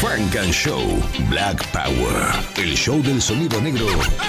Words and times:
Frank 0.00 0.36
and 0.36 0.52
Show 0.52 0.80
Black 1.28 1.66
Power. 1.72 2.32
El 2.56 2.76
show 2.76 3.02
del 3.02 3.20
sonido 3.20 3.60
negro 3.60 3.88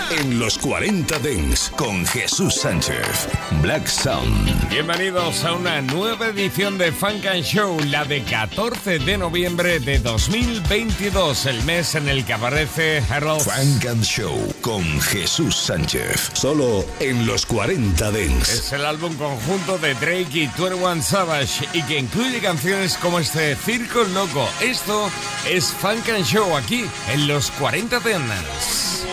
en 0.09 0.39
los 0.39 0.57
40 0.57 1.19
Dents 1.19 1.71
con 1.77 2.07
Jesús 2.07 2.55
Sánchez. 2.55 3.29
Black 3.61 3.85
Sound. 3.85 4.69
Bienvenidos 4.71 5.43
a 5.43 5.53
una 5.53 5.79
nueva 5.81 6.29
edición 6.29 6.79
de 6.79 6.91
Funk 6.91 7.23
and 7.27 7.43
Show, 7.43 7.79
la 7.85 8.03
de 8.03 8.23
14 8.23 8.97
de 8.97 9.17
noviembre 9.19 9.79
de 9.79 9.99
2022, 9.99 11.45
el 11.45 11.63
mes 11.65 11.93
en 11.93 12.09
el 12.09 12.25
que 12.25 12.33
aparece 12.33 13.03
Harold. 13.07 13.41
Frank 13.41 13.85
and 13.85 14.03
Show 14.03 14.51
con 14.61 14.83
Jesús 15.01 15.55
Sánchez. 15.55 16.31
Solo 16.33 16.83
en 16.99 17.27
los 17.27 17.45
40 17.45 18.09
Dents. 18.09 18.49
Es 18.49 18.73
el 18.73 18.85
álbum 18.85 19.13
conjunto 19.17 19.77
de 19.77 19.93
Drake 19.93 20.29
y 20.33 20.47
21 20.47 21.03
Savage 21.03 21.67
y 21.73 21.83
que 21.83 21.99
incluye 21.99 22.39
canciones 22.39 22.97
como 22.97 23.19
este 23.19 23.55
Circo 23.55 24.03
Loco. 24.15 24.49
Esto 24.61 25.11
es 25.47 25.58
es 25.59 25.73
Funk 25.73 26.07
and 26.07 26.23
Show 26.23 26.55
aquí 26.55 26.85
en 27.11 27.27
los 27.27 27.51
40 27.51 27.99
Dance. 27.99 29.03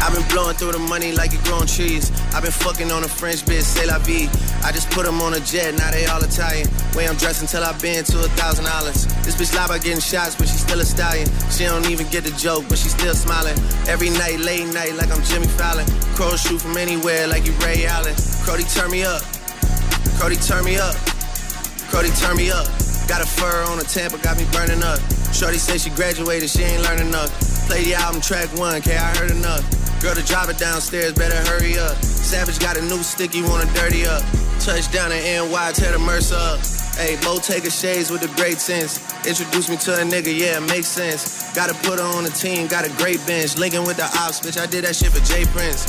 I've 0.00 0.14
been 0.14 0.26
blowing 0.28 0.54
through 0.54 0.72
the 0.72 0.78
money 0.78 1.10
like 1.10 1.34
it 1.34 1.42
growing 1.42 1.66
trees. 1.66 2.12
I've 2.34 2.42
been 2.42 2.54
fucking 2.54 2.92
on 2.92 3.02
a 3.02 3.08
French 3.08 3.42
bitch, 3.42 3.66
say 3.66 3.86
la 3.86 3.98
vie. 3.98 4.30
I 4.62 4.70
just 4.70 4.90
put 4.90 5.06
them 5.06 5.20
on 5.20 5.34
a 5.34 5.40
jet, 5.40 5.74
now 5.74 5.90
they 5.90 6.06
all 6.06 6.22
Italian. 6.22 6.68
Way 6.94 7.08
I'm 7.08 7.16
dressed 7.16 7.42
until 7.42 7.64
I've 7.64 7.82
been 7.82 8.04
to 8.04 8.18
a 8.22 8.30
thousand 8.38 8.66
dollars. 8.66 9.06
This 9.26 9.34
bitch 9.34 9.54
lie 9.56 9.66
about 9.66 9.82
getting 9.82 9.98
shots, 10.00 10.36
but 10.36 10.46
she's 10.46 10.62
still 10.62 10.78
a 10.78 10.84
stallion. 10.84 11.26
She 11.50 11.64
don't 11.64 11.88
even 11.90 12.06
get 12.14 12.22
the 12.22 12.34
joke, 12.38 12.62
but 12.68 12.78
she's 12.78 12.94
still 12.94 13.14
smiling. 13.14 13.58
Every 13.90 14.10
night, 14.10 14.38
late 14.38 14.70
night, 14.70 14.94
like 14.94 15.10
I'm 15.10 15.22
Jimmy 15.26 15.50
Fallon. 15.58 15.86
Crow 16.14 16.36
shoot 16.36 16.62
from 16.62 16.76
anywhere, 16.76 17.26
like 17.26 17.44
you 17.44 17.54
Ray 17.58 17.86
Allen. 17.86 18.14
Crody, 18.46 18.62
turn 18.70 18.90
me 18.90 19.02
up. 19.02 19.22
Crody, 20.14 20.38
turn 20.46 20.62
me 20.62 20.78
up. 20.78 20.94
Crody, 21.90 22.14
turn 22.22 22.36
me 22.36 22.54
up. 22.54 22.70
Got 23.10 23.20
a 23.22 23.26
fur 23.26 23.66
on 23.66 23.80
a 23.80 23.84
Tampa, 23.84 24.18
got 24.22 24.38
me 24.38 24.46
burning 24.54 24.82
up. 24.82 25.00
Shorty 25.32 25.58
say 25.58 25.78
she 25.78 25.90
graduated, 25.90 26.48
she 26.50 26.62
ain't 26.62 26.82
learning 26.82 27.08
enough. 27.08 27.32
Play 27.66 27.84
the 27.84 27.94
album 27.94 28.20
track 28.20 28.48
one, 28.56 28.80
K, 28.82 28.96
I 28.96 29.16
heard 29.16 29.30
enough. 29.30 29.64
Girl 30.02 30.14
to 30.14 30.22
drive 30.22 30.50
it 30.50 30.58
downstairs, 30.58 31.12
better 31.14 31.36
hurry 31.48 31.78
up. 31.78 31.96
Savage 32.02 32.58
got 32.58 32.76
a 32.76 32.82
new 32.82 33.02
stick, 33.02 33.34
you 33.34 33.44
wanna 33.44 33.72
dirty 33.72 34.04
up. 34.04 34.22
Touchdown 34.60 35.10
in 35.10 35.48
NY, 35.48 35.72
tear 35.72 35.92
the 35.92 35.98
Mercer 35.98 36.36
up. 36.36 36.60
Hey, 37.00 37.16
Bo 37.24 37.38
take 37.38 37.64
a 37.64 37.70
shades 37.70 38.10
with 38.10 38.22
a 38.22 38.30
great 38.36 38.58
sense. 38.58 39.00
Introduce 39.26 39.70
me 39.70 39.76
to 39.78 39.94
a 39.94 40.04
nigga, 40.04 40.36
yeah, 40.36 40.58
it 40.58 40.68
makes 40.68 40.86
sense. 40.86 41.50
Gotta 41.54 41.74
put 41.86 41.98
her 41.98 42.04
on 42.04 42.24
the 42.24 42.30
team, 42.30 42.68
got 42.68 42.84
a 42.84 42.90
great 43.00 43.24
bench. 43.26 43.56
Linking 43.56 43.84
with 43.84 43.96
the 43.96 44.04
ops, 44.04 44.40
bitch, 44.40 44.60
I 44.60 44.66
did 44.66 44.84
that 44.84 44.94
shit 44.94 45.10
for 45.10 45.24
Jay 45.24 45.44
Prince. 45.56 45.86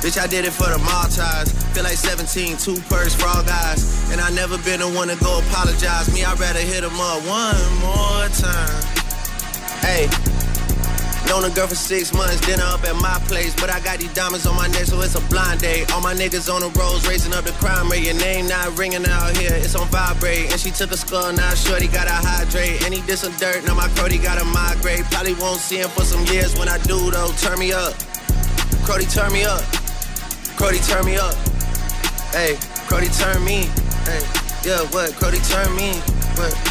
Bitch, 0.00 0.16
I 0.16 0.26
did 0.26 0.44
it 0.44 0.52
for 0.52 0.68
the 0.68 0.78
Maltese. 0.78 1.52
Feel 1.76 1.84
like 1.84 1.96
17, 1.96 2.56
two 2.56 2.80
purse 2.88 3.16
all 3.22 3.44
guys. 3.44 3.84
And 4.10 4.20
I 4.20 4.30
never 4.30 4.56
been 4.64 4.80
the 4.80 4.88
one 4.88 5.08
to 5.08 5.16
go 5.16 5.40
apologize. 5.40 6.12
Me, 6.12 6.24
I'd 6.24 6.40
rather 6.40 6.60
hit 6.60 6.82
him 6.84 6.96
up 6.96 7.20
one 7.28 7.60
more 7.84 8.19
time. 8.36 8.82
Hey. 9.80 10.08
Known 11.28 11.44
a 11.44 11.50
girl 11.50 11.68
for 11.68 11.76
six 11.76 12.12
months, 12.12 12.40
dinner 12.40 12.64
up 12.64 12.82
at 12.84 12.96
my 12.96 13.18
place. 13.26 13.54
But 13.54 13.70
I 13.70 13.78
got 13.80 13.98
these 13.98 14.12
diamonds 14.14 14.46
on 14.46 14.56
my 14.56 14.66
neck, 14.68 14.86
so 14.86 15.00
it's 15.00 15.14
a 15.14 15.20
blind 15.30 15.60
date. 15.60 15.92
All 15.92 16.00
my 16.00 16.14
niggas 16.14 16.52
on 16.52 16.60
the 16.60 16.70
roads, 16.78 17.06
raising 17.06 17.32
up 17.32 17.44
the 17.44 17.52
crime 17.52 17.88
rate. 17.88 18.02
Your 18.04 18.18
name 18.18 18.48
not 18.48 18.76
ringing 18.76 19.06
out 19.06 19.36
here, 19.36 19.54
it's 19.54 19.76
on 19.76 19.86
vibrate. 19.88 20.50
And 20.50 20.58
she 20.60 20.70
took 20.70 20.90
a 20.90 20.96
skull, 20.96 21.32
now 21.32 21.54
shorty 21.54 21.86
gotta 21.86 22.12
hydrate. 22.12 22.82
And 22.84 22.92
he 22.92 23.00
did 23.02 23.18
some 23.18 23.32
dirt, 23.36 23.64
now 23.64 23.74
my 23.74 23.88
Cody 23.94 24.18
gotta 24.18 24.44
migrate. 24.44 25.04
Probably 25.10 25.34
won't 25.34 25.60
see 25.60 25.78
him 25.78 25.90
for 25.90 26.02
some 26.02 26.24
years 26.26 26.58
when 26.58 26.68
I 26.68 26.78
do, 26.78 27.10
though. 27.10 27.30
Turn 27.38 27.58
me 27.58 27.72
up. 27.72 27.94
Cody, 28.84 29.06
turn 29.06 29.32
me 29.32 29.44
up. 29.44 29.62
Crody 30.60 30.78
turn 30.80 31.06
me 31.06 31.16
up. 31.16 31.34
Hey, 32.32 32.58
Crody 32.86 33.08
turn 33.18 33.42
me. 33.42 33.62
Hey, 34.04 34.20
yeah, 34.62 34.82
what? 34.92 35.14
Crody 35.14 35.38
turn 35.48 35.74
me. 35.74 35.94
What? 36.36 36.69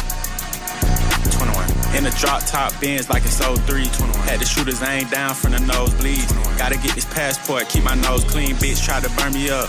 21. 1.90 1.96
In 1.96 2.04
the 2.04 2.16
drop 2.18 2.44
top 2.46 2.78
bins 2.80 3.08
like 3.10 3.24
it's 3.24 3.38
03. 3.38 3.56
21. 3.86 4.10
Had 4.26 4.40
the 4.40 4.44
shooters 4.44 4.82
aim 4.82 5.08
down 5.08 5.34
from 5.34 5.52
the 5.52 5.58
nosebleeds. 5.58 6.30
Gotta 6.58 6.76
get 6.78 6.94
this 6.94 7.04
passport, 7.06 7.68
keep 7.68 7.84
my 7.84 7.94
nose 7.94 8.24
clean. 8.24 8.54
Bitch 8.56 8.84
try 8.84 9.00
to 9.00 9.10
burn 9.16 9.32
me 9.32 9.50
up. 9.50 9.68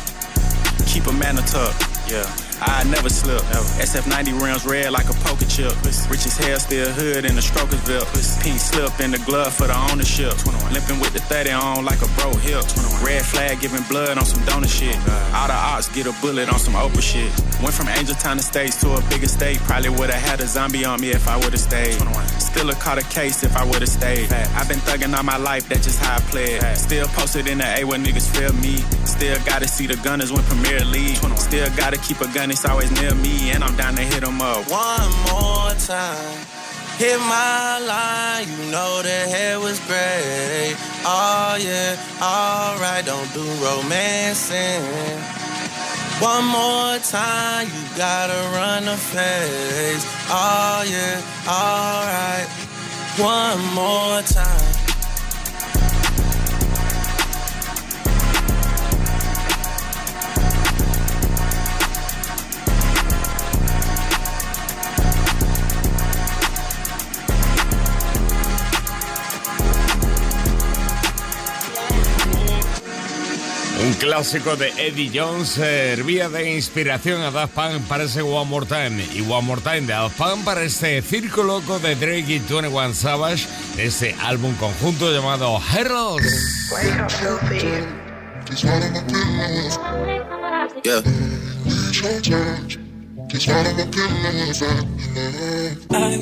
Keep 0.86 1.08
a 1.08 1.14
man 1.14 1.36
tuck. 1.36 1.76
Yeah. 2.08 2.51
I 2.62 2.84
never 2.84 3.10
slip. 3.10 3.42
SF90 3.82 4.40
rims 4.42 4.66
red 4.66 4.92
like 4.92 5.10
a 5.10 5.14
poker 5.26 5.46
chip. 5.46 5.74
Rich 6.10 6.26
as 6.30 6.38
hell, 6.38 6.60
still 6.60 6.90
hood 6.92 7.26
in 7.26 7.36
the 7.36 7.42
Strokersville. 7.42 8.06
Pink 8.44 8.60
slip 8.60 9.00
in 9.00 9.12
the 9.12 9.20
glove 9.20 9.54
for 9.54 9.68
the 9.68 9.78
ownership. 9.92 10.34
Limping 10.72 11.00
with 11.00 11.14
the 11.14 11.22
30 11.22 11.52
on 11.52 11.86
like 11.86 12.02
a 12.02 12.10
bro 12.16 12.32
hip. 12.38 12.64
Red 13.02 13.26
flag 13.26 13.60
giving 13.62 13.82
blood 13.90 14.18
on 14.18 14.26
some 14.26 14.44
donor 14.46 14.68
shit. 14.68 14.96
All 15.34 15.48
the 15.48 15.54
ops 15.54 15.90
get 15.90 16.06
a 16.06 16.14
bullet 16.22 16.54
on 16.54 16.60
some 16.60 16.74
Oprah 16.76 17.02
shit. 17.02 17.32
Went 17.62 17.74
from 17.74 17.90
Angel 17.90 18.16
Town 18.16 18.38
to 18.38 18.44
States 18.44 18.80
to 18.82 18.94
a 18.94 19.02
bigger 19.10 19.28
state. 19.28 19.58
Probably 19.66 19.90
would've 19.90 20.14
had 20.14 20.40
a 20.42 20.48
zombie 20.48 20.86
on 20.86 21.02
me 21.02 21.10
if 21.10 21.28
I 21.28 21.38
would've 21.38 21.60
stayed. 21.60 21.98
Still 22.40 22.70
a 22.70 22.76
caught 22.76 23.00
a 23.00 23.04
case 23.10 23.44
if 23.44 23.56
I 23.56 23.66
would've 23.66 23.90
stayed. 23.90 24.32
I've 24.32 24.68
been 24.68 24.80
thugging 24.80 25.18
all 25.18 25.24
my 25.24 25.38
life, 25.38 25.68
that's 25.68 25.86
just 25.86 26.00
how 26.00 26.18
I 26.18 26.20
played. 26.30 26.62
Still 26.78 27.08
posted 27.08 27.48
in 27.48 27.58
the 27.58 27.80
A 27.80 27.84
where 27.86 27.98
niggas 27.98 28.30
feel 28.38 28.54
me. 28.54 28.78
Still 29.06 29.38
gotta 29.46 29.68
see 29.68 29.88
the 29.88 29.96
gunners 30.04 30.32
win 30.32 30.44
Premier 30.44 30.84
League. 30.86 31.18
Still 31.38 31.70
gotta 31.76 31.98
keep 31.98 32.22
a 32.22 32.28
gun 32.34 32.51
it's 32.52 32.66
always 32.66 32.92
near 32.92 33.16
me, 33.16 33.52
and 33.52 33.64
I'm 33.64 33.76
down 33.76 33.96
to 33.96 34.02
hit 34.02 34.22
them 34.22 34.42
up. 34.42 34.70
One 34.70 35.12
more 35.32 35.72
time. 35.76 36.38
Hit 36.98 37.18
my 37.20 37.80
line, 37.80 38.48
you 38.48 38.72
know 38.72 39.02
the 39.02 39.20
hair 39.34 39.60
was 39.60 39.80
great. 39.88 40.76
Oh 41.04 41.58
yeah, 41.60 41.98
alright, 42.22 43.06
don't 43.06 43.32
do 43.34 43.46
romancing. 43.64 44.84
One 46.22 46.46
more 46.46 47.00
time, 47.00 47.68
you 47.68 47.84
gotta 47.98 48.40
run 48.54 48.86
the 48.86 48.98
face. 48.98 50.06
Oh 50.30 50.84
yeah, 50.86 51.22
alright. 51.48 52.48
One 53.18 53.60
more 53.74 54.22
time. 54.22 54.71
Un 73.84 73.94
clásico 73.94 74.56
de 74.56 74.70
Eddie 74.78 75.12
Jones 75.12 75.50
servía 75.50 76.30
de 76.30 76.54
inspiración 76.54 77.22
a 77.22 77.32
Daft 77.32 77.56
Punk 77.56 77.82
para 77.88 78.04
ese 78.04 78.22
One 78.22 78.50
More 78.50 78.68
Time 78.68 79.04
y 79.16 79.22
One 79.22 79.42
More 79.42 79.62
Time 79.62 79.82
de 79.82 79.94
Daft 79.94 80.18
Punk 80.18 80.44
para 80.44 80.62
este 80.62 81.02
circo 81.02 81.42
loco 81.42 81.80
de 81.80 81.96
Drake 81.96 82.26
y 82.28 82.40
21 82.40 82.94
Savage, 82.94 83.48
ese 83.78 84.16
álbum 84.22 84.54
conjunto 84.56 85.12
llamado 85.12 85.60
Heralds. 85.74 86.70
Yeah. 90.84 91.02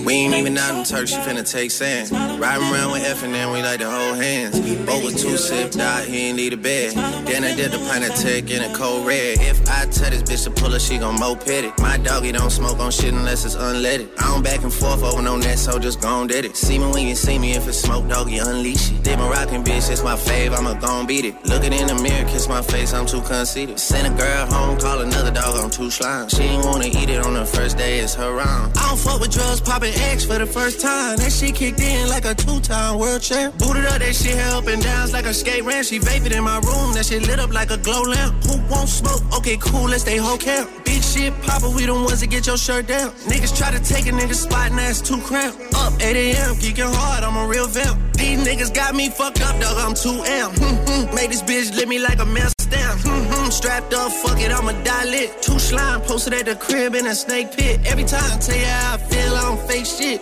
We 0.05 0.13
ain't 0.13 0.35
even 0.35 0.55
out 0.57 0.77
in 0.77 0.83
Turks, 0.83 1.09
she 1.09 1.17
finna 1.17 1.49
take 1.49 1.71
sand. 1.71 2.11
Riding 2.39 2.71
around 2.71 2.91
with 2.91 3.03
F 3.03 3.23
and 3.23 3.33
then 3.33 3.51
we 3.51 3.63
like 3.63 3.79
to 3.79 3.89
hold 3.89 4.17
hands. 4.17 4.59
Over 4.87 5.09
two 5.09 5.35
sip, 5.37 5.71
dot, 5.71 6.05
he 6.05 6.27
ain't 6.27 6.37
need 6.37 6.53
a 6.53 6.57
bed. 6.57 6.93
Then 7.25 7.43
I 7.43 7.55
did 7.55 7.71
the 7.71 7.79
pint 7.79 8.03
of 8.07 8.13
tech 8.13 8.51
in 8.51 8.61
a 8.61 8.75
cold 8.75 9.07
red. 9.07 9.39
If 9.39 9.67
I 9.69 9.85
tell 9.85 10.11
this 10.11 10.21
bitch 10.21 10.43
to 10.43 10.51
pull 10.51 10.71
her, 10.71 10.79
she 10.79 10.99
gon' 10.99 11.19
moped 11.19 11.47
it. 11.47 11.77
My 11.79 11.97
doggy 11.97 12.31
don't 12.31 12.51
smoke 12.51 12.79
on 12.79 12.91
shit 12.91 13.11
unless 13.13 13.43
it's 13.43 13.55
unleaded. 13.55 14.09
I 14.19 14.27
don't 14.31 14.43
back 14.43 14.61
and 14.61 14.71
forth 14.71 15.01
over 15.01 15.21
no 15.23 15.35
net, 15.35 15.57
so 15.57 15.79
just 15.79 16.01
gon' 16.01 16.27
did 16.27 16.45
it. 16.45 16.55
See 16.55 16.77
me 16.77 16.85
when 16.91 17.07
you 17.07 17.15
see 17.15 17.39
me, 17.39 17.53
if 17.53 17.67
it's 17.67 17.79
smoke, 17.79 18.07
doggy, 18.07 18.37
unleash 18.37 18.91
it. 18.91 19.03
Did 19.03 19.17
my 19.17 19.29
rockin' 19.29 19.63
bitch, 19.63 19.89
it's 19.91 20.03
my 20.03 20.15
fave, 20.15 20.55
I'ma 20.55 20.75
gon' 20.75 21.07
beat 21.07 21.25
it. 21.25 21.33
Looking 21.45 21.73
in 21.73 21.87
the 21.87 21.95
mirror, 21.95 22.27
kiss 22.29 22.47
my 22.47 22.61
face, 22.61 22.93
I'm 22.93 23.07
too 23.07 23.21
conceited. 23.21 23.79
Send 23.79 24.13
a 24.13 24.15
girl 24.15 24.45
home, 24.45 24.79
call 24.79 25.01
another 25.01 25.31
dog, 25.31 25.55
I'm 25.57 25.71
too 25.71 25.89
slime. 25.89 26.29
She 26.29 26.43
ain't 26.43 26.65
wanna 26.65 26.85
it 27.07 27.23
on 27.23 27.35
the 27.35 27.45
first 27.45 27.77
day, 27.77 27.99
it's 27.99 28.15
her 28.15 28.33
round. 28.33 28.75
I 28.75 28.89
don't 28.89 28.99
fuck 28.99 29.21
with 29.21 29.31
drugs, 29.31 29.61
popping 29.61 29.93
X 29.93 30.25
for 30.25 30.39
the 30.39 30.45
first 30.45 30.81
time. 30.81 31.17
That 31.17 31.31
shit 31.31 31.55
kicked 31.55 31.79
in 31.79 32.09
like 32.09 32.25
a 32.25 32.33
two-time 32.33 32.97
world 32.97 33.21
champ. 33.21 33.57
Booted 33.59 33.85
up, 33.85 33.99
that 33.99 34.15
shit 34.15 34.35
held 34.35 34.63
up 34.63 34.73
and 34.73 34.81
downs 34.81 35.13
like 35.13 35.25
a 35.25 35.33
skate 35.33 35.63
ramp. 35.63 35.85
She 35.85 35.99
vapid 35.99 36.31
in 36.31 36.43
my 36.43 36.59
room, 36.59 36.93
that 36.93 37.05
shit 37.05 37.27
lit 37.27 37.39
up 37.39 37.53
like 37.53 37.71
a 37.71 37.77
glow 37.77 38.01
lamp. 38.01 38.43
Who 38.43 38.57
won't 38.67 38.89
smoke? 38.89 39.21
Okay, 39.37 39.57
cool, 39.57 39.87
let's 39.87 40.01
stay 40.01 40.17
whole 40.17 40.37
camp. 40.37 40.69
Big 40.83 41.01
shit, 41.03 41.31
Papa, 41.43 41.69
we 41.69 41.85
the 41.85 41.93
ones 41.93 42.19
that 42.21 42.27
get 42.27 42.47
your 42.47 42.57
shirt 42.57 42.87
down. 42.87 43.11
Niggas 43.31 43.55
try 43.55 43.71
to 43.71 43.79
take 43.79 44.07
a 44.07 44.11
nigga 44.11 44.33
spot, 44.33 44.71
and 44.71 44.79
that's 44.79 44.99
too 44.99 45.21
cramped. 45.21 45.59
Up 45.75 45.93
8 46.01 46.15
a.m., 46.15 46.55
geeking 46.55 46.93
hard, 46.93 47.23
I'm 47.23 47.37
a 47.37 47.47
real 47.47 47.67
vamp. 47.67 47.97
These 48.17 48.45
niggas 48.45 48.73
got 48.73 48.95
me 48.95 49.09
fucked 49.09 49.41
up, 49.41 49.61
dog, 49.61 49.77
I'm 49.77 49.93
2M. 49.93 51.13
Made 51.15 51.29
this 51.29 51.43
bitch 51.43 51.75
lit 51.75 51.87
me 51.87 51.99
like 51.99 52.19
a 52.19 52.25
man 52.25 52.49
stamp. 52.69 53.05
I'm 53.05 53.25
mm-hmm, 53.25 53.49
strapped 53.49 53.93
up, 53.93 54.11
fuck 54.11 54.39
it, 54.39 54.51
I'ma 54.51 54.71
die 54.83 55.05
lit. 55.05 55.41
Two 55.41 55.59
slime 55.59 56.01
posted 56.01 56.33
at 56.33 56.45
the 56.45 56.55
crib 56.55 56.95
in 56.95 57.05
a 57.07 57.15
snake 57.15 57.51
pit. 57.55 57.81
Every 57.85 58.05
time 58.05 58.23
I 58.31 58.37
tell 58.37 58.57
you 58.57 58.65
how 58.65 58.95
I 58.95 58.97
feel, 58.97 59.35
I 59.35 59.41
don't 59.41 59.61
fake 59.67 59.85
shit. 59.85 60.19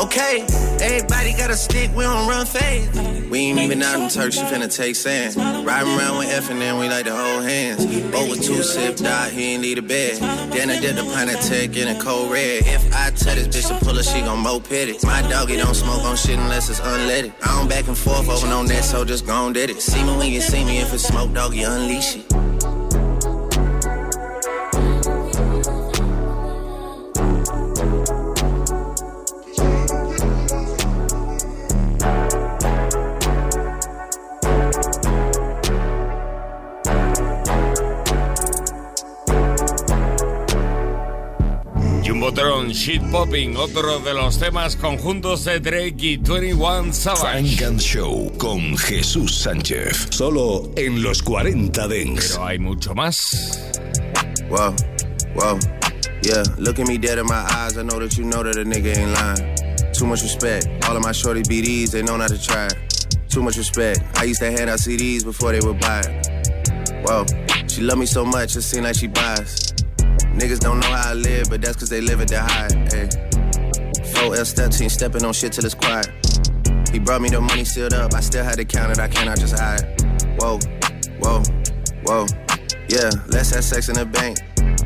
Okay, 0.00 0.46
everybody 0.80 1.32
got 1.34 1.50
a 1.50 1.56
stick, 1.56 1.90
we 1.94 2.04
don't 2.04 2.26
run 2.28 2.46
fast. 2.46 3.20
We 3.30 3.38
ain't 3.38 3.58
even 3.60 3.82
out 3.82 4.00
in 4.00 4.08
Turks, 4.08 4.36
she 4.36 4.42
finna 4.42 4.74
take 4.74 4.96
sand. 4.96 5.36
Riding 5.36 5.98
around 5.98 6.18
with 6.18 6.30
F 6.30 6.50
and 6.50 6.60
then 6.60 6.78
we 6.78 6.88
like 6.88 7.04
to 7.04 7.14
hold 7.14 7.44
hands. 7.44 7.84
Both 8.10 8.30
with 8.30 8.42
two 8.42 8.62
sip, 8.62 8.96
die, 8.96 9.28
he 9.30 9.54
ain't 9.54 9.62
need 9.62 9.78
a 9.78 9.82
bed. 9.82 10.16
Then 10.50 10.70
I 10.70 10.80
did 10.80 10.96
the 10.96 11.04
pint 11.04 11.30
tech 11.42 11.76
in 11.76 11.94
a 11.94 12.00
cold 12.00 12.32
red. 12.32 12.66
If 12.66 12.92
I 12.94 13.10
tell 13.10 13.36
this 13.36 13.48
bitch 13.48 13.68
to 13.68 13.84
pull 13.84 13.94
her, 13.94 14.02
she 14.02 14.20
gon' 14.22 14.40
moped 14.40 14.72
it. 14.72 15.04
My 15.04 15.22
doggy 15.22 15.56
don't 15.56 15.74
smoke 15.74 16.02
on 16.02 16.16
shit 16.16 16.38
unless 16.38 16.70
it's 16.70 16.80
unleaded. 16.80 17.32
I 17.42 17.58
don't 17.58 17.68
back 17.68 17.86
and 17.90 17.98
forth 17.98 18.28
over 18.28 18.46
no 18.46 18.62
net, 18.62 18.84
so 18.84 19.04
just 19.04 19.26
gon' 19.26 19.52
did 19.52 19.68
it. 19.68 19.82
See 19.82 20.02
me 20.04 20.16
when 20.16 20.30
you 20.30 20.40
see 20.40 20.64
me, 20.64 20.78
if 20.78 20.94
it's 20.94 21.02
smoke, 21.02 21.32
doggy, 21.34 21.64
unleash 21.64 22.16
it. 22.16 22.39
Shit 42.80 43.02
Popping, 43.10 43.58
otro 43.58 43.98
de 43.98 44.14
los 44.14 44.38
temas 44.38 44.74
conjuntos 44.74 45.44
de 45.44 45.60
Drake 45.60 45.96
y 45.98 46.16
21 46.16 46.94
Savage. 46.94 47.58
Funk 47.58 47.62
and 47.62 47.78
Show 47.78 48.32
con 48.38 48.74
Jesús 48.78 49.34
Sánchez. 49.34 50.06
Solo 50.08 50.72
en 50.76 51.02
los 51.02 51.22
40 51.22 51.88
Dents. 51.88 52.30
Pero 52.32 52.46
hay 52.46 52.58
mucho 52.58 52.94
más. 52.94 53.60
Whoa, 54.48 54.74
whoa, 55.34 55.58
yeah. 56.22 56.42
Look 56.56 56.78
at 56.78 56.88
me 56.88 56.96
dead 56.96 57.18
in 57.18 57.26
my 57.26 57.44
eyes. 57.50 57.76
I 57.76 57.82
know 57.82 57.98
that 57.98 58.16
you 58.16 58.24
know 58.24 58.42
that 58.42 58.56
a 58.56 58.64
nigga 58.64 58.96
ain't 58.96 59.12
lying. 59.12 59.92
Too 59.92 60.06
much 60.06 60.22
respect. 60.22 60.66
All 60.88 60.96
of 60.96 61.02
my 61.02 61.12
shorty 61.12 61.42
BDs, 61.42 61.90
they 61.90 62.02
know 62.02 62.16
not 62.16 62.30
to 62.30 62.40
try. 62.40 62.66
Too 63.28 63.42
much 63.42 63.58
respect. 63.58 64.00
I 64.16 64.24
used 64.24 64.40
to 64.40 64.50
hand 64.50 64.70
out 64.70 64.78
CDs 64.78 65.22
before 65.22 65.52
they 65.52 65.60
would 65.60 65.78
buy 65.80 66.00
it. 66.00 67.04
Whoa, 67.04 67.26
she 67.68 67.82
love 67.82 67.98
me 67.98 68.06
so 68.06 68.24
much, 68.24 68.56
it 68.56 68.62
seem 68.62 68.84
like 68.84 68.96
she 68.96 69.06
buys. 69.06 69.70
Niggas 70.40 70.60
don't 70.60 70.80
know 70.80 70.86
how 70.86 71.10
I 71.10 71.12
live, 71.12 71.50
but 71.50 71.60
that's 71.60 71.76
cause 71.76 71.90
they 71.90 72.00
live 72.00 72.22
at 72.22 72.28
the 72.28 72.40
high. 72.40 72.72
Hey. 72.88 73.08
4L 74.14 74.46
step 74.46 74.70
team 74.70 74.88
stepping 74.88 75.22
on 75.22 75.34
shit 75.34 75.52
till 75.52 75.66
it's 75.66 75.74
quiet. 75.74 76.08
He 76.90 76.98
brought 76.98 77.20
me 77.20 77.28
the 77.28 77.42
money 77.42 77.62
sealed 77.62 77.92
up, 77.92 78.14
I 78.14 78.20
still 78.20 78.42
had 78.42 78.56
to 78.56 78.64
count 78.64 78.90
it, 78.90 78.98
I 78.98 79.06
cannot 79.06 79.38
just 79.38 79.58
hide. 79.58 79.84
Whoa, 80.38 80.58
whoa, 81.18 81.42
whoa. 82.04 82.26
Yeah, 82.88 83.10
let's 83.28 83.54
have 83.54 83.64
sex 83.64 83.90
in 83.90 83.96
the 83.96 84.06
bank. 84.06 84.38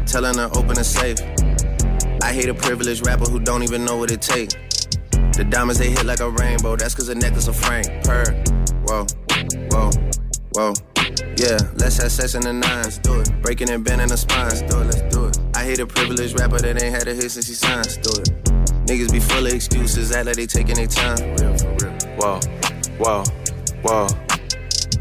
Telling 0.06 0.35
her 0.39 0.51
open 0.56 0.77
a 0.77 0.83
safe. 0.83 1.21
I 2.21 2.33
hate 2.33 2.49
a 2.49 2.55
privileged 2.55 3.06
rapper 3.06 3.31
who 3.31 3.39
don't 3.39 3.62
even 3.62 3.85
know 3.85 3.97
what 3.97 4.11
it 4.11 4.23
takes. 4.23 4.56
The 5.37 5.47
diamonds 5.49 5.79
they 5.79 5.91
hit 5.91 6.05
like 6.05 6.19
a 6.19 6.31
rainbow, 6.31 6.75
that's 6.75 6.97
cause 6.97 7.06
the 7.06 7.15
necklace 7.15 7.47
of 7.47 7.55
Frank. 7.55 7.87
Per. 8.03 8.25
Whoa, 8.87 9.06
whoa, 9.71 9.91
whoa. 10.55 10.75
Yeah, 11.37 11.59
let's 11.77 11.99
have 11.99 12.11
sex 12.11 12.35
in 12.35 12.43
the 12.43 12.53
nines. 12.53 12.99
Do 12.99 13.21
it. 13.21 13.31
Breaking 13.41 13.71
and 13.71 13.85
bending 13.85 14.09
the 14.09 14.17
spines. 14.17 14.62
Do 14.62 14.81
it, 14.81 14.87
let's 14.87 15.15
do 15.15 15.24
it. 15.24 15.24
I 15.55 15.65
hate 15.65 15.79
a 15.79 15.87
privileged 15.87 16.39
rapper 16.39 16.59
that 16.59 16.83
ain't 16.83 16.95
had 16.95 17.06
a 17.06 17.15
hit 17.15 17.31
since 17.31 17.47
he 17.47 17.55
signed. 17.55 17.87
Do 18.03 18.11
it. 18.21 18.45
Niggas 18.87 19.12
be 19.12 19.21
full 19.21 19.47
of 19.47 19.53
excuses, 19.53 20.12
act 20.12 20.27
like 20.27 20.37
they 20.37 20.47
taking 20.47 20.75
their 20.75 20.87
time. 20.87 21.19
Real 21.37 21.56
for 21.56 21.77
real. 21.81 21.95
Whoa, 22.19 22.41
whoa, 22.99 23.25
whoa. 23.83 24.09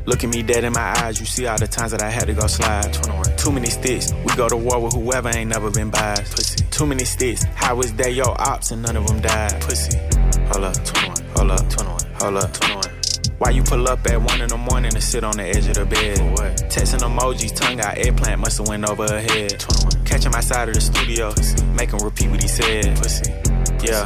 Look 0.06 0.24
at 0.24 0.30
me 0.30 0.44
dead 0.44 0.64
in 0.64 0.74
my 0.74 0.94
eyes, 1.00 1.20
you 1.20 1.26
see 1.26 1.48
all 1.48 1.58
the 1.58 1.68
times 1.68 1.92
that 1.92 2.02
I 2.02 2.10
had 2.10 2.28
to 2.28 2.34
go 2.34 2.46
slide. 2.48 2.94
21. 2.94 3.38
Too 3.38 3.52
many 3.52 3.68
sticks, 3.68 4.14
we 4.14 4.36
go 4.36 4.48
to 4.48 4.58
war 4.58 4.80
with 4.80 4.94
whoever 4.94 5.30
ain't 5.30 5.50
never 5.50 5.72
been 5.72 5.90
biased. 5.90 6.36
Pussy. 6.36 6.66
Too 6.72 6.86
many 6.86 7.06
sticks, 7.06 7.44
how 7.56 7.80
is 7.80 7.94
that 7.96 8.14
your 8.14 8.40
ops 8.40 8.72
and 8.72 8.84
none 8.84 8.98
of 8.98 9.08
them 9.08 9.22
died? 9.22 9.60
Pussy. 9.62 9.98
Hold 10.52 10.66
up, 10.66 10.76
21. 10.86 11.24
Hold 11.36 11.52
up, 11.52 11.70
21. 11.70 12.00
Hold 12.20 12.38
up, 12.38 12.54
21. 12.54 12.93
Why 13.44 13.50
you 13.50 13.62
pull 13.62 13.90
up 13.90 14.08
at 14.08 14.22
one 14.22 14.40
in 14.40 14.48
the 14.48 14.58
morning 14.58 14.94
and 14.94 15.04
sit 15.04 15.26
on 15.26 15.36
the 15.36 15.44
edge 15.44 15.68
of 15.68 15.74
the 15.74 15.86
bed? 15.86 16.18
For 16.18 16.32
what? 16.32 16.56
Texting 16.72 17.00
emojis, 17.00 17.54
tongue 17.54 17.82
out, 17.82 17.98
eggplant 17.98 18.40
must 18.40 18.60
have 18.60 18.70
went 18.70 18.90
over 18.90 19.04
her 19.04 19.20
head. 19.20 19.60
21. 19.60 20.06
Catch 20.06 20.24
him 20.24 20.34
outside 20.34 20.70
of 20.70 20.76
the 20.76 20.80
studio, 20.80 21.34
make 21.76 21.92
him 21.92 22.00
repeat 22.00 22.32
what 22.32 22.42
he 22.42 22.48
said. 22.48 22.96
Pussy. 22.96 23.34
Yeah. 23.84 24.06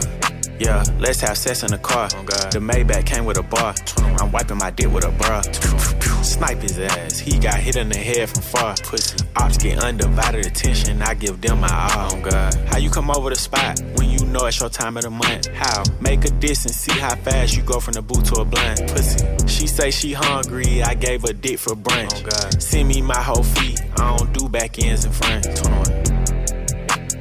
Yeah, 0.59 0.83
let's 0.99 1.21
have 1.21 1.37
sex 1.37 1.63
in 1.63 1.69
the 1.69 1.77
car. 1.77 2.09
Oh 2.13 2.23
the 2.49 2.59
Maybach 2.59 3.05
came 3.05 3.25
with 3.25 3.37
a 3.37 3.43
bar. 3.43 3.75
I'm 4.19 4.31
wiping 4.31 4.57
my 4.57 4.71
dick 4.71 4.91
with 4.91 5.05
a 5.05 5.11
bra. 5.11 5.41
Snipe 6.23 6.61
his 6.61 6.79
ass. 6.79 7.19
He 7.19 7.37
got 7.37 7.59
hit 7.59 7.75
in 7.75 7.89
the 7.89 7.97
head 7.97 8.29
from 8.29 8.41
far. 8.41 8.75
Pussy. 8.83 9.23
Ops 9.35 9.57
get 9.57 9.83
undivided 9.83 10.45
attention. 10.45 11.01
I 11.01 11.13
give 11.13 11.41
them 11.41 11.61
my 11.61 11.69
all. 11.69 12.15
Oh 12.15 12.21
God. 12.21 12.55
How 12.67 12.77
you 12.77 12.89
come 12.89 13.11
over 13.11 13.29
the 13.29 13.35
spot 13.35 13.79
when 13.95 14.09
you 14.09 14.25
know 14.25 14.45
it's 14.45 14.59
your 14.59 14.69
time 14.69 14.97
of 14.97 15.03
the 15.03 15.11
month? 15.11 15.47
How? 15.53 15.83
Make 16.01 16.25
a 16.25 16.31
diss 16.31 16.65
and 16.65 16.73
see 16.73 16.99
how 16.99 17.15
fast 17.15 17.55
you 17.55 17.61
go 17.61 17.79
from 17.79 17.93
the 17.93 18.01
boot 18.01 18.25
to 18.25 18.41
a 18.41 18.45
blunt. 18.45 18.79
Pussy. 18.87 19.25
She 19.47 19.67
say 19.67 19.91
she 19.91 20.13
hungry. 20.13 20.81
I 20.81 20.95
gave 20.95 21.21
her 21.21 21.33
dick 21.33 21.59
for 21.59 21.75
brunch. 21.75 22.13
Oh 22.15 22.29
God. 22.29 22.61
Send 22.61 22.89
me 22.89 23.01
my 23.01 23.21
whole 23.21 23.43
feet. 23.43 23.79
I 23.97 24.17
don't 24.17 24.33
do 24.33 24.49
back 24.49 24.79
ends 24.83 25.05
in 25.05 25.11
front. 25.11 25.45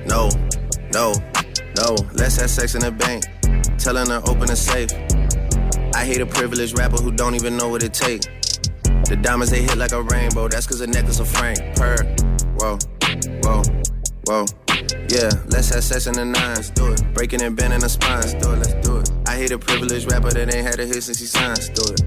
No, 0.07 0.31
no. 0.93 1.13
No, 1.77 1.95
let's 2.15 2.37
have 2.41 2.51
sex 2.51 2.75
in 2.75 2.81
the 2.81 2.91
bank. 2.91 3.25
Telling 3.79 4.09
her 4.09 4.23
open 4.27 4.51
a 4.51 4.57
safe. 4.57 4.91
I 5.95 6.05
hate 6.05 6.21
a 6.21 6.27
privileged 6.27 6.79
rapper 6.79 6.97
who 6.97 7.13
don't 7.13 7.35
even 7.35 7.57
know 7.57 7.69
what 7.69 7.83
it 7.83 7.93
takes. 7.93 8.27
The 9.09 9.19
diamonds 9.21 9.51
they 9.51 9.63
hit 9.63 9.77
like 9.77 9.93
a 9.93 10.03
rainbow, 10.03 10.49
that's 10.49 10.67
cause 10.67 10.79
the 10.79 10.87
necklace 10.87 11.21
of 11.21 11.29
Frank. 11.29 11.59
Per. 11.77 11.97
Whoa, 12.57 12.79
whoa, 13.43 13.63
whoa. 14.25 14.47
Yeah, 15.09 15.31
let's 15.49 15.69
have 15.69 15.85
sex 15.85 16.07
in 16.07 16.15
the 16.15 16.25
nines. 16.25 16.71
Do 16.71 16.93
it. 16.93 17.15
Breaking 17.15 17.43
and 17.43 17.55
bending 17.55 17.81
the 17.81 17.89
spines. 17.89 18.33
Do 18.35 18.53
it, 18.53 18.57
let's 18.57 18.75
do 18.87 18.97
it. 18.99 19.11
I 19.27 19.37
hate 19.37 19.53
a 19.53 19.59
privileged 19.59 20.11
rapper 20.11 20.31
that 20.31 20.55
ain't 20.55 20.67
had 20.67 20.81
a 20.81 20.87
hit 20.87 21.03
since 21.03 21.19
he 21.19 21.27
signed. 21.27 21.61
Do 21.75 21.93
it. 21.93 22.01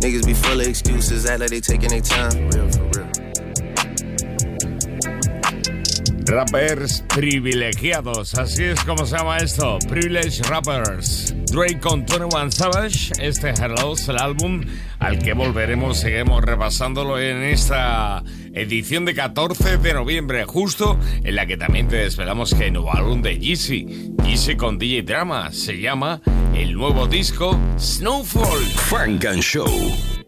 Niggas 0.00 0.26
be 0.26 0.34
full 0.34 0.60
of 0.60 0.66
excuses, 0.66 1.26
act 1.26 1.40
like 1.40 1.50
they 1.50 1.60
taking 1.60 1.90
their 1.90 2.00
time. 2.00 2.50
Real 2.50 2.70
for 2.70 2.84
real. 2.94 3.07
Rappers 6.28 7.02
privilegiados, 7.08 8.34
así 8.34 8.64
es 8.64 8.84
como 8.84 9.06
se 9.06 9.16
llama 9.16 9.38
esto, 9.38 9.78
Privileged 9.88 10.44
Rappers. 10.46 11.34
Drake 11.50 11.80
con 11.80 12.04
21 12.04 12.52
Savage, 12.52 13.12
este 13.18 13.50
Hello 13.50 13.94
es 13.94 14.06
el 14.08 14.18
álbum 14.18 14.60
al 14.98 15.18
que 15.18 15.32
volveremos, 15.32 16.00
seguimos 16.00 16.44
repasándolo 16.44 17.18
en 17.18 17.42
esta 17.42 18.22
edición 18.52 19.06
de 19.06 19.14
14 19.14 19.78
de 19.78 19.94
noviembre, 19.94 20.44
justo 20.44 20.98
en 21.24 21.34
la 21.34 21.46
que 21.46 21.56
también 21.56 21.88
te 21.88 21.96
desvelamos 21.96 22.54
que 22.54 22.66
el 22.66 22.74
nuevo 22.74 22.92
álbum 22.94 23.22
de 23.22 23.38
Yeezy, 23.38 24.14
Yeezy 24.24 24.56
con 24.56 24.78
DJ 24.78 25.02
Drama, 25.04 25.50
se 25.50 25.80
llama 25.80 26.20
el 26.54 26.74
nuevo 26.74 27.06
disco 27.06 27.58
Snowfall. 27.78 28.64
Frank 28.88 29.24
and 29.24 29.40
Show, 29.40 29.66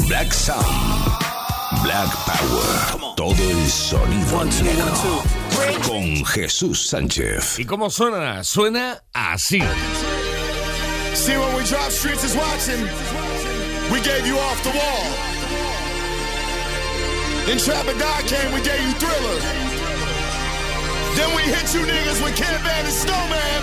Black 0.08 0.32
Sound, 0.32 0.64
Black 1.82 2.10
Power, 2.24 3.14
todo 3.16 3.34
el 3.34 3.66
sonido 3.66 4.44
negro. 4.46 5.39
Con 5.86 6.24
Jesús 6.24 6.88
Sánchez. 6.88 7.58
¿Y 7.58 7.64
cómo 7.64 7.90
suena? 7.90 8.42
Suena 8.44 9.02
así. 9.12 9.60
See, 11.14 11.36
when 11.36 11.54
we 11.56 11.64
drop 11.64 11.90
Streets 11.90 12.24
is 12.24 12.34
watching, 12.34 12.80
we 13.92 14.00
gave 14.00 14.26
you 14.26 14.38
off 14.38 14.62
the 14.62 14.70
wall. 14.70 15.04
Then 17.46 17.58
Trap 17.58 17.86
or 17.88 17.98
Die 17.98 18.22
came, 18.26 18.52
we 18.54 18.60
gave 18.62 18.80
you 18.80 18.92
Thriller. 18.94 19.40
Then 21.16 21.34
we 21.36 21.42
hit 21.42 21.74
you 21.74 21.80
niggas 21.80 22.22
with 22.22 22.36
Caravan 22.36 22.84
and 22.86 22.94
Snowman. 22.94 23.62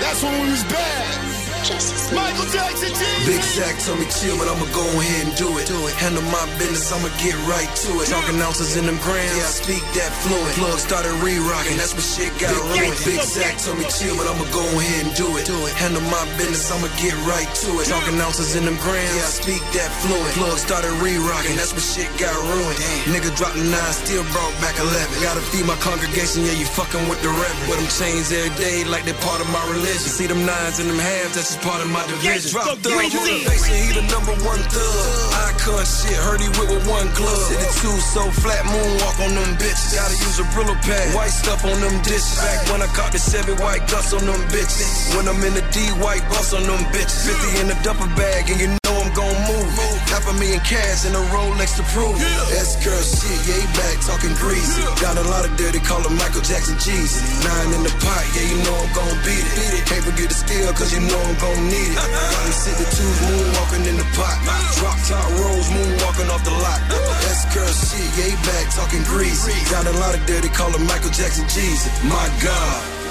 That's 0.00 0.22
when 0.22 0.32
we 0.42 0.50
was 0.50 0.64
bad. 0.64 1.29
Michael 1.70 2.48
Jackson, 2.50 2.90
Jesus. 2.90 3.26
Big 3.26 3.42
Zach 3.42 3.78
told 3.78 4.02
me 4.02 4.06
chill, 4.10 4.34
but 4.34 4.50
I'ma 4.50 4.66
go 4.74 4.82
ahead 4.98 5.30
and 5.30 5.34
do 5.38 5.46
it. 5.58 5.70
Do 5.70 5.78
it. 5.86 5.94
Handle 5.94 6.26
my 6.34 6.42
business, 6.58 6.90
I'ma 6.90 7.06
get 7.22 7.38
right 7.46 7.70
to 7.86 7.90
it. 8.02 8.10
Talking 8.10 8.42
ounces 8.42 8.74
in 8.74 8.90
them 8.90 8.98
grams, 9.06 9.30
yeah, 9.38 9.46
I 9.46 9.54
speak 9.54 9.84
that 9.94 10.10
fluent. 10.26 10.50
Plug 10.58 10.78
started 10.82 11.14
re-rocking, 11.22 11.78
that's 11.78 11.94
when 11.94 12.02
shit 12.02 12.32
got 12.42 12.50
ruined. 12.58 12.98
Big 13.06 13.22
Zach 13.22 13.54
told 13.62 13.78
me 13.78 13.86
chill, 13.86 14.18
but 14.18 14.26
I'ma 14.26 14.42
go 14.50 14.66
ahead 14.66 15.06
and 15.06 15.14
do 15.14 15.30
it. 15.38 15.46
Do 15.46 15.54
it. 15.70 15.74
Handle 15.78 16.02
my 16.10 16.24
business, 16.34 16.66
I'ma 16.74 16.90
get 16.98 17.14
right 17.22 17.46
to 17.46 17.68
it. 17.78 17.86
Talking 17.86 18.18
ounces 18.18 18.58
in 18.58 18.66
them 18.66 18.74
grams, 18.82 19.14
yeah, 19.14 19.30
I 19.30 19.30
speak 19.30 19.62
that 19.78 19.94
fluent. 20.02 20.34
Plug 20.34 20.58
started 20.58 20.90
re-rocking, 20.98 21.54
that's 21.54 21.70
when 21.70 21.86
shit 21.86 22.10
got 22.18 22.34
ruined. 22.34 22.78
Nigga 23.06 23.30
dropped 23.38 23.62
nine, 23.62 23.94
still 23.94 24.26
brought 24.34 24.50
back 24.58 24.74
11. 24.74 25.22
Gotta 25.22 25.44
feed 25.54 25.70
my 25.70 25.78
congregation, 25.78 26.42
yeah, 26.42 26.58
you 26.58 26.66
fucking 26.66 27.06
with 27.06 27.22
the 27.22 27.30
reverend. 27.30 27.70
With 27.70 27.78
them 27.78 27.90
chains 27.94 28.34
every 28.34 28.50
day, 28.58 28.82
like 28.90 29.06
they 29.06 29.14
part 29.22 29.38
of 29.38 29.48
my 29.54 29.62
religion. 29.70 30.10
See 30.10 30.26
them 30.26 30.42
nines 30.42 30.82
and 30.82 30.90
them 30.90 30.98
halves, 30.98 31.38
that's 31.38 31.50
just 31.50 31.59
part 31.62 31.80
of 31.84 31.90
my 31.92 32.02
division. 32.08 32.50
Drop 32.50 32.78
thug 32.80 32.92
motivation, 32.92 33.74
he 33.76 33.92
the 33.92 34.04
number 34.08 34.34
one 34.44 34.60
thug. 34.72 35.52
Icon 35.52 35.84
shit, 35.84 36.16
heard 36.24 36.40
he 36.40 36.48
whip 36.56 36.68
with 36.72 36.84
one 36.88 37.08
glove. 37.16 37.48
City 37.48 37.68
two 37.80 37.96
so 38.12 38.22
flat, 38.40 38.64
moonwalk 38.64 39.16
on 39.24 39.32
them 39.36 39.50
bitches. 39.60 39.96
Gotta 39.96 40.16
use 40.16 40.38
a 40.40 40.46
Brillo 40.52 40.74
pad, 40.84 41.14
white 41.14 41.32
stuff 41.32 41.64
on 41.64 41.76
them 41.80 41.96
dishes. 42.02 42.40
Back 42.40 42.60
when 42.72 42.80
I 42.82 42.88
caught 42.96 43.12
the 43.12 43.20
seven 43.20 43.56
white 43.60 43.84
guts 43.88 44.12
on 44.12 44.24
them 44.24 44.40
bitches. 44.48 45.16
When 45.16 45.28
I'm 45.28 45.40
in 45.44 45.54
the 45.54 45.64
D, 45.72 45.84
white 46.00 46.24
bus 46.32 46.52
on 46.56 46.64
them 46.64 46.82
bitches. 46.92 47.28
50 47.28 47.60
in 47.60 47.66
the 47.68 47.76
duffel 47.84 48.08
bag, 48.16 48.48
and 48.50 48.60
you 48.60 48.68
know 48.68 48.94
I'm 48.96 49.12
gon' 49.12 49.36
move. 49.48 49.70
Half 50.08 50.26
a 50.28 50.34
million 50.40 50.60
cash 50.64 51.04
and 51.06 51.14
a 51.14 51.22
Rolex 51.30 51.76
to 51.76 51.84
prove. 51.92 52.16
Yeah. 52.18 52.60
S-girl 52.64 53.00
shit, 53.00 53.38
yeah, 53.46 53.60
he 53.62 53.66
back 53.76 53.96
talking 54.02 54.34
greasy. 54.40 54.82
Got 55.00 55.16
a 55.20 55.26
lot 55.28 55.44
of 55.44 55.52
dirty, 55.56 55.80
call 55.80 56.02
him 56.02 56.16
Michael 56.16 56.42
Jackson 56.42 56.76
Jeezy. 56.80 57.20
Nine 57.44 57.70
in 57.76 57.82
the 57.84 57.94
pot, 58.00 58.24
yeah, 58.34 58.46
you 58.48 58.58
know 58.64 58.76
I'm 58.80 58.90
gon' 58.96 59.16
beat 59.22 59.44
it. 59.44 59.52
Beat 59.54 59.74
it. 59.78 59.84
Can't 59.86 60.04
forget 60.04 60.28
the 60.28 60.38
skill, 60.38 60.72
cause 60.72 60.90
you 60.92 61.00
know 61.04 61.20
I'm 61.20 61.36
gon' 61.38 61.49
need 61.66 61.90
it. 61.90 61.98
Got 61.98 62.42
me 62.46 62.52
sit 62.52 62.76
the 62.78 62.86
twos, 62.86 63.18
moonwalking 63.26 63.84
in 63.90 63.96
the 63.96 64.08
pot. 64.14 64.36
Drop 64.78 64.98
top 65.08 65.26
rolls, 65.40 65.68
moonwalking 65.70 66.28
off 66.30 66.42
the 66.44 66.54
lot. 66.54 66.80
S-girl 67.26 67.66
shit, 67.66 68.06
yeah, 68.18 68.30
he 68.30 68.36
back 68.46 68.70
talking 68.74 69.02
greasy. 69.04 69.54
Got 69.70 69.86
a 69.86 69.94
lot 69.98 70.14
of 70.14 70.24
dirty, 70.26 70.48
call 70.48 70.70
him 70.70 70.86
Michael 70.86 71.10
Jackson 71.10 71.44
Jeezy. 71.46 71.90
My 72.08 72.26
God. 72.42 73.09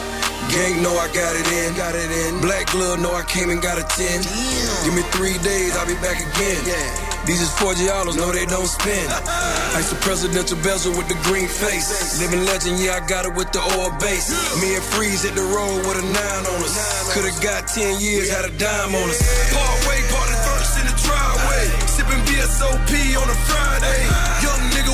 Gang 0.50 0.82
know 0.82 0.98
I 0.98 1.08
got 1.13 1.34
it 1.38 1.46
in, 1.46 1.77
got 1.77 1.94
it 1.94 2.10
in. 2.10 2.41
Black 2.41 2.65
glove 2.74 3.00
know 3.00 3.13
I 3.13 3.22
came 3.24 3.50
and 3.50 3.62
got 3.62 3.77
a 3.77 3.86
10. 3.86 4.22
Damn. 4.22 4.84
Give 4.86 4.96
me 4.98 5.03
three 5.13 5.38
days, 5.46 5.77
I'll 5.77 5.86
be 5.86 5.94
back 6.01 6.18
again. 6.18 6.60
Yeah. 6.65 7.10
These 7.29 7.46
is 7.46 7.51
four 7.62 7.77
giallos, 7.77 8.18
no 8.18 8.32
they 8.34 8.50
don't 8.50 8.65
spin. 8.65 9.06
Ice 9.77 9.91
a 9.94 9.98
presidential 10.01 10.58
bezel 10.65 10.98
with 10.98 11.08
the 11.08 11.20
green 11.29 11.48
face. 11.48 12.18
Living 12.18 12.46
legend, 12.50 12.82
yeah, 12.82 12.98
I 12.98 13.06
got 13.06 13.29
it 13.29 13.34
with 13.38 13.51
the 13.53 13.62
oil 13.77 13.94
base. 14.01 14.34
Me 14.58 14.74
and 14.74 14.84
Freeze 14.84 15.22
hit 15.22 15.36
the 15.38 15.46
road 15.46 15.86
with 15.86 16.01
a 16.01 16.06
nine 16.10 16.44
on 16.50 16.60
us. 16.65 17.13
Could've 17.13 17.38
got 17.46 17.68
10 17.70 18.01
years, 18.01 18.34
had 18.34 18.46
a 18.50 18.53
dime 18.58 18.96
on 18.96 19.06
us. 19.06 19.22
Part 19.53 19.77
way, 19.86 20.01
part 20.10 20.29
of 20.34 20.39
first 20.50 20.82
in 20.82 20.86
the 20.89 20.96
driveway. 20.98 21.65
Sipping 21.86 22.24
VSOP 22.25 22.91
on 23.22 23.27
a 23.29 23.38
Friday. 23.46 24.01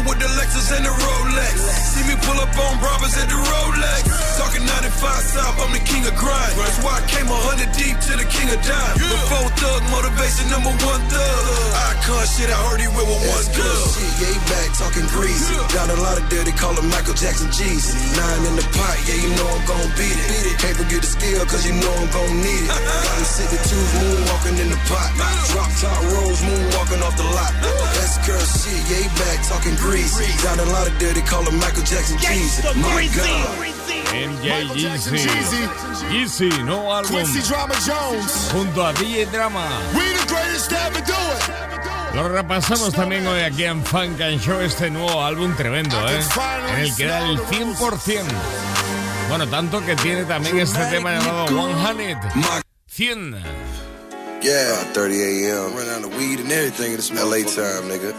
With 0.05 0.21
the 0.21 0.29
Lexus 0.37 0.69
and 0.69 0.85
the 0.85 0.93
Rolex. 0.93 1.55
See 1.89 2.05
me 2.05 2.13
pull 2.21 2.37
up 2.37 2.53
on 2.53 2.77
robbers 2.77 3.17
at 3.17 3.25
the 3.25 3.33
Rolex. 3.33 4.05
Talking 4.37 4.61
95 4.61 5.01
South, 5.33 5.57
I'm 5.57 5.73
the 5.73 5.81
king 5.81 6.05
of 6.05 6.13
grind. 6.13 6.53
That's 6.53 6.77
why 6.85 7.01
I 7.01 7.03
came 7.09 7.25
100 7.25 7.73
deep 7.73 7.97
to 8.05 8.13
the 8.13 8.27
king 8.29 8.53
of 8.53 8.61
dime. 8.61 8.95
Before 9.01 9.49
thug 9.57 9.81
motivation, 9.89 10.45
number 10.53 10.69
one 10.85 11.01
thug. 11.09 11.41
Icon 11.89 12.21
shit, 12.29 12.53
I 12.53 12.57
heard 12.69 12.85
he 12.85 12.89
with 12.93 13.01
one 13.01 13.45
glove. 13.57 13.89
Shit, 13.97 14.13
yeah, 14.21 14.29
he 14.29 14.39
back 14.45 14.69
talking 14.77 15.09
greasy. 15.09 15.57
Got 15.73 15.89
a 15.89 15.97
lot 15.97 16.21
of 16.21 16.29
dirty, 16.29 16.53
call 16.53 16.77
him 16.77 16.85
Michael 16.93 17.17
Jackson 17.17 17.49
Jeezy. 17.49 17.97
Nine 18.13 18.41
in 18.45 18.55
the 18.61 18.67
pot, 18.77 18.97
yeah, 19.09 19.17
you 19.17 19.33
know 19.33 19.47
I'm 19.57 19.65
gon' 19.65 19.89
beat 19.97 20.13
it. 20.13 20.27
Beat 20.29 20.45
it. 20.53 20.55
Can't 20.61 20.77
forget 20.77 21.01
the 21.01 21.09
skill, 21.09 21.41
cause 21.49 21.65
you 21.65 21.73
know 21.81 21.93
I'm 21.97 22.09
gon' 22.13 22.45
need 22.45 22.61
it. 22.61 22.69
Got 23.09 23.15
me 23.17 23.25
sitting 23.25 23.63
twos, 23.65 23.89
moonwalking 23.97 24.57
in 24.61 24.69
the 24.69 24.79
pot. 24.85 25.09
Drop 25.49 25.69
top 25.81 25.97
rolls, 26.13 26.45
moonwalking 26.45 27.01
off 27.01 27.17
the 27.17 27.25
lot. 27.25 27.53
Girl 28.45 28.61
shit, 28.61 28.77
yeah, 28.89 29.01
he 29.01 29.09
back 29.17 29.41
talking 29.47 29.75
greasy. 29.75 30.25
Got 30.43 30.59
a 30.59 30.65
lot 30.71 30.87
of 30.87 30.97
dirty, 30.99 31.21
call 31.21 31.43
him 31.43 31.57
Michael 31.57 31.83
Jackson 31.83 32.17
Jeezy. 32.17 32.61
My 32.75 33.07
God. 33.15 33.57
MJ 34.13 34.67
Jeezy. 34.69 35.67
Jeezy, 36.11 36.49
nuevo 36.63 36.93
álbum. 36.93 37.11
Quincy 37.11 37.41
Drama 37.41 37.73
Jones. 37.85 38.51
Junto 38.51 38.85
a 38.85 38.93
DJ 38.93 39.25
Drama. 39.31 39.65
We 39.93 40.13
the 40.13 40.25
greatest 40.27 40.71
ever 40.71 41.01
do 41.01 41.13
it. 41.13 42.15
Lo 42.15 42.29
repasamos 42.29 42.93
también 42.93 43.27
hoy 43.27 43.41
aquí 43.41 43.65
en 43.65 43.83
Funk 43.83 44.21
and 44.21 44.39
Show, 44.39 44.61
este 44.61 44.89
nuevo 44.89 45.23
álbum 45.23 45.53
tremendo, 45.55 45.97
¿eh? 46.07 46.19
En 46.69 46.79
el 46.79 46.95
que 46.95 47.05
da 47.07 47.27
el 47.27 47.39
100%. 47.39 48.23
Bueno, 49.27 49.47
tanto 49.47 49.83
que 49.85 49.95
tiene 49.97 50.23
también 50.23 50.59
este 50.59 50.85
tema 50.85 51.17
llamado 51.17 51.47
100. 51.47 52.19
100. 52.87 53.64
Yeah, 54.41 54.75
30 54.93 55.47
a.m. 55.47 55.75
Run 55.75 55.87
out 55.89 56.03
of 56.03 56.15
weed 56.17 56.39
and 56.39 56.51
everything 56.51 56.91
in 56.91 56.97
this 56.97 57.09
LA 57.11 57.41
time, 57.49 57.89
nigga. 57.89 58.13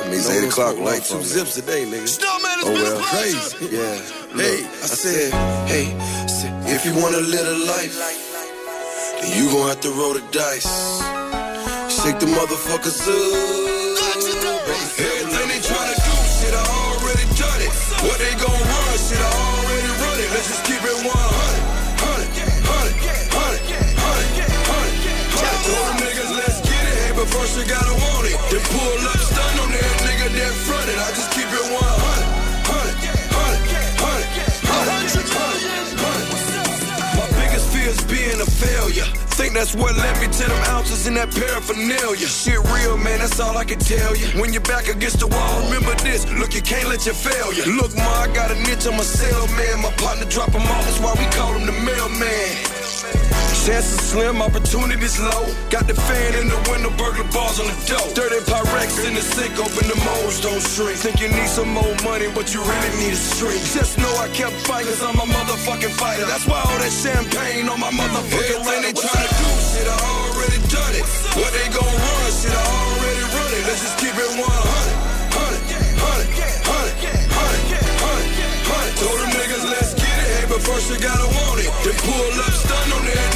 I 0.00 0.04
mean, 0.06 0.20
it's 0.20 0.30
8 0.30 0.46
o'clock, 0.46 0.78
like 0.78 1.02
two 1.04 1.22
zips 1.22 1.56
a 1.58 1.62
day, 1.62 1.84
nigga. 1.84 2.06
Snowman 2.06 2.58
is 2.60 2.66
oh, 2.66 2.72
well. 2.72 3.00
crazy. 3.02 3.74
Yeah. 3.74 3.98
Look, 4.30 4.46
hey, 4.46 4.62
I 4.62 4.86
said, 4.86 5.32
hey, 5.66 5.90
if 6.70 6.84
you 6.84 6.94
want 7.02 7.14
to 7.16 7.20
live 7.20 7.46
a 7.46 7.58
life, 7.66 7.94
then 9.20 9.32
you 9.34 9.50
gon' 9.50 9.68
have 9.68 9.80
to 9.80 9.90
roll 9.90 10.14
the 10.14 10.22
dice. 10.30 10.70
Shake 11.90 12.18
the 12.20 12.26
motherfuckers 12.30 13.02
up. 13.02 13.16
Everything 14.96 15.48
they 15.50 15.60
tryna 15.66 15.96
do, 15.98 16.14
shit, 16.36 16.54
I 16.54 16.62
already 16.62 17.26
done 17.34 17.60
it. 17.64 17.72
What 18.06 18.18
they 18.22 18.34
gon' 18.38 18.54
run, 18.54 18.98
shit, 19.02 19.18
I 19.18 19.30
already 19.34 19.90
run 19.98 20.16
it. 20.20 20.30
Let's 20.30 20.46
just 20.46 20.62
keep 20.62 20.78
it 20.78 20.94
100, 21.02 21.25
failure. 38.66 39.06
Think 39.38 39.54
that's 39.54 39.74
what 39.74 39.94
led 39.96 40.16
me 40.20 40.26
to 40.26 40.44
them 40.48 40.62
ounces 40.74 41.06
in 41.06 41.14
that 41.14 41.30
paraphernalia. 41.30 42.26
Shit 42.26 42.58
real, 42.74 42.96
man, 42.96 43.18
that's 43.20 43.38
all 43.38 43.56
I 43.56 43.64
can 43.64 43.78
tell 43.78 44.16
you. 44.16 44.26
When 44.40 44.52
you're 44.52 44.68
back 44.74 44.88
against 44.88 45.20
the 45.20 45.28
wall, 45.28 45.54
remember 45.66 45.94
this. 46.02 46.26
Look, 46.40 46.54
you 46.54 46.62
can't 46.62 46.88
let 46.88 47.06
your 47.06 47.14
failure. 47.14 47.66
Look, 47.78 47.94
ma, 47.96 48.26
I 48.26 48.28
got 48.34 48.50
a 48.50 48.56
niche, 48.66 48.86
I'm 48.86 48.98
a 48.98 49.06
man. 49.60 49.82
My 49.82 49.92
partner 50.02 50.26
drop 50.26 50.50
him 50.50 50.62
off, 50.62 50.82
that's 50.84 51.00
why 51.00 51.14
we 51.14 51.26
call 51.36 51.52
him 51.54 51.66
the 51.66 51.76
mailman. 51.86 53.45
Chances 53.66 53.98
slim, 53.98 54.38
opportunities 54.38 55.18
low. 55.18 55.42
Got 55.74 55.90
the 55.90 55.98
fan 56.06 56.38
in 56.38 56.46
the 56.46 56.54
window, 56.70 56.94
burglar 56.94 57.26
bars 57.34 57.58
on 57.58 57.66
the 57.66 57.74
dope. 57.90 58.14
Dirty 58.14 58.38
Pyrex 58.46 59.02
in 59.02 59.18
the 59.18 59.20
sink, 59.20 59.58
open 59.58 59.90
the 59.90 59.98
moles, 60.06 60.38
don't 60.38 60.62
shrink. 60.62 60.94
Think 61.02 61.18
you 61.18 61.26
need 61.34 61.50
some 61.50 61.74
more 61.74 61.90
money, 62.06 62.30
but 62.30 62.54
you 62.54 62.62
really 62.62 62.92
need 63.02 63.10
a 63.10 63.18
streak. 63.18 63.58
Just 63.74 63.98
know 63.98 64.14
I 64.22 64.30
kept 64.30 64.54
fighting, 64.70 64.94
cause 64.94 65.02
I'm 65.02 65.18
a 65.18 65.26
motherfucking 65.26 65.98
fighter. 65.98 66.30
That's 66.30 66.46
why 66.46 66.62
all 66.62 66.78
that 66.78 66.94
champagne 66.94 67.66
on 67.66 67.82
my 67.82 67.90
motherfucking 67.90 68.54
Everything 68.54 68.86
they 68.86 68.94
tryna 68.94 69.34
do, 69.34 69.50
shit, 69.58 69.90
I 69.90 69.98
already 69.98 70.62
done 70.70 70.94
it. 70.94 71.06
What 71.34 71.50
they 71.50 71.66
gon' 71.74 71.90
run, 71.90 72.30
shit, 72.38 72.54
I 72.54 72.62
already 72.70 73.24
run 73.34 73.50
it. 73.50 73.66
Let's 73.66 73.82
just 73.82 73.98
keep 73.98 74.14
it 74.14 74.30
100, 74.30 74.46
100, 74.46 75.42
100, 75.42 76.22
100, 76.70 77.34
100, 77.34 77.82
100. 77.82 78.94
Told 79.02 79.18
them 79.26 79.30
niggas, 79.34 79.66
let's 79.74 79.90
get 79.98 80.06
it. 80.06 80.38
Hey, 80.38 80.46
but 80.46 80.62
first 80.62 80.86
you 80.86 81.02
gotta 81.02 81.26
want 81.34 81.58
it. 81.58 81.66
Then 81.82 81.98
pull 82.06 82.30
up, 82.46 82.54
stun 82.54 82.94
on 82.94 83.02
that 83.10 83.35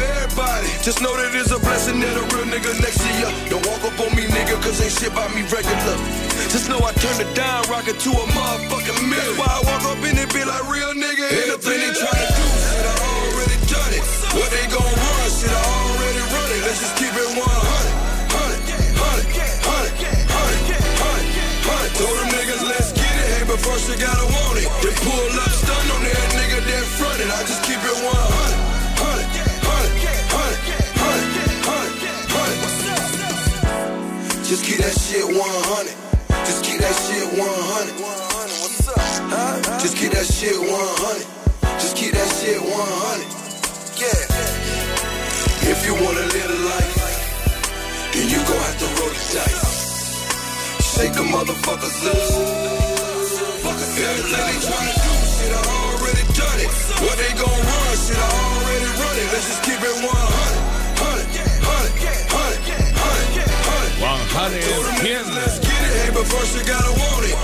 nobody. 0.41 0.69
Just 0.81 1.01
know 1.01 1.13
that 1.17 1.33
it's 1.37 1.51
a 1.51 1.59
blessing 1.59 1.99
that 2.01 2.15
a 2.17 2.23
real 2.33 2.45
nigga 2.49 2.73
next 2.81 2.99
to 3.01 3.09
ya. 3.21 3.29
Don't 3.49 3.65
walk 3.69 3.83
up 3.85 3.97
on 4.01 4.11
me, 4.17 4.25
nigga, 4.25 4.57
cause 4.61 4.81
ain't 4.81 4.93
shit 4.93 5.13
about 5.13 5.29
me 5.37 5.45
regular. 5.53 5.97
Just 6.49 6.69
know 6.69 6.81
I 6.81 6.91
turn 6.97 7.15
the 7.21 7.27
dime 7.37 7.63
rocket 7.69 8.01
to 8.01 8.09
a 8.09 8.25
motherfucking 8.33 9.01
mill. 9.05 9.31
Why 9.37 9.47
I 9.47 9.61
walk 9.69 9.83
up 9.85 10.01
in 10.01 10.17
it, 10.17 10.29
be 10.33 10.43
like 10.43 10.65
real 10.65 10.93
nigga. 10.97 11.25
End 11.29 11.53
a 11.53 11.57
in 11.61 11.81
it, 11.85 11.93
try 11.95 12.11
to 12.11 12.27
do 12.33 12.45
shit, 12.49 12.85
I 12.89 12.95
already 12.97 13.57
done 13.69 13.93
it. 13.93 14.03
What 14.33 14.49
they 14.49 14.65
gon' 14.73 14.81
run, 14.81 15.27
shit, 15.29 15.53
I 15.53 15.61
already 15.61 16.23
run 16.33 16.49
it. 16.57 16.61
Let's 16.65 16.79
just 16.81 16.95
keep 16.97 17.13
it 17.13 17.29
100. 17.37 17.45
100, 18.31 18.97
100, 18.97 19.61
100, 19.61 20.01
100, 20.25 20.81
100. 20.81 22.01
Told 22.01 22.15
them 22.17 22.29
niggas, 22.33 22.63
let's 22.65 22.91
get 22.97 23.13
it. 23.13 23.27
Hey, 23.37 23.43
but 23.45 23.59
first 23.61 23.85
you 23.85 23.95
gotta 23.99 24.25
want 24.33 24.57
it. 24.57 24.67
They 24.81 24.93
pull 25.05 25.33
up, 25.37 25.53
stun 25.53 25.85
on 25.93 26.01
that 26.01 26.29
nigga 26.33 26.59
that 26.65 26.85
fronted. 26.97 27.29
I 27.29 27.41
just 27.45 27.60
Just 34.51 34.67
keep 34.67 34.83
that 34.83 34.91
shit 34.91 35.23
100. 35.23 35.39
Just 36.43 36.59
keep 36.67 36.83
that 36.83 36.91
shit 37.07 37.23
100. 37.39 38.03
What's 38.03 38.83
up? 38.83 38.99
Huh? 38.99 39.79
Just 39.79 39.95
keep 39.95 40.11
that 40.11 40.27
shit 40.27 40.59
100. 40.59 41.23
Just 41.79 41.95
keep 41.95 42.11
that 42.11 42.27
shit 42.35 42.59
100. 42.59 42.75
Yeah. 43.95 45.71
If 45.71 45.87
you 45.87 45.95
wanna 45.95 46.27
live 46.35 46.51
a 46.51 46.59
life, 46.67 46.99
then 48.11 48.27
you 48.27 48.43
gon' 48.43 48.59
have 48.59 48.75
to 48.75 48.91
roll 48.99 49.15
the 49.15 49.23
dice. 49.39 50.19
Shake 50.83 51.15
the 51.15 51.23
motherfuckers 51.31 51.95
loose. 52.03 52.35
Everything 53.63 54.35
they 54.35 54.59
tryna 54.67 54.99
do, 54.99 55.15
shit, 55.31 55.55
I 55.55 55.63
already 55.63 56.27
done 56.35 56.59
it. 56.59 56.71
What 56.99 57.15
they 57.15 57.31
gon' 57.39 57.55
run, 57.55 57.95
shit, 58.03 58.19
I 58.19 58.27
already 58.27 58.91
run 58.99 59.15
it. 59.15 59.31
Let's 59.31 59.47
just 59.47 59.63
keep 59.63 59.79
it 59.79 59.95
100. 60.03 60.11
100, 60.11 60.70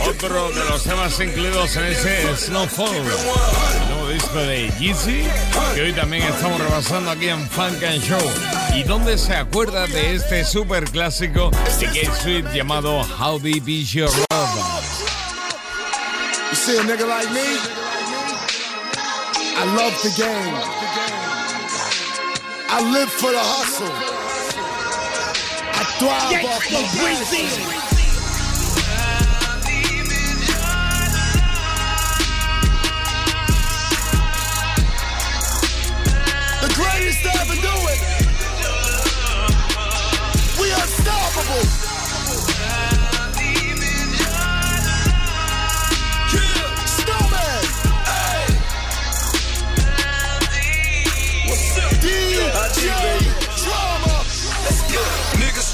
Otro 0.07 0.51
de 0.51 0.65
los 0.69 0.83
temas 0.83 1.19
incluidos 1.19 1.75
en 1.75 1.83
ese 1.85 2.35
Snowfall, 2.37 2.95
el 2.95 3.89
nuevo 3.89 4.09
disco 4.09 4.39
de 4.39 4.71
Yeezy, 4.79 5.27
que 5.75 5.81
hoy 5.81 5.93
también 5.93 6.23
estamos 6.23 6.61
repasando 6.61 7.11
aquí 7.11 7.29
en 7.29 7.47
Funk 7.49 7.83
and 7.83 8.01
Show. 8.01 8.21
¿Y 8.73 8.83
dónde 8.83 9.17
se 9.17 9.35
acuerda 9.35 9.85
de 9.87 10.15
este 10.15 10.45
super 10.45 10.85
clásico 10.85 11.51
de 11.79 11.87
Gate 11.87 12.21
Sweet 12.21 12.53
llamado 12.53 13.01
How 13.19 13.39
Deep 13.39 13.67
Is 13.67 13.91
Your 13.91 14.09
Love? 14.09 14.77
You 16.49 16.55
see 16.55 16.77
a 16.77 16.83
nigga 16.83 17.05
like 17.05 17.31
me? 17.33 17.41
I 19.59 19.65
love 19.75 19.93
the 20.03 20.09
game. 20.17 20.53
I 22.69 22.91
live 22.93 23.09
for 23.09 23.31
the 23.31 23.39
hustle. 23.39 24.16
Thrive 25.99 26.45
off 26.45 26.63
the 26.69 26.83
passion. 26.95 27.96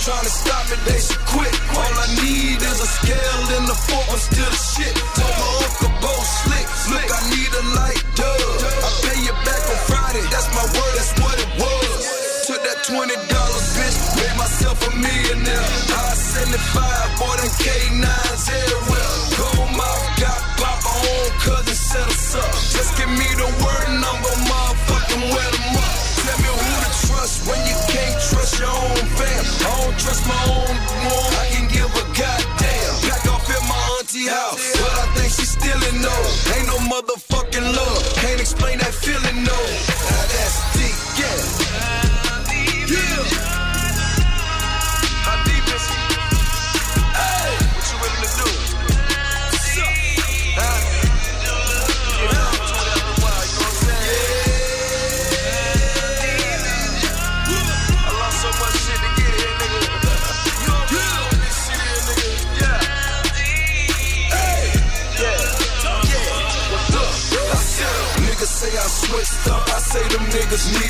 Trying 0.04 0.28
to 0.28 0.36
stop 0.36 0.64
me, 0.68 0.76
they 0.84 1.00
should 1.00 1.24
quit. 1.32 1.54
All 1.80 1.96
I 1.96 2.08
need 2.20 2.60
is 2.60 2.80
a 2.84 2.90
scale 3.00 3.44
and 3.56 3.72
a 3.72 3.78
fork, 3.88 4.08
I'm 4.12 4.20
still 4.20 4.52
the 4.52 4.62
shit. 4.76 4.96
Told 5.16 5.32
my 5.32 5.48
uncle 5.64 5.94
Bo 6.04 6.14
slick, 6.44 6.68
look, 6.92 7.08
I 7.08 7.22
need 7.32 7.52
a 7.56 7.64
light 7.80 8.04
dub. 8.20 8.36
I 8.84 8.90
pay 9.08 9.20
you 9.24 9.36
back 9.48 9.64
on 9.64 9.80
Friday, 9.88 10.24
that's 10.28 10.52
my 10.52 10.66
word, 10.76 10.94
that's 11.00 11.14
what 11.24 11.36
it 11.40 11.52
was. 11.56 12.04
Took 12.52 12.62
that 12.68 12.84
$20, 12.84 13.16
bitch, 13.16 13.98
made 14.20 14.36
myself 14.36 14.78
a 14.84 14.92
millionaire. 14.92 15.72
I 15.96 16.12
75, 16.20 17.20
boy, 17.24 17.36
them 17.40 17.52
K9s 17.64 18.33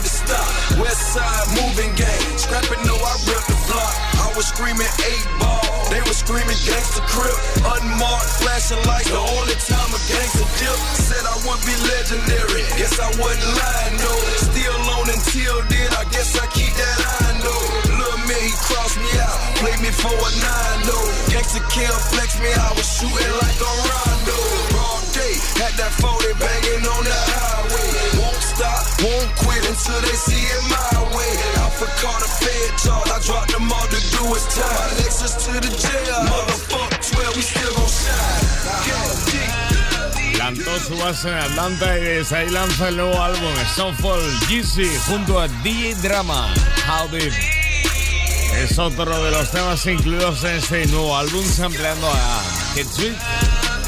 to 0.03 0.11
stop. 0.11 0.47
West 0.83 1.15
side 1.15 1.47
moving 1.55 1.91
gang. 1.95 2.23
Scrapping, 2.35 2.83
no, 2.83 2.95
I 2.99 3.13
rip 3.23 3.43
the 3.47 3.57
block. 3.71 3.93
I 4.19 4.27
was 4.35 4.51
screaming 4.51 4.91
eight 5.07 5.27
ball. 5.39 5.63
They 5.87 6.03
were 6.03 6.17
screaming 6.17 6.59
gangster 6.67 7.03
crip. 7.07 7.35
Unmarked, 7.63 8.43
flashing 8.43 8.83
lights. 8.83 9.07
The 9.07 9.23
only 9.23 9.57
time 9.63 9.89
a 9.95 9.99
gangster 10.11 10.47
dip. 10.59 10.79
Said 11.07 11.23
I 11.23 11.35
wouldn't 11.47 11.63
be 11.63 11.75
legendary. 11.87 12.63
Guess 12.75 12.99
I 12.99 13.09
wasn't 13.15 13.47
lying, 13.55 13.95
no. 14.03 14.13
Still 14.43 14.75
alone 14.83 15.07
until 15.07 15.55
then. 15.71 15.89
I 15.95 16.03
guess 16.11 16.35
I 16.35 16.45
keep 16.51 16.73
that 16.75 16.97
eye, 16.99 17.33
no. 17.39 17.55
Little 17.95 18.21
man, 18.27 18.43
he 18.43 18.53
crossed 18.59 18.99
me 18.99 19.11
out. 19.23 19.39
Play 19.63 19.75
me 19.79 19.91
for 19.95 20.11
a 20.11 20.29
nine, 20.43 20.79
no. 20.83 20.99
Gangster 21.31 21.63
kill, 21.71 21.95
flex 22.11 22.35
me. 22.43 22.51
I 22.51 22.75
was 22.75 22.87
shooting 22.99 23.33
like 23.39 23.55
a 23.55 23.71
rondo. 23.87 24.39
Broad 24.75 25.03
day. 25.15 25.35
Had 25.63 25.73
that 25.79 25.95
40 25.95 26.35
banging 26.43 26.83
on 26.91 27.03
the 27.07 27.32
won't. 29.03 29.33
I 33.13 33.19
dropped 33.21 33.51
them 33.51 33.71
all 33.71 33.87
to 33.87 33.99
do 34.11 34.23
time. 34.55 34.89
To 35.43 35.51
the 35.59 35.71
jail. 35.77 36.19
Motherfuck 36.27 36.91
12, 37.11 37.35
we 37.35 37.41
still 37.41 37.73
su 40.79 40.97
base 40.97 41.29
en 41.29 41.35
Atlanta 41.35 41.97
y 41.97 42.01
desde 42.01 42.35
ahí 42.35 42.49
lanza 42.49 42.89
el 42.89 42.97
nuevo 42.97 43.21
álbum 43.21 43.53
Snowfall 43.75 44.21
Jeezy 44.47 44.89
junto 45.07 45.39
a 45.39 45.47
DJ 45.47 45.95
Drama 45.95 46.53
How 46.87 47.07
Deep. 47.09 47.31
Es 48.55 48.77
otro 48.77 49.23
de 49.23 49.31
los 49.31 49.51
temas 49.51 49.85
incluidos 49.85 50.43
en 50.43 50.55
este 50.57 50.85
nuevo 50.87 51.15
álbum, 51.15 51.43
sampleando 51.45 52.07
a 52.09 52.43
Sweet 52.75 53.15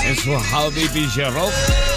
en 0.04 0.18
su 0.18 0.32
How 0.32 0.72
Deep 0.72 0.96
Is. 0.96 1.95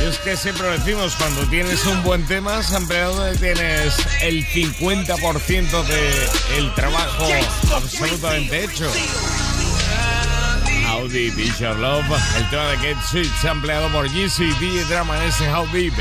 Y 0.00 0.04
es 0.04 0.18
que 0.18 0.36
siempre 0.36 0.68
decimos, 0.68 1.14
cuando 1.16 1.42
tienes 1.48 1.84
un 1.86 2.02
buen 2.02 2.26
tema, 2.26 2.62
sampleado 2.62 3.30
tienes 3.34 3.94
el 4.22 4.46
50% 4.46 5.84
del 5.84 6.74
trabajo 6.74 7.28
absolutamente 7.74 8.64
hecho. 8.64 8.90
How 10.86 11.08
Deep 11.08 11.38
Is 11.38 11.58
Your 11.58 11.76
Love, 11.76 12.04
el 12.36 12.50
tema 12.50 12.66
de 12.68 12.78
Get 12.78 12.96
Sweet, 13.10 13.32
sampleado 13.42 13.88
por 13.90 14.08
Jeezy 14.10 14.44
y 14.44 14.52
DJ 14.54 14.84
Drama 14.84 15.16
en 15.22 15.28
ese 15.28 15.52
How 15.52 15.66
Deep. 15.72 15.94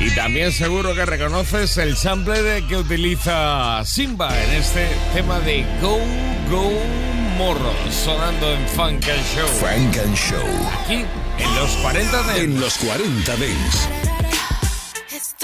Y 0.00 0.10
también 0.14 0.52
seguro 0.52 0.94
que 0.94 1.06
reconoces 1.06 1.76
el 1.78 1.96
sample 1.96 2.42
de 2.42 2.66
que 2.66 2.76
utiliza 2.76 3.82
Simba 3.84 4.28
en 4.44 4.50
este 4.52 4.88
tema 5.14 5.40
de 5.40 5.64
Go 5.80 5.98
Go 6.50 6.70
Morro, 7.38 7.72
sonando 7.90 8.52
en 8.52 8.68
Funk 8.68 9.08
and 9.08 9.24
Show. 9.34 9.48
Funk 9.48 9.96
and 9.98 10.14
Show. 10.14 10.70
Aquí, 10.84 11.04
en 11.38 11.54
los 11.54 11.70
40 11.76 12.22
Dents. 12.22 12.40
En 12.40 12.60
los 12.60 12.74
40 12.78 13.36
Dents. 13.36 13.88
It's 15.12 15.34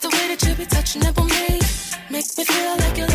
the 0.00 0.08
way 0.08 0.28
that 0.28 0.42
you 0.46 0.54
be 0.54 0.66
touching 0.66 1.04
up 1.04 1.18
on 1.18 1.26
me. 1.28 1.58
Make 2.10 2.36
me 2.36 2.44
feel 2.44 2.76
like 2.78 2.98
your 2.98 3.11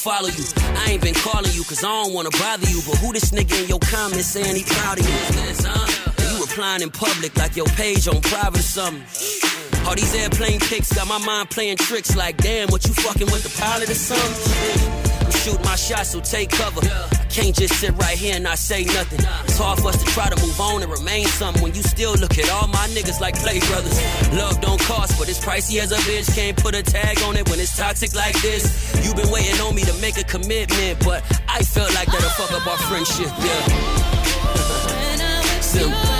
follow 0.00 0.28
you. 0.28 0.44
I 0.80 0.92
ain't 0.92 1.02
been 1.02 1.14
calling 1.14 1.52
you 1.52 1.62
cause 1.64 1.84
I 1.84 1.88
don't 1.88 2.14
wanna 2.14 2.30
bother 2.30 2.66
you. 2.66 2.80
But 2.88 2.96
who 2.98 3.12
this 3.12 3.30
nigga 3.32 3.62
in 3.62 3.68
your 3.68 3.80
comments 3.80 4.28
saying 4.28 4.56
he 4.56 4.64
proud 4.64 4.98
of 4.98 5.04
you? 5.04 5.12
Huh? 5.60 6.32
You 6.32 6.40
replying 6.40 6.80
in 6.80 6.90
public 6.90 7.36
like 7.36 7.54
your 7.54 7.66
page 7.76 8.08
on 8.08 8.20
private 8.22 8.60
or 8.60 8.62
something. 8.62 9.04
All 9.86 9.94
these 9.94 10.14
airplane 10.14 10.60
pics 10.60 10.92
got 10.94 11.06
my 11.06 11.18
mind 11.18 11.50
playing 11.50 11.76
tricks 11.76 12.16
like, 12.16 12.38
damn, 12.38 12.68
what 12.68 12.86
you 12.86 12.94
fucking 12.94 13.26
with 13.26 13.42
the 13.42 13.52
pilot 13.60 13.90
or 13.90 13.94
something? 13.94 15.26
I'm 15.26 15.32
shooting 15.32 15.64
my 15.64 15.76
shot, 15.76 16.06
so 16.06 16.20
take 16.20 16.50
cover. 16.50 16.80
Can't 17.30 17.54
just 17.54 17.74
sit 17.80 17.96
right 17.96 18.18
here 18.18 18.34
and 18.34 18.44
not 18.44 18.58
say 18.58 18.84
nothing. 18.84 19.20
It's 19.44 19.56
hard 19.56 19.78
for 19.78 19.88
us 19.88 20.02
to 20.02 20.10
try 20.10 20.28
to 20.28 20.40
move 20.44 20.60
on 20.60 20.82
and 20.82 20.90
remain 20.90 21.26
something 21.26 21.62
when 21.62 21.74
you 21.74 21.82
still 21.82 22.14
look 22.14 22.36
at 22.38 22.50
all 22.50 22.66
my 22.66 22.88
niggas 22.88 23.20
like 23.20 23.38
play 23.38 23.60
brothers. 23.60 24.02
Love 24.34 24.60
don't 24.60 24.80
cost, 24.80 25.16
but 25.18 25.28
it's 25.28 25.38
pricey 25.38 25.80
as 25.80 25.92
a 25.92 25.96
bitch. 25.96 26.34
Can't 26.34 26.56
put 26.56 26.74
a 26.74 26.82
tag 26.82 27.22
on 27.22 27.36
it 27.36 27.48
when 27.48 27.60
it's 27.60 27.76
toxic 27.76 28.14
like 28.14 28.34
this. 28.42 28.64
you 29.06 29.14
been 29.14 29.30
waiting 29.30 29.60
on 29.60 29.74
me 29.76 29.82
to 29.82 29.94
make 30.00 30.18
a 30.18 30.24
commitment, 30.24 31.04
but 31.04 31.22
I 31.48 31.62
felt 31.62 31.94
like 31.94 32.08
that'll 32.10 32.30
fuck 32.30 32.52
up 32.52 32.66
our 32.66 32.78
friendship, 32.88 33.30
yeah. 33.38 34.00
Simple. 35.60 36.19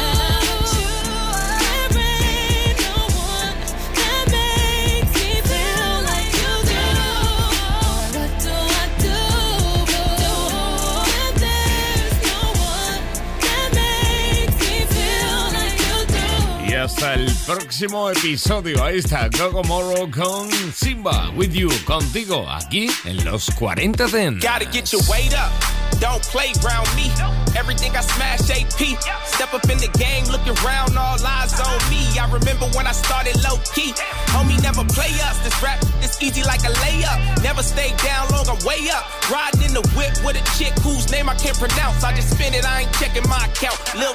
Hasta 16.81 17.12
el 17.12 17.31
próximo 17.47 18.09
episodio. 18.09 18.83
Ahí 18.83 19.01
está 19.01 19.29
Gogo 19.29 19.62
Morrow 19.64 20.11
con 20.11 20.51
Simba 20.73 21.31
with 21.37 21.53
you, 21.53 21.69
contigo, 21.85 22.49
aquí 22.49 22.88
en 23.05 23.23
los 23.25 23.51
40 23.51 24.07
Den. 24.07 24.40
Gotta 24.40 24.64
get 24.64 24.90
your 24.90 25.03
weight 25.07 25.35
up. 25.35 25.53
Don't 26.01 26.23
play 26.33 26.53
around 26.64 26.88
me. 26.97 27.12
Everything 27.55 27.93
I 27.95 28.01
smash 28.01 28.49
AP. 28.49 28.97
Step 29.27 29.53
up 29.53 29.69
in 29.69 29.77
the 29.77 29.90
game, 29.99 30.25
looking 30.33 30.57
around, 30.64 30.97
all 30.97 31.21
eyes 31.21 31.61
on 31.61 31.77
me. 31.90 32.01
I 32.19 32.25
remember 32.33 32.64
when 32.73 32.87
I 32.87 32.93
started 32.93 33.37
low 33.45 33.61
key. 33.75 33.93
Homie 34.33 34.57
never 34.62 34.83
play 34.85 35.12
us. 35.29 35.37
This 35.45 35.53
rap 35.62 35.85
is 36.03 36.16
easy 36.23 36.43
like 36.45 36.64
a 36.64 36.73
layup. 36.81 37.43
Never 37.43 37.62
stay 37.62 37.93
down 38.01 38.31
long, 38.33 38.49
I'm 38.49 38.57
way 38.64 38.88
up. 38.88 39.05
Riding 39.29 39.69
in 39.69 39.75
the 39.75 39.85
whip 39.93 40.16
with 40.25 40.40
a 40.40 40.45
chick 40.57 40.73
whose 40.81 41.11
name 41.12 41.29
I 41.29 41.35
can't 41.35 41.59
pronounce. 41.59 42.03
I 42.03 42.16
just 42.16 42.31
spin 42.33 42.55
it, 42.55 42.64
I 42.64 42.83
ain't 42.83 42.93
checking 42.95 43.29
my 43.29 43.45
account. 43.45 43.77
Lil, 43.93 44.14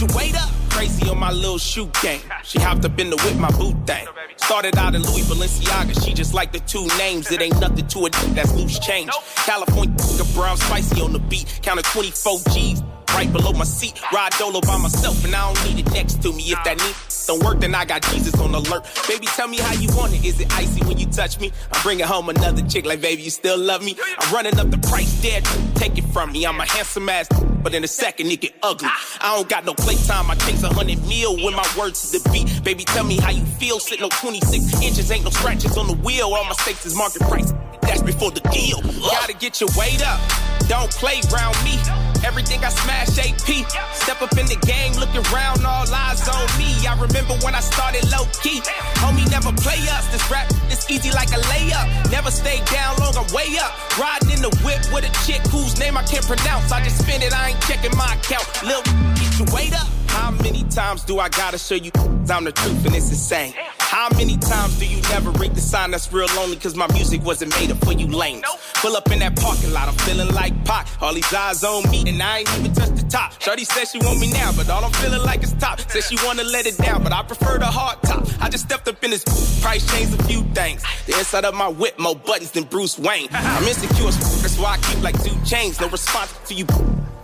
your 0.00 0.08
up 0.36 0.50
crazy 0.70 1.10
on 1.10 1.18
my 1.18 1.30
little 1.30 1.58
shoe 1.58 1.90
game. 2.02 2.20
She 2.42 2.58
hopped 2.58 2.84
up 2.84 2.98
in 2.98 3.10
the 3.10 3.16
whip, 3.16 3.36
my 3.36 3.50
boot 3.50 3.76
thing. 3.86 4.06
Started 4.36 4.78
out 4.78 4.94
in 4.94 5.02
Louis 5.02 5.22
Balenciaga, 5.22 6.04
she 6.04 6.14
just 6.14 6.32
like 6.32 6.52
the 6.52 6.60
two 6.60 6.86
names. 6.96 7.30
It 7.30 7.42
ain't 7.42 7.60
nothing 7.60 7.86
to 7.86 8.06
it, 8.06 8.12
that's 8.34 8.54
loose 8.54 8.78
change. 8.78 9.10
California, 9.36 9.94
brown 10.34 10.56
spicy 10.56 11.00
on 11.02 11.12
the 11.12 11.18
beat, 11.18 11.60
counted 11.62 11.84
24 11.84 12.38
G's 12.52 12.82
right 13.14 13.32
below 13.32 13.52
my 13.52 13.64
seat. 13.64 14.00
Ride 14.12 14.32
dolo 14.38 14.60
by 14.60 14.78
myself, 14.78 15.24
and 15.24 15.34
I 15.34 15.52
don't 15.52 15.64
need 15.68 15.86
it 15.86 15.92
next 15.92 16.22
to 16.22 16.32
me. 16.32 16.52
If 16.52 16.62
that 16.64 16.78
need 16.78 16.94
don't 17.30 17.44
work, 17.44 17.60
then 17.60 17.76
I 17.76 17.84
got 17.84 18.02
Jesus 18.10 18.34
on 18.40 18.52
alert. 18.52 18.82
Baby, 19.06 19.26
tell 19.26 19.46
me 19.46 19.58
how 19.58 19.72
you 19.74 19.88
want 19.94 20.12
it. 20.12 20.24
Is 20.24 20.40
it 20.40 20.52
icy 20.52 20.84
when 20.84 20.98
you 20.98 21.06
touch 21.06 21.38
me? 21.38 21.52
I'm 21.72 21.80
bringing 21.82 22.04
home 22.04 22.28
another 22.28 22.66
chick 22.66 22.84
like, 22.84 23.00
baby, 23.00 23.22
you 23.22 23.30
still 23.30 23.56
love 23.56 23.84
me? 23.84 23.96
I'm 24.18 24.34
running 24.34 24.58
up 24.58 24.68
the 24.72 24.78
price, 24.78 25.22
dead. 25.22 25.44
Take 25.76 25.96
it 25.96 26.02
from 26.06 26.32
me. 26.32 26.44
I'm 26.44 26.58
a 26.58 26.66
handsome 26.66 27.08
ass, 27.08 27.28
but 27.62 27.72
in 27.72 27.84
a 27.84 27.86
second 27.86 28.32
it 28.32 28.40
get 28.40 28.54
ugly. 28.64 28.88
I 29.20 29.36
don't 29.36 29.48
got 29.48 29.64
no 29.64 29.74
playtime. 29.74 30.28
I 30.28 30.34
chase 30.34 30.64
a 30.64 30.74
hundred 30.74 31.06
mil 31.06 31.36
when 31.36 31.54
my 31.54 31.66
words 31.78 32.10
to 32.10 32.18
the 32.18 32.30
beat. 32.30 32.64
Baby, 32.64 32.82
tell 32.82 33.04
me 33.04 33.18
how 33.18 33.30
you 33.30 33.44
feel. 33.44 33.78
Sitting 33.78 34.02
on 34.02 34.10
26 34.10 34.82
inches, 34.82 35.08
ain't 35.12 35.22
no 35.22 35.30
scratches 35.30 35.76
on 35.76 35.86
the 35.86 35.94
wheel. 35.94 36.34
All 36.34 36.44
my 36.44 36.54
stakes 36.54 36.84
is 36.84 36.96
market 36.96 37.22
price. 37.22 37.52
That's 37.82 38.02
before 38.02 38.32
the 38.32 38.40
deal. 38.50 38.80
Gotta 38.82 39.34
get 39.34 39.60
your 39.60 39.70
weight 39.76 40.02
up. 40.04 40.20
Don't 40.66 40.90
play 40.90 41.20
round 41.32 41.56
me. 41.62 42.09
Everything 42.24 42.64
I 42.64 42.68
smash 42.68 43.18
AP. 43.18 43.48
Step 43.94 44.22
up 44.22 44.36
in 44.36 44.46
the 44.46 44.58
game, 44.66 44.92
looking 44.94 45.24
around, 45.32 45.64
all 45.64 45.88
eyes 45.88 46.28
on 46.28 46.46
me. 46.58 46.70
I 46.86 46.94
remember 47.00 47.34
when 47.44 47.54
I 47.54 47.60
started 47.60 48.04
low 48.10 48.24
key. 48.42 48.60
Homie 49.00 49.28
never 49.30 49.52
play 49.60 49.80
us. 49.90 50.06
This 50.12 50.24
rap 50.30 50.50
is 50.70 50.84
easy 50.90 51.10
like 51.10 51.30
a 51.30 51.40
layup. 51.52 52.10
Never 52.10 52.30
stay 52.30 52.60
down 52.72 52.96
long, 52.98 53.16
I'm 53.16 53.28
way 53.32 53.56
up. 53.58 53.72
Riding 53.98 54.30
in 54.30 54.42
the 54.42 54.52
whip 54.64 54.80
with 54.92 55.08
a 55.08 55.12
chick 55.24 55.40
whose 55.48 55.78
name 55.78 55.96
I 55.96 56.02
can't 56.04 56.26
pronounce. 56.26 56.72
I 56.72 56.82
just 56.84 56.98
spin 57.02 57.22
it, 57.22 57.32
I 57.32 57.50
ain't 57.50 57.60
checking 57.62 57.96
my 57.96 58.14
account. 58.14 58.46
Lil, 58.62 58.82
get 59.16 59.30
your 59.38 59.48
weight 59.54 59.74
up. 59.74 59.88
How 60.08 60.30
many 60.30 60.64
times 60.64 61.04
do 61.04 61.18
I 61.18 61.28
gotta 61.28 61.58
show 61.58 61.76
you 61.76 61.90
I'm 62.30 62.44
the 62.44 62.52
truth 62.52 62.84
and 62.86 62.94
it's 62.94 63.10
insane? 63.10 63.54
How 63.90 64.08
many 64.16 64.36
times 64.36 64.78
do 64.78 64.86
you 64.86 65.02
never 65.10 65.32
read 65.32 65.52
the 65.52 65.60
sign 65.60 65.90
that's 65.90 66.12
real 66.12 66.28
lonely? 66.36 66.54
Cause 66.54 66.76
my 66.76 66.86
music 66.92 67.24
wasn't 67.24 67.50
made 67.58 67.72
up 67.72 67.84
for 67.84 67.92
you 67.92 68.06
lames. 68.06 68.44
Pull 68.74 68.94
up 68.94 69.10
in 69.10 69.18
that 69.18 69.34
parking 69.34 69.72
lot, 69.72 69.88
I'm 69.88 69.96
feeling 70.06 70.32
like 70.32 70.54
Pac. 70.64 70.86
All 71.02 71.12
these 71.12 71.34
eyes 71.34 71.64
on 71.64 71.90
me, 71.90 72.04
and 72.06 72.22
I 72.22 72.38
ain't 72.38 72.58
even 72.60 72.72
touched 72.72 72.94
the 72.94 73.02
top. 73.10 73.42
Shorty 73.42 73.64
says 73.64 73.90
she 73.90 73.98
want 73.98 74.20
me 74.20 74.30
now, 74.32 74.52
but 74.52 74.70
all 74.70 74.84
I'm 74.84 74.92
feeling 74.92 75.22
like 75.22 75.42
is 75.42 75.52
top. 75.54 75.80
Says 75.90 76.06
she 76.06 76.16
wanna 76.24 76.44
let 76.44 76.66
it 76.66 76.78
down, 76.78 77.02
but 77.02 77.12
I 77.12 77.24
prefer 77.24 77.58
the 77.58 77.66
hard 77.66 78.00
top. 78.02 78.24
I 78.40 78.48
just 78.48 78.62
stepped 78.62 78.86
up 78.86 79.02
in 79.02 79.10
this 79.10 79.24
price, 79.60 79.84
changed 79.92 80.14
a 80.20 80.22
few 80.22 80.42
things. 80.54 80.84
The 81.06 81.18
inside 81.18 81.44
of 81.44 81.56
my 81.56 81.66
whip, 81.66 81.98
more 81.98 82.14
buttons 82.14 82.52
than 82.52 82.62
Bruce 82.62 82.96
Wayne. 82.96 83.26
I'm 83.32 83.64
insecure, 83.64 84.04
that's 84.04 84.56
why 84.56 84.74
I 84.74 84.76
keep 84.78 85.02
like 85.02 85.20
two 85.20 85.34
chains. 85.44 85.80
No 85.80 85.88
response 85.88 86.32
to 86.46 86.54
you 86.54 86.64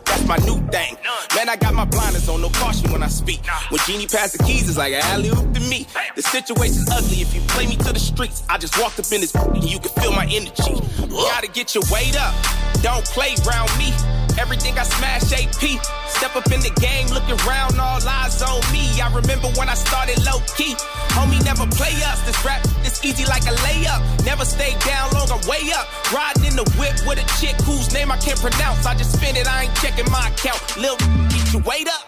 that's 0.06 0.26
my 0.26 0.36
new 0.38 0.58
thing. 0.68 0.96
Man, 1.34 1.48
I 1.48 1.56
got 1.56 1.74
my 1.74 1.84
blinders 1.84 2.28
on, 2.28 2.40
no 2.40 2.48
caution 2.50 2.90
when 2.92 3.02
I 3.02 3.08
speak. 3.08 3.40
When 3.70 3.80
Genie 3.86 4.06
passed 4.06 4.36
the 4.36 4.44
keys, 4.44 4.68
it's 4.68 4.78
like 4.78 4.92
an 4.92 5.02
alley 5.04 5.28
oop 5.28 5.52
to 5.54 5.60
me. 5.68 5.86
The 6.14 6.22
situation's 6.22 6.90
ugly 6.90 7.20
if 7.20 7.34
you 7.34 7.40
play 7.42 7.66
me 7.66 7.76
to 7.76 7.92
the 7.92 7.98
streets. 7.98 8.42
I 8.48 8.58
just 8.58 8.78
walked 8.80 8.98
up 8.98 9.10
in 9.12 9.20
this 9.20 9.34
and 9.56 9.64
you 9.64 9.78
can 9.78 9.90
feel 10.02 10.12
my 10.12 10.24
energy. 10.24 10.74
Gotta 11.10 11.48
get 11.48 11.74
your 11.74 11.84
weight 11.90 12.16
up. 12.18 12.34
Don't 12.82 13.04
play 13.06 13.34
round 13.46 13.70
me. 13.78 13.92
Everything 14.38 14.76
I 14.78 14.84
smash 14.84 15.32
AP. 15.32 15.80
Step 16.12 16.36
up 16.36 16.46
in 16.52 16.60
the 16.60 16.72
game, 16.76 17.08
looking 17.08 17.40
around, 17.48 17.80
all 17.80 17.96
eyes 18.04 18.42
on 18.42 18.60
me. 18.72 18.84
I 19.00 19.08
remember 19.08 19.48
when 19.56 19.68
I 19.68 19.74
started 19.74 20.20
low 20.28 20.44
key. 20.56 20.76
Homie 21.16 21.42
never 21.44 21.64
play 21.72 21.96
us. 22.04 22.20
This 22.28 22.36
rap 22.44 22.60
is 22.84 23.00
easy 23.02 23.24
like 23.24 23.44
a 23.48 23.56
layup. 23.64 24.04
Never 24.24 24.44
stay 24.44 24.76
down 24.84 25.12
long, 25.16 25.32
I'm 25.32 25.40
way 25.48 25.72
up. 25.72 25.88
Riding 26.12 26.52
in 26.52 26.56
the 26.56 26.68
whip 26.76 27.00
with 27.08 27.16
a 27.16 27.26
chick 27.40 27.56
whose 27.64 27.92
name 27.94 28.12
I 28.12 28.18
can't 28.18 28.38
pronounce. 28.38 28.84
I 28.84 28.94
just 28.94 29.16
spin 29.16 29.36
it, 29.36 29.48
I 29.48 29.64
ain't 29.64 29.74
checking 29.76 29.95
my 30.10 30.28
account. 30.28 30.76
Lil, 30.76 30.96
get 31.28 31.52
your 31.52 31.62
weight 31.62 31.88
up. 31.88 32.06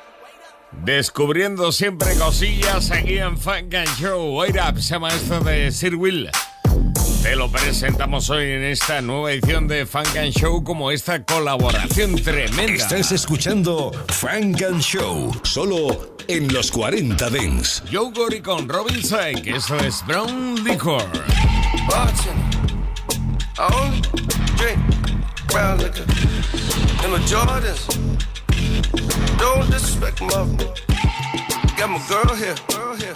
Descubriendo 0.85 1.73
siempre 1.73 2.15
cosillas 2.17 2.91
aquí 2.91 3.19
en 3.19 3.37
Funk 3.37 3.75
and 3.75 3.89
Show. 3.99 4.39
Wait 4.39 4.57
Up 4.57 4.81
se 4.81 4.95
llama 4.95 5.09
esto 5.09 5.41
de 5.41 5.73
Sir 5.73 5.97
Will. 5.97 6.31
Te 7.23 7.35
lo 7.35 7.51
presentamos 7.51 8.31
hoy 8.31 8.53
en 8.53 8.65
esta 8.65 9.01
nueva 9.01 9.33
edición 9.33 9.67
de 9.67 9.87
Funk 9.87 10.17
and 10.17 10.33
Show 10.33 10.63
como 10.63 10.91
esta 10.91 11.25
colaboración 11.25 12.15
tremenda. 12.17 12.75
Estás 12.75 13.13
escuchando 13.13 13.91
Funk 14.09 14.63
and 14.63 14.81
Show, 14.81 15.33
solo 15.43 16.17
en 16.29 16.53
los 16.53 16.71
40 16.71 17.29
Dents. 17.31 17.83
Joe 17.93 18.13
Gory 18.15 18.41
con 18.41 18.69
Robin 18.69 19.03
Syke, 19.03 19.57
eso 19.57 19.77
es 19.77 20.05
Brown 20.07 20.63
Liquor. 20.65 21.05
Brown 25.49 25.79
liquor. 25.79 26.05
And 27.03 27.13
the 27.15 27.21
Jordans. 27.31 27.83
Don't 29.39 29.71
disrespect 29.71 30.21
my 30.21 30.29
Got 31.77 31.91
my 31.91 32.01
girl 32.09 32.35
here, 32.35 32.55
girl 32.69 32.95
here. 32.97 33.15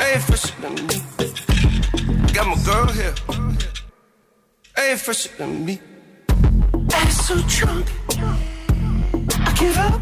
Ain't 0.00 0.22
fresher 0.22 0.54
than 0.60 0.74
me. 0.86 0.96
Got 2.32 2.46
my 2.46 2.56
girl 2.64 2.86
here. 2.88 3.14
Ain't 4.78 5.00
fresher 5.00 5.30
than 5.38 5.64
me. 5.64 5.80
Ass 6.92 7.26
so 7.26 7.34
drunk. 7.48 7.86
I 9.46 9.52
give 9.58 9.76
up. 9.76 10.00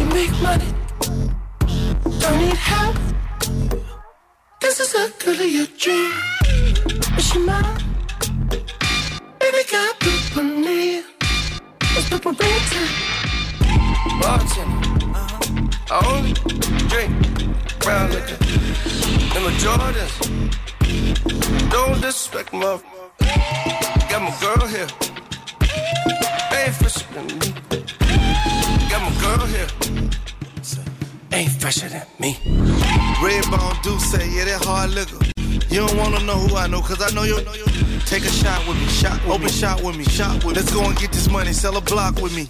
You 0.00 0.06
make 0.18 0.32
money. 0.42 0.70
Don't 2.20 2.38
need 2.38 2.56
help. 2.56 2.96
This 4.60 4.80
is 4.80 4.94
a 4.94 5.10
girl 5.24 5.34
of 5.34 5.50
your 5.50 5.66
dream. 5.78 6.12
Is 7.16 7.32
she 7.32 7.38
mine? 7.38 7.89
Purple. 12.10 12.34
I 15.92 16.00
Jordans. 19.62 20.12
Don't 21.70 22.00
disrespect 22.00 22.52
my. 22.52 22.80
Got 24.10 24.22
my 24.22 24.32
girl 24.40 24.66
here. 24.66 24.88
Ain't 26.52 26.74
fresher 26.74 27.06
than 27.14 27.26
me. 27.38 27.54
Got 28.90 29.00
my 29.02 29.12
girl 29.20 29.46
here. 29.46 29.68
Ain't 31.32 31.52
fresher 31.60 31.88
than 31.88 32.06
me. 32.18 32.34
Redbone 33.22 33.82
do 33.82 33.98
say, 33.98 34.28
yeah, 34.30 34.44
that 34.46 34.64
hard 34.64 34.90
liquor. 34.90 35.39
You 35.70 35.86
don't 35.86 35.96
wanna 35.96 36.20
know 36.24 36.34
who 36.34 36.56
I 36.56 36.66
know, 36.66 36.80
cause 36.80 37.00
I 37.00 37.14
know 37.14 37.24
you. 37.24 37.36
Take 38.06 38.24
a 38.24 38.30
shot 38.30 38.66
with 38.66 38.78
me, 38.78 38.86
shot, 38.86 39.22
with 39.24 39.32
open 39.32 39.46
me. 39.46 39.52
shot 39.52 39.82
with 39.82 39.96
me, 39.96 40.04
shot 40.04 40.44
with. 40.44 40.56
Let's 40.56 40.72
go 40.72 40.84
and 40.84 40.96
get 40.96 41.12
this 41.12 41.30
money, 41.30 41.52
sell 41.52 41.76
a 41.76 41.80
block 41.80 42.20
with 42.20 42.34
me. 42.34 42.48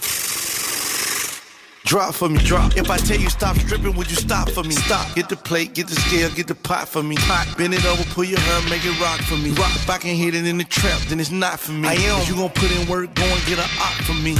Drop 1.84 2.14
for 2.14 2.28
me, 2.28 2.38
drop. 2.44 2.76
If 2.76 2.88
I 2.88 2.98
tell 2.98 3.18
you 3.18 3.28
stop 3.30 3.56
stripping, 3.56 3.96
would 3.96 4.08
you 4.08 4.16
stop 4.16 4.48
for 4.50 4.62
me? 4.62 4.72
Stop. 4.72 5.12
Get 5.16 5.28
the 5.28 5.36
plate, 5.36 5.74
get 5.74 5.88
the 5.88 5.96
scale, 5.96 6.30
get 6.30 6.46
the 6.46 6.54
pot 6.54 6.86
for 6.86 7.02
me. 7.02 7.16
Pot. 7.16 7.52
Bend 7.58 7.74
it 7.74 7.84
over, 7.84 8.04
pull 8.14 8.24
your 8.24 8.38
hair, 8.38 8.70
make 8.70 8.84
it 8.84 9.00
rock 9.00 9.20
for 9.22 9.36
me. 9.36 9.50
Rock. 9.50 9.74
If 9.74 9.90
I 9.90 9.98
can 9.98 10.14
hit 10.14 10.34
it 10.34 10.46
in 10.46 10.58
the 10.58 10.64
trap, 10.64 11.00
then 11.08 11.18
it's 11.18 11.32
not 11.32 11.58
for 11.58 11.72
me. 11.72 11.88
I 11.88 11.94
am. 11.94 12.20
If 12.20 12.28
you 12.28 12.36
gon' 12.36 12.50
put 12.50 12.70
in 12.70 12.86
work, 12.86 13.12
go 13.14 13.24
and 13.24 13.44
get 13.46 13.58
a 13.58 13.62
op 13.62 13.94
for 14.04 14.14
me. 14.14 14.36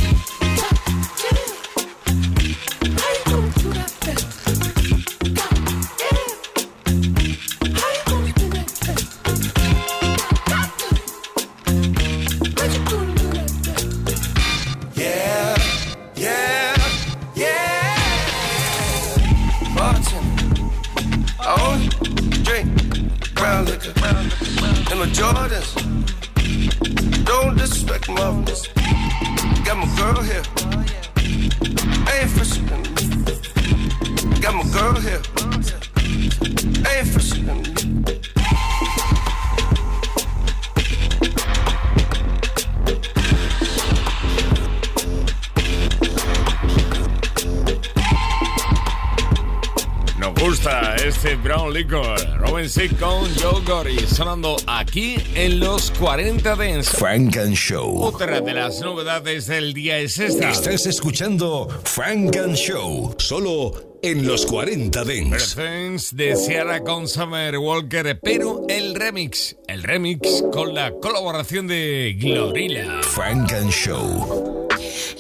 Sick 52.68 52.99
con 52.99 53.29
Joe 53.37 53.62
Gory 53.64 53.99
sonando 54.07 54.57
aquí 54.66 55.16
en 55.35 55.61
los 55.61 55.90
40 55.92 56.57
Dance. 56.57 56.90
Frank 56.90 57.37
and 57.37 57.55
Show. 57.55 58.03
Otra 58.03 58.40
de 58.40 58.53
las 58.53 58.81
novedades 58.81 59.46
del 59.46 59.73
día 59.73 59.99
es 59.99 60.18
esta. 60.18 60.51
Estás 60.51 60.87
escuchando 60.87 61.68
Frank 61.85 62.37
and 62.37 62.57
Show, 62.57 63.14
solo 63.18 63.99
en 64.03 64.27
los 64.27 64.44
40 64.46 65.05
Dance. 65.05 65.31
Presents 65.31 66.16
de 66.16 66.37
Sierra 66.37 66.81
con 66.81 67.09
Summer 67.09 67.57
Walker, 67.59 68.18
pero 68.20 68.66
el 68.68 68.94
remix, 68.94 69.57
el 69.68 69.83
remix 69.83 70.44
con 70.53 70.75
la 70.75 70.92
colaboración 70.92 71.66
de 71.66 72.16
Glorilla. 72.18 73.03
Frank 73.03 73.53
and 73.53 73.70
Show. 73.70 74.68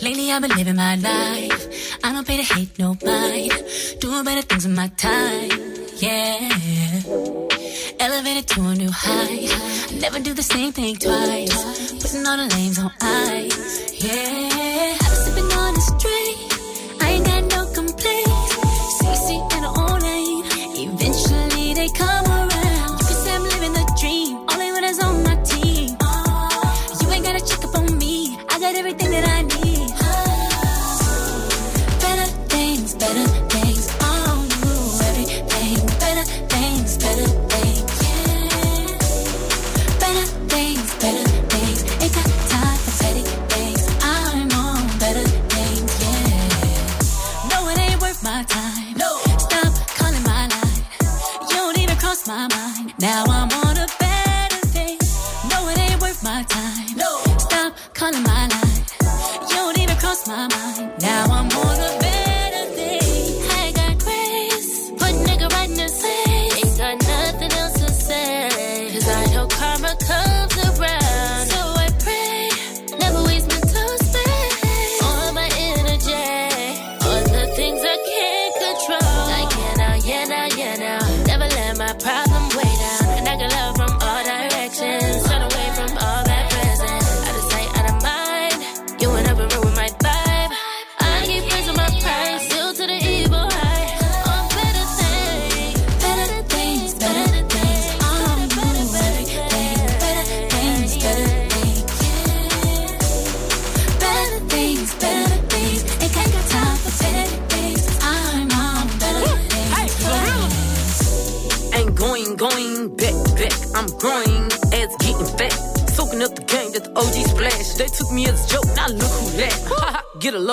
Lately 0.02 0.30
I've 0.30 0.40
been 0.40 0.56
living 0.56 0.76
my 0.76 0.96
life. 0.96 1.96
I 2.02 2.12
don't 2.12 2.26
pay 2.26 2.36
to 2.36 2.54
hate 2.54 2.78
no 2.78 2.96
mind. 3.04 3.52
Doing 4.00 4.24
better 4.24 4.42
things 4.42 4.64
in 4.64 4.74
my 4.74 4.88
time. 4.96 5.50
Yeah. 5.98 6.79
Elevated 7.10 8.46
to 8.46 8.60
a 8.62 8.74
new 8.76 8.90
height. 8.90 9.50
I 9.50 9.98
never 10.00 10.20
do 10.20 10.32
the 10.32 10.44
same 10.44 10.72
thing 10.72 10.94
twice. 10.94 11.92
Putting 12.00 12.24
all 12.24 12.36
the 12.36 12.46
lanes 12.54 12.78
on 12.78 12.92
ice. 13.00 14.04
Yeah. 14.04 14.69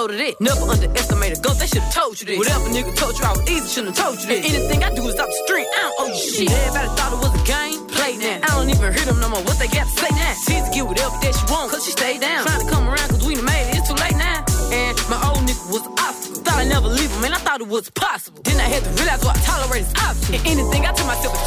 Get 0.07 0.15
a 0.15 0.23
load 0.23 0.31
of 0.31 0.39
that. 0.39 0.41
Never 0.41 0.71
underestimate 0.71 1.37
a 1.37 1.41
ghost, 1.41 1.59
they 1.59 1.67
should've 1.67 1.93
told 1.93 2.19
you 2.19 2.25
this. 2.27 2.37
Whatever 2.37 2.69
nigga 2.71 2.95
told 2.95 3.17
you 3.19 3.25
I 3.25 3.31
was 3.31 3.43
easy, 3.49 3.67
shouldn't 3.67 3.97
have 3.97 4.05
told 4.05 4.19
you 4.21 4.27
this. 4.27 4.45
Anything 4.47 4.83
I 4.83 4.95
do 4.95 5.03
is 5.07 5.19
off 5.19 5.27
the 5.27 5.39
street, 5.45 5.67
I 5.67 5.79
don't 5.83 5.95
owe 5.99 6.07
you 6.07 6.15
shit. 6.15 6.51
Everybody 6.51 6.89
thought 6.95 7.11
it 7.11 7.19
was 7.19 7.33
a 7.35 7.43
game, 7.43 7.77
play 7.87 8.15
now. 8.15 8.39
I 8.43 8.49
don't 8.55 8.69
even 8.69 8.93
hear 8.93 9.05
them 9.05 9.19
no 9.19 9.29
more, 9.29 9.43
what 9.43 9.59
they 9.59 9.67
got 9.67 9.87
to 9.87 9.95
say 9.99 10.11
now. 10.15 10.33
She's 10.47 10.63
to 10.63 10.71
get 10.71 10.87
whatever 10.87 11.15
that 11.19 11.33
she 11.35 11.45
want, 11.51 11.71
cause 11.71 11.83
she 11.83 11.91
stay 11.91 12.17
down. 12.17 12.47
Trying 12.47 12.63
to 12.63 12.69
come 12.71 12.87
around, 12.87 13.09
cause 13.11 13.25
we 13.27 13.35
done 13.35 13.45
made 13.45 13.67
it, 13.67 13.83
it's 13.83 13.87
too 13.87 13.99
late 13.99 14.15
now. 14.15 14.47
And 14.71 14.95
my 15.11 15.19
old 15.27 15.43
nigga 15.43 15.63
was 15.71 15.83
an 15.83 15.93
obstacle. 15.99 16.39
Thought 16.43 16.59
I'd 16.63 16.71
never 16.71 16.87
leave 16.87 17.11
him, 17.11 17.23
and 17.27 17.35
I 17.35 17.39
thought 17.43 17.59
it 17.59 17.67
was 17.67 17.89
possible. 17.91 18.39
Then 18.43 18.59
I 18.63 18.67
had 18.71 18.83
to 18.87 18.91
realize 18.95 19.23
what 19.23 19.35
I 19.35 19.41
tolerate 19.43 19.83
is 19.83 19.93
optional. 19.99 20.39
And 20.39 20.47
anything 20.47 20.87
I 20.87 20.91
tell 20.95 21.07
myself 21.07 21.35
is 21.35 21.43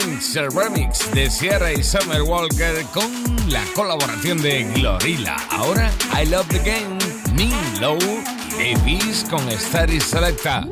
Thanks, 0.00 0.36
el 0.36 0.50
remix 0.50 1.10
de 1.12 1.30
Sierra 1.30 1.72
y 1.72 1.82
Summer 1.82 2.22
Walker 2.22 2.84
con 2.94 3.10
la 3.48 3.62
colaboración 3.74 4.40
de 4.40 4.64
Glorilla. 4.74 5.36
Ahora, 5.50 5.90
I 6.14 6.26
Love 6.26 6.46
the 6.48 6.58
Game, 6.58 6.98
Mean 7.34 7.80
Low, 7.80 7.98
Davies 8.52 9.26
con 9.28 9.40
Static 9.50 10.00
Selecta. 10.00 10.66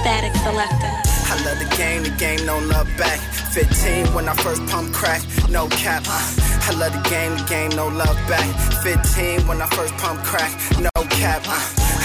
Static 0.00 0.34
Selector. 0.42 0.90
I 1.26 1.44
love 1.44 1.58
the 1.58 1.76
game, 1.76 2.02
the 2.02 2.10
game, 2.18 2.44
no 2.46 2.58
love 2.58 2.88
back. 2.96 3.18
15 3.52 4.14
when 4.14 4.28
I 4.28 4.34
first 4.34 4.64
pump 4.66 4.92
crack, 4.92 5.22
no 5.48 5.66
cap. 5.68 6.04
I 6.06 6.72
love 6.78 6.92
the 6.92 7.08
game, 7.08 7.36
the 7.36 7.44
game, 7.48 7.70
no 7.70 7.88
love 7.88 8.18
back. 8.28 8.46
15 8.82 9.46
when 9.48 9.60
I 9.60 9.66
first 9.70 9.96
pump 9.96 10.22
crack, 10.22 10.52
no 10.78 10.90
cap. 11.08 11.42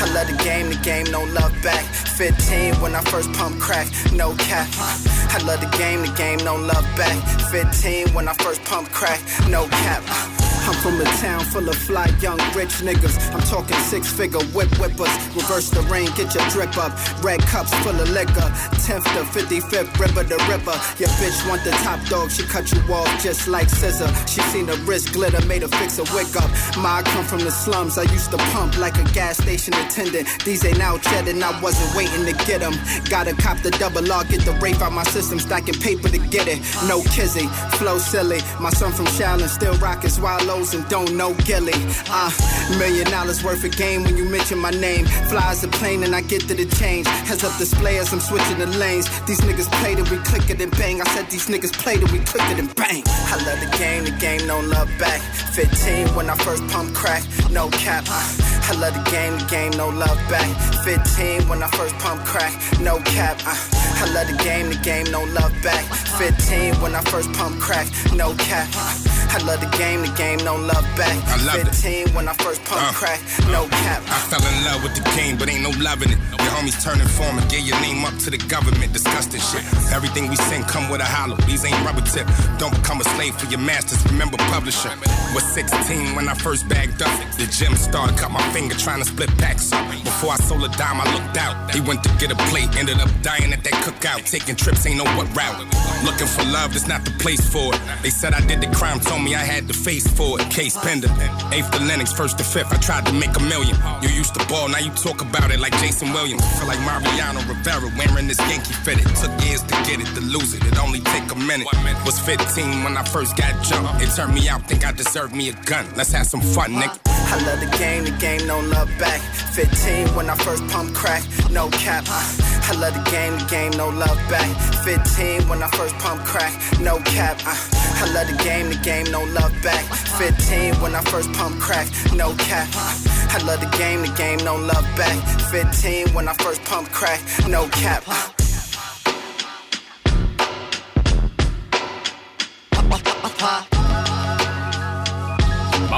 I 0.01 0.05
love 0.13 0.27
the 0.27 0.43
game, 0.43 0.69
the 0.69 0.77
game, 0.77 1.05
no 1.11 1.23
love 1.23 1.53
back. 1.61 1.83
15 1.83 2.75
when 2.81 2.95
I 2.95 3.01
first 3.01 3.31
pump 3.33 3.59
crack, 3.59 3.87
no 4.13 4.33
cap. 4.35 4.67
I 4.77 5.43
love 5.45 5.59
the 5.59 5.77
game, 5.77 6.01
the 6.01 6.13
game, 6.13 6.37
no 6.39 6.55
love 6.55 6.85
back. 6.95 7.17
15 7.51 8.13
when 8.13 8.27
I 8.29 8.33
first 8.33 8.63
pump 8.63 8.89
crack, 8.91 9.19
no 9.49 9.67
cap. 9.67 10.48
I'm 10.69 10.75
from 10.83 11.01
a 11.01 11.03
town 11.17 11.39
full 11.45 11.67
of 11.67 11.75
fly 11.75 12.05
young 12.21 12.37
rich 12.53 12.85
niggas. 12.85 13.33
I'm 13.33 13.41
talking 13.49 13.75
six 13.89 14.13
figure 14.13 14.43
whip 14.53 14.69
whippers. 14.77 15.09
Reverse 15.33 15.71
the 15.71 15.81
rain, 15.89 16.05
get 16.13 16.35
your 16.35 16.47
drip 16.49 16.77
up. 16.77 16.93
Red 17.23 17.41
cups 17.41 17.73
full 17.81 17.99
of 17.99 18.07
liquor. 18.11 18.49
10th 18.85 19.03
to 19.17 19.25
55th, 19.33 19.97
river 19.97 20.23
to 20.25 20.37
river. 20.45 20.77
Your 21.01 21.09
bitch 21.17 21.49
want 21.49 21.63
the 21.63 21.71
top 21.81 21.99
dog, 22.05 22.29
she 22.29 22.43
cut 22.43 22.71
you 22.71 22.81
off 22.93 23.09
just 23.23 23.47
like 23.47 23.67
scissor. 23.67 24.13
She 24.27 24.41
seen 24.53 24.67
the 24.67 24.77
wrist 24.85 25.11
glitter, 25.11 25.43
made 25.47 25.63
her 25.63 25.67
fix 25.69 25.97
a 25.97 26.03
wig 26.13 26.37
up. 26.37 26.51
Ma, 26.77 26.97
I 26.97 27.01
come 27.01 27.25
from 27.25 27.39
the 27.39 27.51
slums, 27.51 27.97
I 27.97 28.03
used 28.03 28.29
to 28.29 28.37
pump 28.53 28.77
like 28.77 28.95
a 28.99 29.05
gas 29.11 29.39
station 29.39 29.73
attendant. 29.73 30.27
These 30.45 30.63
ain't 30.65 30.81
out 30.81 31.03
yet, 31.05 31.27
and 31.27 31.43
I 31.43 31.59
wasn't 31.61 31.97
waiting 31.97 32.25
to 32.25 32.45
get 32.45 32.61
them. 32.61 32.73
Gotta 33.09 33.33
cop 33.33 33.57
the 33.63 33.71
double 33.71 34.05
R, 34.11 34.23
get 34.25 34.41
the 34.41 34.53
rape 34.61 34.81
out 34.83 34.93
my 34.93 35.03
system, 35.03 35.39
stacking 35.39 35.81
paper 35.81 36.09
to 36.09 36.19
get 36.29 36.47
it. 36.47 36.59
No 36.87 37.01
kizzy, 37.09 37.47
flow 37.81 37.97
silly. 37.97 38.41
My 38.61 38.69
son 38.69 38.91
from 38.91 39.07
Shaolin 39.07 39.49
still 39.49 39.73
rockin' 39.79 40.11
swallow 40.11 40.58
and 40.59 40.87
don't 40.89 41.15
know 41.15 41.33
Gilly. 41.45 41.73
Uh, 42.09 42.31
million 42.77 43.09
dollars 43.09 43.43
worth 43.43 43.63
of 43.63 43.75
game 43.77 44.03
when 44.03 44.17
you 44.17 44.25
mention 44.25 44.59
my 44.59 44.71
name. 44.71 45.05
Flies 45.31 45.63
a 45.63 45.69
plane 45.69 46.03
and 46.03 46.13
I 46.13 46.21
get 46.21 46.41
to 46.49 46.53
the 46.53 46.65
change. 46.75 47.07
Heads 47.07 47.43
up 47.45 47.57
display 47.57 47.97
as 47.97 48.11
I'm 48.11 48.19
switching 48.19 48.59
the 48.59 48.67
lanes. 48.67 49.07
These 49.25 49.39
niggas 49.41 49.71
played 49.79 49.99
it, 49.99 50.11
we 50.11 50.17
click 50.17 50.49
it 50.49 50.61
and 50.61 50.71
bang. 50.71 51.01
I 51.01 51.05
said 51.15 51.29
these 51.29 51.47
niggas 51.47 51.71
played 51.73 52.03
it, 52.03 52.11
we 52.11 52.19
click 52.19 52.43
it 52.51 52.59
and 52.59 52.73
bang. 52.75 53.03
I 53.07 53.37
love 53.47 53.59
the 53.61 53.77
game, 53.77 54.03
the 54.03 54.11
game, 54.19 54.45
no 54.47 54.59
love 54.59 54.89
back. 54.99 55.21
15 55.53 56.15
when 56.15 56.29
I 56.29 56.35
first 56.35 56.67
pump 56.67 56.93
crack, 56.93 57.23
no 57.51 57.69
cap. 57.69 58.03
Uh, 58.09 58.27
I 58.69 58.75
love 58.79 58.93
the 58.93 59.09
game, 59.09 59.37
the 59.39 59.45
game, 59.45 59.71
no 59.71 59.87
love 59.89 60.19
back. 60.29 60.49
15 60.83 61.47
when 61.47 61.63
I 61.63 61.67
first 61.69 61.95
pump 61.99 62.23
crack, 62.25 62.53
no 62.81 62.99
cap. 62.99 63.37
Uh, 63.45 63.55
I 64.01 64.11
love 64.13 64.27
the 64.27 64.43
game, 64.43 64.69
the 64.69 64.79
game, 64.83 65.05
no 65.11 65.23
love 65.23 65.53
back. 65.63 65.83
15 66.19 66.81
when 66.81 66.95
I 66.95 67.01
first 67.01 67.31
pump 67.33 67.59
crack, 67.59 67.87
no 68.13 68.33
cap. 68.35 68.67
Uh, 68.75 69.19
I 69.31 69.37
love 69.45 69.61
the 69.61 69.69
game, 69.77 70.01
the 70.01 70.11
game, 70.17 70.39
no 70.39 70.48
love 70.55 70.85
back. 70.95 71.15
I 71.27 71.37
love 71.45 71.61
15 71.67 72.07
it. 72.07 72.15
when 72.15 72.27
I 72.27 72.33
first 72.33 72.63
pump 72.65 72.81
uh, 72.81 72.93
crack, 72.93 73.19
no 73.51 73.67
cap. 73.67 74.01
I 74.07 74.19
fell 74.31 74.41
in 74.41 74.65
love 74.65 74.83
with 74.83 74.95
the 74.95 75.03
game, 75.15 75.37
but 75.37 75.49
ain't 75.49 75.63
no 75.63 75.71
loving 75.83 76.11
it. 76.11 76.19
Your 76.39 76.53
homies 76.55 76.77
turning 76.83 77.07
form 77.07 77.37
and 77.37 77.45
get 77.49 77.63
your 77.63 77.79
name 77.81 78.05
up 78.05 78.15
to 78.25 78.29
the 78.29 78.37
government, 78.37 78.93
disgusting 78.93 79.41
shit. 79.41 79.63
Everything 79.91 80.29
we 80.29 80.35
sing 80.35 80.63
come 80.63 80.89
with 80.89 81.01
a 81.01 81.05
hollow. 81.05 81.35
These 81.47 81.65
ain't 81.65 81.79
rubber 81.85 82.01
tip. 82.01 82.27
Don't 82.57 82.73
become 82.73 83.01
a 83.01 83.07
slave 83.15 83.35
for 83.35 83.47
your 83.51 83.59
masters. 83.59 83.99
Remember 84.11 84.37
publisher. 84.53 84.91
Was 85.35 85.43
16 85.53 86.15
when 86.15 86.27
I 86.27 86.33
first 86.33 86.67
bagged 86.67 87.01
up. 87.01 87.11
The 87.37 87.45
gym 87.51 87.75
started, 87.75 88.17
cut 88.17 88.31
my 88.31 88.41
finger 88.53 88.75
trying 88.75 88.99
to 88.99 89.05
split 89.05 89.29
packs 89.37 89.71
up. 89.71 89.85
Before 90.03 90.31
I 90.31 90.37
sold 90.37 90.63
a 90.63 90.69
dime, 90.77 91.01
I 91.01 91.07
looked 91.13 91.37
out. 91.37 91.73
He 91.73 91.81
went 91.81 92.03
to 92.03 92.09
get 92.17 92.31
a 92.31 92.39
plate, 92.49 92.69
ended 92.77 92.99
up 92.99 93.09
dying 93.21 93.51
at 93.53 93.63
that 93.63 93.77
cookout. 93.85 94.29
Taking 94.29 94.55
trips, 94.55 94.85
ain't 94.85 94.97
know 94.97 95.09
what 95.17 95.27
route. 95.35 95.59
Looking 96.03 96.27
for 96.27 96.43
love, 96.45 96.73
that's 96.73 96.87
not 96.87 97.03
the 97.05 97.11
place 97.19 97.43
for 97.47 97.73
it. 97.73 97.81
They 98.01 98.09
said 98.09 98.33
I 98.33 98.41
did 98.45 98.61
the 98.61 98.71
crime, 98.75 98.99
told 98.99 99.23
me 99.23 99.35
I 99.35 99.43
had 99.43 99.67
the 99.67 99.73
face 99.73 100.07
for 100.07 100.28
it. 100.28 100.28
Case 100.37 100.77
pending. 100.77 101.11
Eighth 101.51 101.71
to 101.71 101.79
Lenox, 101.79 102.13
first 102.13 102.37
to 102.37 102.43
fifth, 102.43 102.71
I 102.71 102.77
tried 102.77 103.05
to 103.07 103.13
make 103.13 103.35
a 103.35 103.39
million. 103.39 103.75
You 104.01 104.09
used 104.09 104.33
to 104.35 104.45
ball, 104.47 104.69
now 104.69 104.79
you 104.79 104.91
talk 104.91 105.21
about 105.21 105.51
it 105.51 105.59
like 105.59 105.73
Jason 105.79 106.13
Williams. 106.13 106.45
Feel 106.57 106.67
like 106.67 106.79
Mariano 106.81 107.41
Rivera 107.47 107.89
wearing 107.97 108.27
this 108.27 108.39
Yankee 108.39 108.73
fitted. 108.73 109.07
Took 109.15 109.31
years 109.45 109.63
to 109.63 109.75
get 109.87 109.99
it, 109.99 110.07
to 110.15 110.21
lose 110.21 110.53
it. 110.53 110.63
It 110.65 110.77
only 110.79 110.99
take 111.01 111.31
a 111.31 111.35
minute. 111.35 111.67
Was 112.05 112.19
15 112.19 112.83
when 112.83 112.97
I 112.97 113.03
first 113.03 113.37
got 113.37 113.63
jumped. 113.63 114.01
It 114.01 114.09
turned 114.15 114.33
me 114.33 114.47
out, 114.49 114.67
think 114.67 114.85
I 114.85 114.91
deserve 114.91 115.33
me 115.33 115.49
a 115.49 115.53
gun. 115.65 115.85
Let's 115.95 116.11
have 116.13 116.27
some 116.27 116.41
fun, 116.41 116.73
nigga. 116.73 117.08
I 117.31 117.37
love 117.45 117.59
the 117.59 117.77
game, 117.77 118.05
the 118.05 118.11
game, 118.11 118.47
no 118.47 118.59
love 118.59 118.89
back. 118.97 119.21
15 119.53 120.15
when 120.15 120.29
I 120.29 120.35
first 120.35 120.67
pump 120.67 120.95
crack, 120.95 121.23
no 121.51 121.69
cap. 121.69 122.05
I 122.07 122.73
love 122.79 122.93
the 122.93 123.09
game, 123.11 123.37
the 123.37 123.45
game, 123.45 123.71
no 123.71 123.89
love 123.89 124.17
back. 124.29 124.49
15 124.83 125.47
when 125.47 125.61
I 125.61 125.67
first 125.69 125.95
pump 125.99 126.23
crack, 126.25 126.53
no 126.79 126.97
cap. 126.99 127.37
I 127.45 128.11
love 128.13 128.27
the 128.27 128.43
game, 128.43 128.69
the 128.69 128.77
game, 128.77 129.05
no 129.11 129.23
love 129.25 129.53
back. 129.61 129.83
15 130.17 130.81
when 130.81 130.95
I 130.95 131.01
first 131.01 131.31
pump 131.33 131.59
crack, 131.59 131.87
no 132.13 132.33
cap. 132.35 132.67
I 132.73 133.39
love 133.45 133.59
the 133.59 133.77
game, 133.77 134.01
the 134.01 134.13
game, 134.17 134.39
no 134.39 134.55
love 134.55 134.87
back. 134.97 135.17
15 135.51 136.09
when 136.15 136.27
I 136.27 136.33
first 136.33 136.63
pump 136.65 136.89
crack, 136.89 137.21
no 137.47 137.67
cap. 137.69 138.03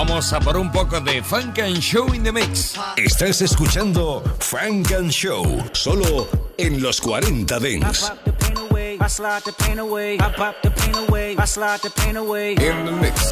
Vamos 0.04 0.34
a 0.34 0.40
por 0.40 0.58
un 0.58 0.72
poco 0.72 1.00
de 1.00 1.22
Funk 1.22 1.60
and 1.60 1.78
Show 1.78 2.12
in 2.16 2.24
the 2.24 2.32
Mix. 2.32 2.74
Estás 2.98 3.40
escuchando 3.44 4.24
Funk 4.40 4.94
and 4.94 5.12
Show, 5.12 5.64
solo 5.74 6.28
en 6.58 6.82
los 6.82 7.00
40 7.00 7.60
Dents. 7.60 8.12
I 9.00 9.08
slide 9.08 9.44
the 9.46 9.54
pain 9.54 9.78
away. 9.78 10.16
I 10.16 10.34
pop 10.36 10.56
the 10.64 10.72
pain 10.72 10.96
away. 11.08 11.36
I 11.38 11.46
slide 11.46 11.82
the 11.84 11.92
pain 11.92 12.18
away. 12.18 12.54
In 12.54 12.86
the 12.86 12.92
mix. 12.94 13.32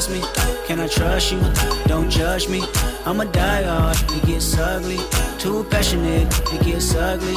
trust 0.00 0.10
me? 0.10 0.66
Can 0.66 0.80
I 0.80 0.86
trust 0.86 1.32
you? 1.32 1.40
Don't 1.86 2.08
judge 2.08 2.48
me. 2.48 2.62
I'm 3.04 3.20
a 3.20 3.26
die 3.26 3.64
hard, 3.64 3.98
it 4.12 4.26
gets 4.26 4.56
ugly. 4.56 4.98
Too 5.38 5.64
passionate, 5.64 6.32
it 6.54 6.64
gets 6.64 6.94
ugly. 6.94 7.36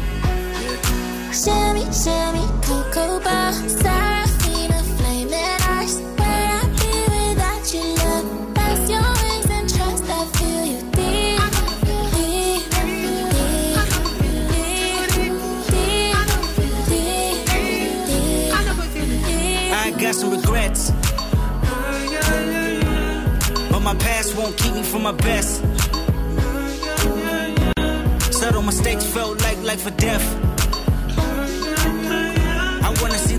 Shimmy, 1.33 1.85
shimmy, 1.93 2.45
cocoa 2.61 3.19
bar, 3.21 3.53
Serafina, 3.53 4.83
flaming 4.97 5.33
eyes. 5.33 5.95
Where 6.19 6.49
I 6.59 6.63
be 6.77 6.91
without 7.13 7.63
love? 8.03 8.25
And 9.49 9.67
trust. 9.69 10.03
I 10.09 10.25
feel 10.35 10.65
you 10.65 10.81
deep, 10.91 11.41
deep, 11.87 12.63
deep, 12.65 12.97
deep, 18.07 19.71
I 19.73 19.75
got 19.99 20.13
some 20.15 20.31
regrets, 20.31 20.91
but 23.71 23.79
my 23.79 23.95
past 23.95 24.35
won't 24.35 24.57
keep 24.57 24.73
me 24.73 24.83
from 24.83 25.03
my 25.03 25.13
best. 25.13 25.63
My 28.41 28.61
mistakes 28.67 29.05
felt 29.05 29.41
like 29.41 29.57
life 29.63 29.85
or 29.87 29.91
death. 29.91 30.50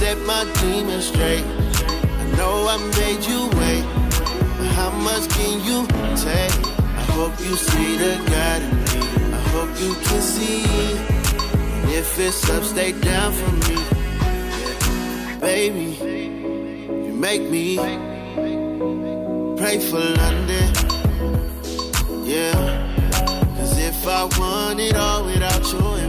set 0.00 0.18
my 0.20 0.44
demons 0.62 1.08
straight. 1.08 1.44
I 2.22 2.24
know 2.38 2.54
I 2.74 2.76
made 3.00 3.22
you 3.30 3.40
wait, 3.60 3.84
but 4.56 4.70
how 4.78 4.90
much 5.08 5.28
can 5.36 5.54
you 5.68 5.78
take? 6.26 6.56
I 7.00 7.04
hope 7.16 7.34
you 7.46 7.54
see 7.54 7.90
the 8.02 8.12
God 8.32 8.60
in 8.66 8.74
me. 8.88 9.00
I 9.38 9.40
hope 9.52 9.72
you 9.84 9.92
can 10.06 10.22
see. 10.22 10.64
And 11.80 11.90
if 12.00 12.18
it's 12.18 12.48
up, 12.48 12.62
stay 12.64 12.92
down 12.92 13.30
for 13.40 13.52
me. 13.66 13.78
Baby, 15.38 15.88
you 17.04 17.12
make 17.28 17.42
me 17.42 17.76
pray 19.60 19.78
for 19.90 20.02
London. 20.22 20.66
Yeah. 22.24 22.56
Cause 23.56 23.76
if 23.90 24.06
I 24.06 24.24
want 24.38 24.80
it 24.80 24.96
all 24.96 25.26
without 25.26 25.64
you 25.72 25.99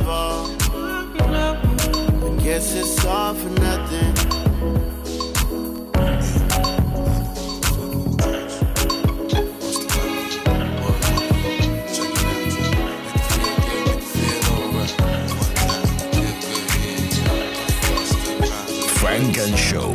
guess 2.43 2.73
it's 2.73 3.05
all 3.05 3.33
for 3.35 3.49
nothing. 3.49 4.15
Funk 18.97 19.37
and 19.37 19.57
Show. 19.57 19.93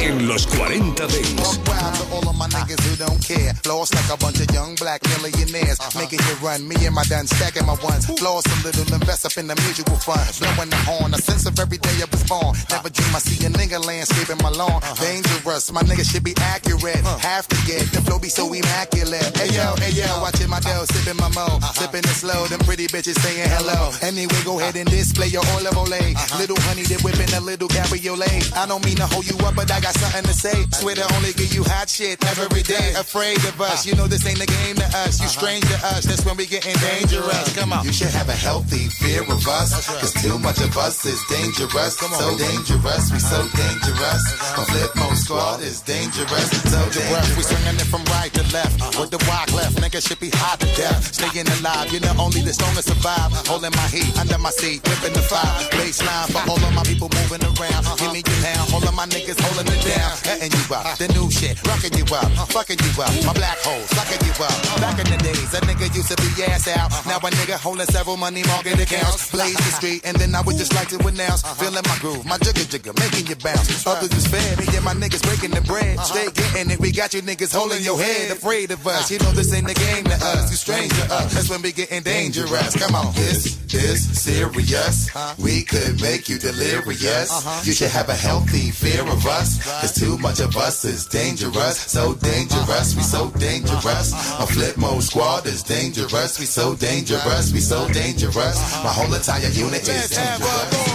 En 0.00 0.28
los 0.28 0.46
40 0.46 0.94
Dance. 0.96 1.58
Proud 1.58 1.94
to 1.94 2.14
all 2.14 2.28
of 2.28 2.36
my 2.36 2.48
niggas 2.48 2.80
who 2.80 2.96
don't 2.96 3.22
care. 3.22 3.57
Lost 3.68 3.94
like 3.94 4.08
a 4.08 4.16
bunch 4.16 4.40
of 4.40 4.48
young 4.56 4.74
black 4.76 5.04
millionaires. 5.12 5.76
Making 5.94 6.24
it 6.24 6.40
run. 6.40 6.66
Me 6.66 6.74
and 6.88 6.94
my 6.94 7.04
done 7.04 7.26
stacking 7.26 7.66
my 7.66 7.76
ones. 7.84 8.08
Lost 8.22 8.48
a 8.48 8.56
little, 8.64 8.88
invest 8.96 9.26
up 9.26 9.36
in 9.36 9.46
the 9.46 9.54
mutual 9.60 10.00
fund. 10.00 10.24
Blowing 10.40 10.70
the 10.72 10.80
horn. 10.88 11.12
A 11.12 11.18
sense 11.18 11.44
of 11.44 11.52
every 11.60 11.76
day 11.76 12.00
I 12.00 12.08
was 12.10 12.24
born. 12.24 12.56
Never 12.72 12.88
dream 12.88 13.12
I 13.12 13.20
see 13.20 13.44
a 13.44 13.50
nigga 13.52 13.84
landscaping 13.84 14.40
my 14.40 14.48
lawn. 14.48 14.80
Dangerous. 14.96 15.70
My 15.70 15.82
nigga 15.82 16.00
should 16.00 16.24
be 16.24 16.32
accurate. 16.40 17.04
Have 17.20 17.46
to 17.48 17.56
get 17.68 17.84
the 17.92 18.00
flow 18.00 18.18
be 18.18 18.32
so 18.32 18.48
immaculate. 18.48 19.36
Hey 19.36 19.52
yo, 19.52 19.76
hey 19.76 19.92
yo, 19.92 20.08
watching 20.24 20.48
my 20.48 20.60
dough, 20.64 20.88
sipping 20.88 21.20
my 21.20 21.28
mo. 21.36 21.60
Sipping 21.76 22.08
it 22.08 22.16
slow. 22.16 22.48
Them 22.48 22.64
pretty 22.64 22.88
bitches 22.88 23.20
saying 23.20 23.52
hello. 23.52 23.92
Anyway, 24.00 24.40
go 24.48 24.56
ahead 24.58 24.80
and 24.80 24.88
display 24.88 25.28
your 25.28 25.44
Oil 25.52 25.68
of 25.68 25.76
Olay. 25.76 26.16
Little 26.40 26.56
honey, 26.64 26.88
they 26.88 26.96
whipping 27.04 27.28
a 27.36 27.40
little 27.44 27.68
cabriolet. 27.68 28.48
I 28.56 28.64
don't 28.64 28.80
mean 28.80 28.96
to 28.96 29.04
hold 29.12 29.28
you 29.28 29.36
up, 29.44 29.60
but 29.60 29.68
I 29.70 29.80
got 29.84 29.92
something 29.92 30.24
to 30.24 30.32
say. 30.32 30.56
Swear 30.72 30.96
to 30.96 31.04
only 31.20 31.36
give 31.36 31.52
you 31.52 31.64
hot 31.68 31.92
shit 31.92 32.16
every 32.24 32.64
day. 32.64 32.96
Afraid 32.96 33.36
of 33.44 33.57
us, 33.60 33.86
you 33.86 33.94
know 33.94 34.06
this 34.06 34.26
ain't 34.26 34.42
a 34.42 34.46
game 34.46 34.76
to 34.76 34.86
us. 35.02 35.20
You 35.20 35.26
uh-huh. 35.26 35.40
strange 35.40 35.64
to 35.68 35.78
us, 35.94 36.04
that's 36.04 36.24
when 36.24 36.36
we 36.36 36.46
getting 36.46 36.76
dangerous. 36.78 37.56
Come 37.56 37.72
on. 37.72 37.84
You 37.84 37.92
should 37.92 38.12
have 38.12 38.28
a 38.28 38.36
healthy 38.36 38.88
fear 39.00 39.22
of 39.22 39.46
us. 39.46 39.86
Cause 40.00 40.12
too 40.14 40.38
much 40.38 40.60
of 40.60 40.76
us 40.76 41.04
is 41.04 41.20
dangerous. 41.28 41.96
So 41.98 42.28
dangerous, 42.36 43.12
we 43.12 43.18
so 43.18 43.40
dangerous. 43.56 44.22
My 44.56 44.64
flip 44.68 44.92
mode 44.96 45.16
squad 45.16 45.60
is 45.60 45.80
dangerous. 45.80 46.50
So 46.68 46.80
dangerous. 46.90 47.36
We 47.36 47.42
swinging 47.42 47.80
it 47.80 47.88
from 47.88 48.04
right 48.16 48.32
to 48.34 48.44
left. 48.52 48.80
Uh-huh. 48.80 49.00
With 49.00 49.10
the 49.10 49.22
walk 49.28 49.52
left, 49.52 49.76
nigga 49.78 50.04
should 50.06 50.20
be 50.20 50.30
hot 50.30 50.60
to 50.60 50.68
death. 50.76 51.14
Staying 51.14 51.48
alive, 51.60 51.92
you 51.92 52.00
know 52.00 52.14
only 52.18 52.42
the 52.42 52.52
strongest 52.52 52.88
survive. 52.88 53.32
Holding 53.48 53.72
my 53.72 53.88
heat 53.88 54.12
under 54.18 54.38
my 54.38 54.50
seat, 54.50 54.86
whipping 54.86 55.14
the 55.14 55.22
fire. 55.22 55.48
Baseline 55.78 56.28
for 56.28 56.42
all 56.50 56.60
of 56.60 56.72
my 56.74 56.84
people 56.84 57.08
moving 57.14 57.42
around. 57.42 57.82
Uh-huh. 57.86 57.96
Give 57.96 58.12
me 58.12 58.22
your 58.26 58.38
pound, 58.44 58.66
all 58.74 58.84
of 58.84 58.94
my 58.94 59.06
niggas 59.06 59.40
holding 59.40 59.72
it 59.72 59.82
down. 59.86 60.12
Letting 60.28 60.52
you 60.52 60.64
up, 60.74 60.98
the 60.98 61.08
new 61.16 61.30
shit, 61.30 61.56
rocking 61.66 61.94
you 61.96 62.04
up, 62.12 62.28
fucking 62.52 62.78
you 62.84 62.92
up. 63.00 63.12
My 63.24 63.32
black 63.32 63.47
hole, 63.64 63.80
sucking 63.96 64.20
you 64.26 64.32
up. 64.44 64.52
Back 64.80 64.98
in 65.00 65.08
the 65.08 65.18
days, 65.22 65.54
a 65.54 65.60
nigga 65.64 65.88
used 65.94 66.08
to 66.12 66.16
be 66.20 66.28
ass 66.44 66.68
out. 66.68 66.92
Uh-huh. 66.92 67.10
Now 67.10 67.18
a 67.18 67.30
nigga 67.30 67.56
holding 67.56 67.86
several 67.86 68.16
money 68.16 68.42
market 68.44 68.80
accounts. 68.80 69.30
Blaze 69.30 69.56
the 69.56 69.72
street, 69.72 70.02
and 70.04 70.16
then 70.16 70.34
I 70.34 70.42
would 70.42 70.56
just 70.56 70.74
like 70.74 70.88
to 70.88 70.98
announce. 71.06 71.44
Uh-huh. 71.44 71.54
Feeling 71.54 71.84
my 71.86 71.98
groove, 71.98 72.24
my 72.26 72.38
jigger 72.38 72.64
jigger, 72.68 72.92
making 73.00 73.26
you 73.26 73.36
bounce. 73.36 73.86
Others 73.86 74.12
is 74.12 74.26
fair, 74.26 74.56
me 74.56 74.66
and 74.76 74.84
my 74.84 74.94
niggas 74.94 75.22
breaking 75.22 75.50
the 75.50 75.62
bread. 75.62 75.96
Uh-huh. 75.96 76.04
Stay 76.04 76.28
getting 76.32 76.70
it, 76.70 76.78
we 76.80 76.92
got 76.92 77.14
you 77.14 77.22
niggas 77.22 77.54
holding 77.54 77.82
your 77.82 77.98
head. 77.98 78.30
Afraid 78.30 78.70
of 78.70 78.86
us, 78.86 79.10
ah. 79.10 79.14
you 79.14 79.18
know 79.20 79.32
this 79.32 79.52
ain't 79.54 79.66
the 79.66 79.74
game 79.74 80.04
to 80.04 80.14
us. 80.14 80.50
You 80.50 80.56
strange 80.56 80.92
to 80.92 81.04
us, 81.14 81.34
that's 81.34 81.48
when 81.48 81.62
we 81.62 81.72
getting 81.72 82.02
dangerous. 82.02 82.76
Come 82.76 82.94
on, 82.94 83.14
This 83.14 83.58
is 83.74 84.20
serious. 84.20 85.10
We 85.38 85.62
could 85.62 86.00
make 86.00 86.28
you 86.28 86.38
delirious. 86.38 87.30
You 87.66 87.72
should 87.72 87.90
have 87.90 88.08
a 88.08 88.14
healthy 88.14 88.70
fear 88.70 89.02
of 89.02 89.26
us. 89.26 89.62
Cause 89.80 89.94
too 89.94 90.18
much 90.18 90.40
of 90.40 90.56
us 90.56 90.84
is 90.84 91.06
dangerous. 91.06 91.78
So 91.78 92.14
dangerous, 92.14 92.96
we 92.96 93.02
so 93.02 93.27
dangerous. 93.38 94.12
My 94.38 94.46
flip 94.46 94.76
mode 94.76 95.02
squad 95.02 95.46
is 95.46 95.62
dangerous. 95.62 96.38
We 96.38 96.46
so 96.46 96.74
dangerous, 96.74 97.52
we 97.52 97.60
so 97.60 97.88
dangerous. 97.88 98.56
My 98.84 98.92
whole 98.92 99.12
entire 99.12 99.48
unit 99.50 99.88
is 99.88 100.10
dangerous. 100.10 100.88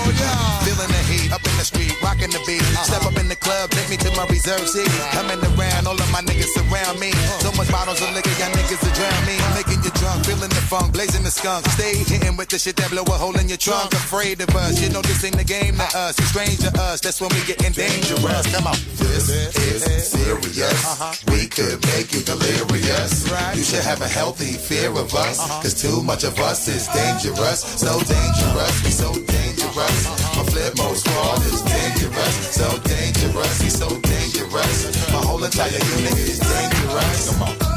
Feeling 0.64 0.92
the 0.92 1.04
heat 1.12 1.32
up 1.32 1.44
in 1.44 1.56
the 1.58 1.66
street, 1.66 1.94
rocking 2.02 2.32
the 2.32 2.42
beat. 2.48 2.64
Step 2.88 3.04
up 3.04 3.18
in 3.20 3.28
the 3.28 3.36
club, 3.36 3.70
take 3.72 3.90
me 3.90 3.98
to 3.98 4.10
my 4.16 4.26
reserve 4.28 4.68
seat. 4.68 4.88
Coming 5.12 5.40
around, 5.54 5.88
all 5.88 6.00
of 6.00 6.10
my 6.12 6.22
niggas 6.22 6.52
surround 6.56 7.00
me. 7.00 7.12
So 7.44 7.52
much 7.54 7.70
bottles 7.70 8.02
of 8.02 8.14
liquor, 8.16 8.32
y'all 8.40 8.52
niggas 8.56 8.80
to 8.80 8.92
drown 8.96 9.22
me. 9.28 9.38
Making 9.56 9.84
you 9.84 9.92
drunk, 10.00 10.26
feeling 10.26 10.50
the 10.50 10.64
funk, 10.72 10.94
blazing 10.94 11.24
the 11.24 11.32
skunk. 11.32 11.68
Stay 11.76 11.98
hitting 12.04 12.38
with 12.38 12.50
the 12.50 12.58
shit 12.58 12.76
that 12.78 12.90
blow 12.90 13.04
a 13.04 13.18
hole 13.20 13.38
in 13.38 13.48
your 13.50 13.58
trunk. 13.58 13.94
Afraid 13.94 14.42
of 14.42 14.50
us, 14.56 14.82
you 14.82 14.90
know 14.90 15.02
this 15.02 15.24
ain't 15.24 15.38
the 15.38 15.44
game 15.44 15.76
to 15.76 15.88
us. 15.98 16.18
You 16.20 16.26
strange 16.26 16.60
to 16.60 16.72
us, 16.80 17.02
that's 17.02 17.20
when 17.20 17.30
we 17.36 17.44
getting 17.44 17.74
dangerous. 17.74 18.48
Come 18.56 18.68
on. 18.68 18.78
This 18.96 19.30
is 19.30 19.84
serious. 20.08 21.24
We 21.28 21.48
could 21.48 21.84
make 21.94 22.14
you 22.14 22.23
delirious. 22.26 23.30
You 23.56 23.64
should 23.64 23.84
have 23.84 24.02
a 24.02 24.08
healthy 24.08 24.54
fear 24.54 24.90
of 24.90 25.14
us. 25.14 25.40
Uh-huh. 25.40 25.62
Cause 25.62 25.76
too 25.82 26.02
much 26.04 26.24
of 26.24 26.38
us 26.40 26.68
is 26.68 26.88
dangerous. 26.88 27.62
So 27.62 28.00
dangerous, 28.00 28.84
we 28.84 28.92
so 28.92 29.14
dangerous. 29.14 29.98
My 30.36 30.44
flip 30.52 30.78
mode 30.78 30.98
squad 30.98 31.42
is 31.46 31.62
dangerous. 31.62 32.36
So 32.56 32.68
dangerous, 32.84 33.64
we 33.64 33.70
so 33.70 33.90
dangerous. 34.02 35.12
My 35.12 35.22
whole 35.26 35.44
entire 35.44 35.72
unit 35.72 36.18
is 36.18 36.40
dangerous. 36.40 37.30
Come 37.34 37.44
on. 37.44 37.74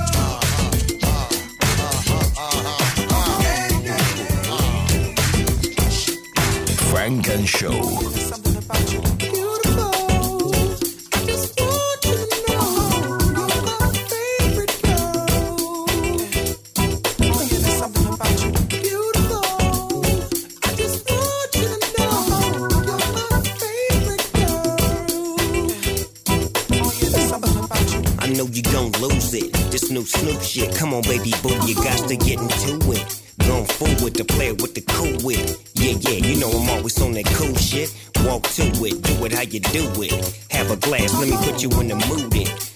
Funk 6.92 7.28
and 7.28 7.48
Show. 7.48 8.45
Know 28.36 28.46
you 28.46 28.62
gon' 28.62 28.92
lose 29.00 29.32
it. 29.34 29.52
This 29.70 29.90
new 29.90 30.04
Snoop 30.04 30.42
shit. 30.42 30.74
Come 30.76 30.92
on, 30.92 31.02
baby 31.02 31.32
boo, 31.42 31.56
you 31.66 31.74
got 31.74 32.08
to 32.08 32.16
get 32.16 32.38
into 32.38 32.92
it. 32.92 33.22
Going 33.38 33.64
forward 33.64 34.14
to 34.14 34.24
play 34.24 34.52
with 34.52 34.74
the 34.74 34.82
cool 34.82 35.16
wit. 35.24 35.56
Yeah, 35.74 35.96
yeah, 36.00 36.26
you 36.26 36.40
know 36.40 36.50
I'm 36.50 36.68
always 36.70 37.00
on 37.00 37.12
that 37.12 37.26
cool 37.26 37.54
shit. 37.56 37.94
Walk 38.24 38.42
to 38.42 38.62
it, 38.84 39.02
do 39.02 39.24
it 39.24 39.32
how 39.32 39.42
you 39.42 39.60
do 39.60 39.90
it. 40.02 40.12
Have 40.50 40.70
a 40.70 40.76
glass, 40.76 41.18
let 41.18 41.28
me 41.28 41.36
put 41.46 41.62
you 41.62 41.70
in 41.80 41.88
the 41.88 41.96
mood. 42.08 42.34
It. 42.34 42.75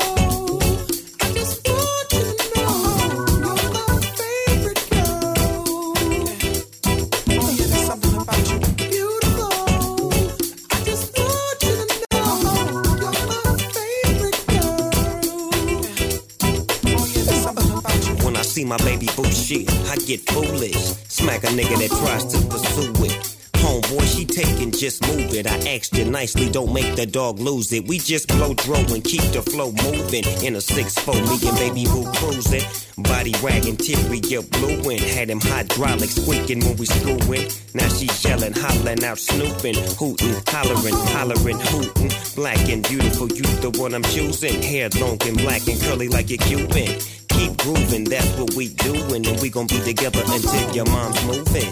baby 19.21 19.33
shit. 19.33 19.71
I 19.87 19.95
get 19.97 20.21
foolish. 20.29 20.75
Smack 21.07 21.43
a 21.43 21.47
nigga 21.47 21.77
that 21.79 21.89
tries 21.89 22.25
to 22.25 22.47
pursue 22.47 23.05
it. 23.05 23.30
Oh, 23.73 23.79
Homeboy, 23.79 24.17
she 24.17 24.25
taking, 24.25 24.71
just 24.71 25.01
move 25.07 25.33
it. 25.33 25.47
I 25.47 25.55
asked 25.75 25.95
you 25.95 26.03
nicely, 26.03 26.49
don't 26.49 26.73
make 26.73 26.97
the 26.97 27.05
dog 27.05 27.39
lose 27.39 27.71
it. 27.71 27.87
We 27.87 27.99
just 27.99 28.27
blow 28.27 28.53
dro 28.53 28.75
and 28.75 29.01
keep 29.01 29.21
the 29.31 29.41
flow 29.41 29.71
moving. 29.71 30.25
In 30.43 30.55
a 30.55 30.59
6-4, 30.59 31.15
me 31.15 31.47
and 31.47 31.57
baby 31.57 31.85
boo 31.85 32.03
cruising. 32.19 32.67
Body 32.97 33.33
wagging, 33.41 33.77
teary, 33.77 34.19
get 34.19 34.49
blueing. 34.51 34.99
Had 34.99 35.29
him 35.29 35.39
hydraulics 35.39 36.15
squeaking 36.15 36.59
when 36.59 36.75
we 36.75 36.85
screwing. 36.85 37.47
Now 37.73 37.87
she 37.87 38.09
yelling, 38.27 38.51
hollering 38.51 39.05
out, 39.05 39.19
snooping, 39.19 39.75
hooting, 39.95 40.35
hollering, 40.47 40.99
hollering, 41.15 41.59
hooting. 41.71 42.11
Black 42.35 42.59
and 42.67 42.85
beautiful, 42.85 43.29
you 43.29 43.47
the 43.63 43.71
one 43.79 43.93
I'm 43.93 44.03
choosing. 44.03 44.61
Hair 44.61 44.89
long 44.99 45.17
and 45.25 45.37
black 45.37 45.65
and 45.69 45.79
curly 45.79 46.09
like 46.09 46.29
a 46.29 46.35
Cuban. 46.35 46.99
Keep 47.29 47.55
grooving, 47.63 48.03
that's 48.03 48.35
what 48.37 48.53
we 48.53 48.67
doing. 48.67 49.25
And 49.25 49.39
we 49.39 49.49
gon' 49.49 49.67
be 49.67 49.79
together 49.79 50.23
until 50.27 50.75
your 50.75 50.85
mom's 50.87 51.23
moving. 51.23 51.71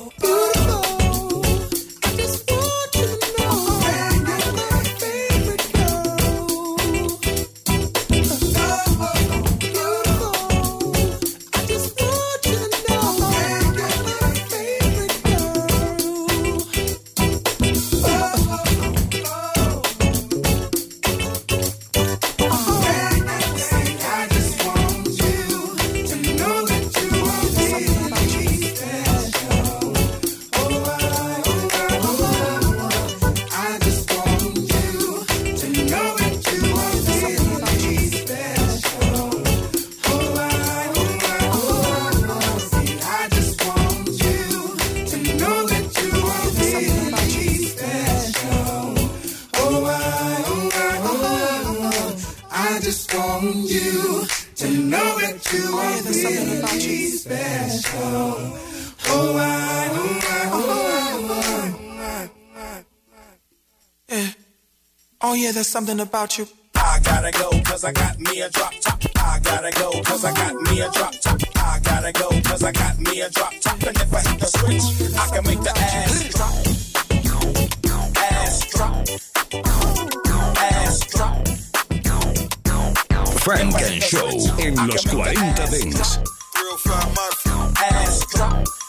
There's 65.61 65.69
something 65.69 65.99
about 65.99 66.39
you. 66.39 66.47
I 66.73 66.99
gotta 67.03 67.31
go 67.31 67.51
cause 67.61 67.83
I 67.83 67.91
got 67.91 68.19
me 68.19 68.41
a 68.41 68.49
drop 68.49 68.73
top. 68.81 68.99
I 69.15 69.39
gotta 69.43 69.69
go 69.69 69.91
cause 70.01 70.25
I 70.25 70.33
got 70.33 70.55
me 70.55 70.81
a 70.81 70.89
drop 70.89 71.13
top. 71.21 71.39
I 71.55 71.79
gotta 71.83 72.11
go 72.11 72.29
cause 72.41 72.63
I 72.63 72.71
got 72.71 72.97
me 72.97 73.21
a 73.21 73.29
drop 73.29 73.53
top. 73.61 73.83
And 73.83 73.95
if 73.95 74.11
I 74.11 74.21
hit 74.21 74.39
the 74.39 74.47
switch, 74.47 74.81
I 75.15 75.27
can 75.27 75.43
make 75.45 75.61
the 75.61 75.69
ass 75.77 76.29
drop. 76.33 76.55
Ass 78.17 78.71
drop. 78.73 79.07
Ass 80.57 80.99
drop. 81.13 81.47
Funk 83.45 83.81
and 83.83 84.01
Show 84.01 84.31
en 84.57 84.87
los 84.87 85.05
40 85.05 85.67
Dance. 85.67 86.17
Ass 87.77 88.25
drop. 88.33 88.80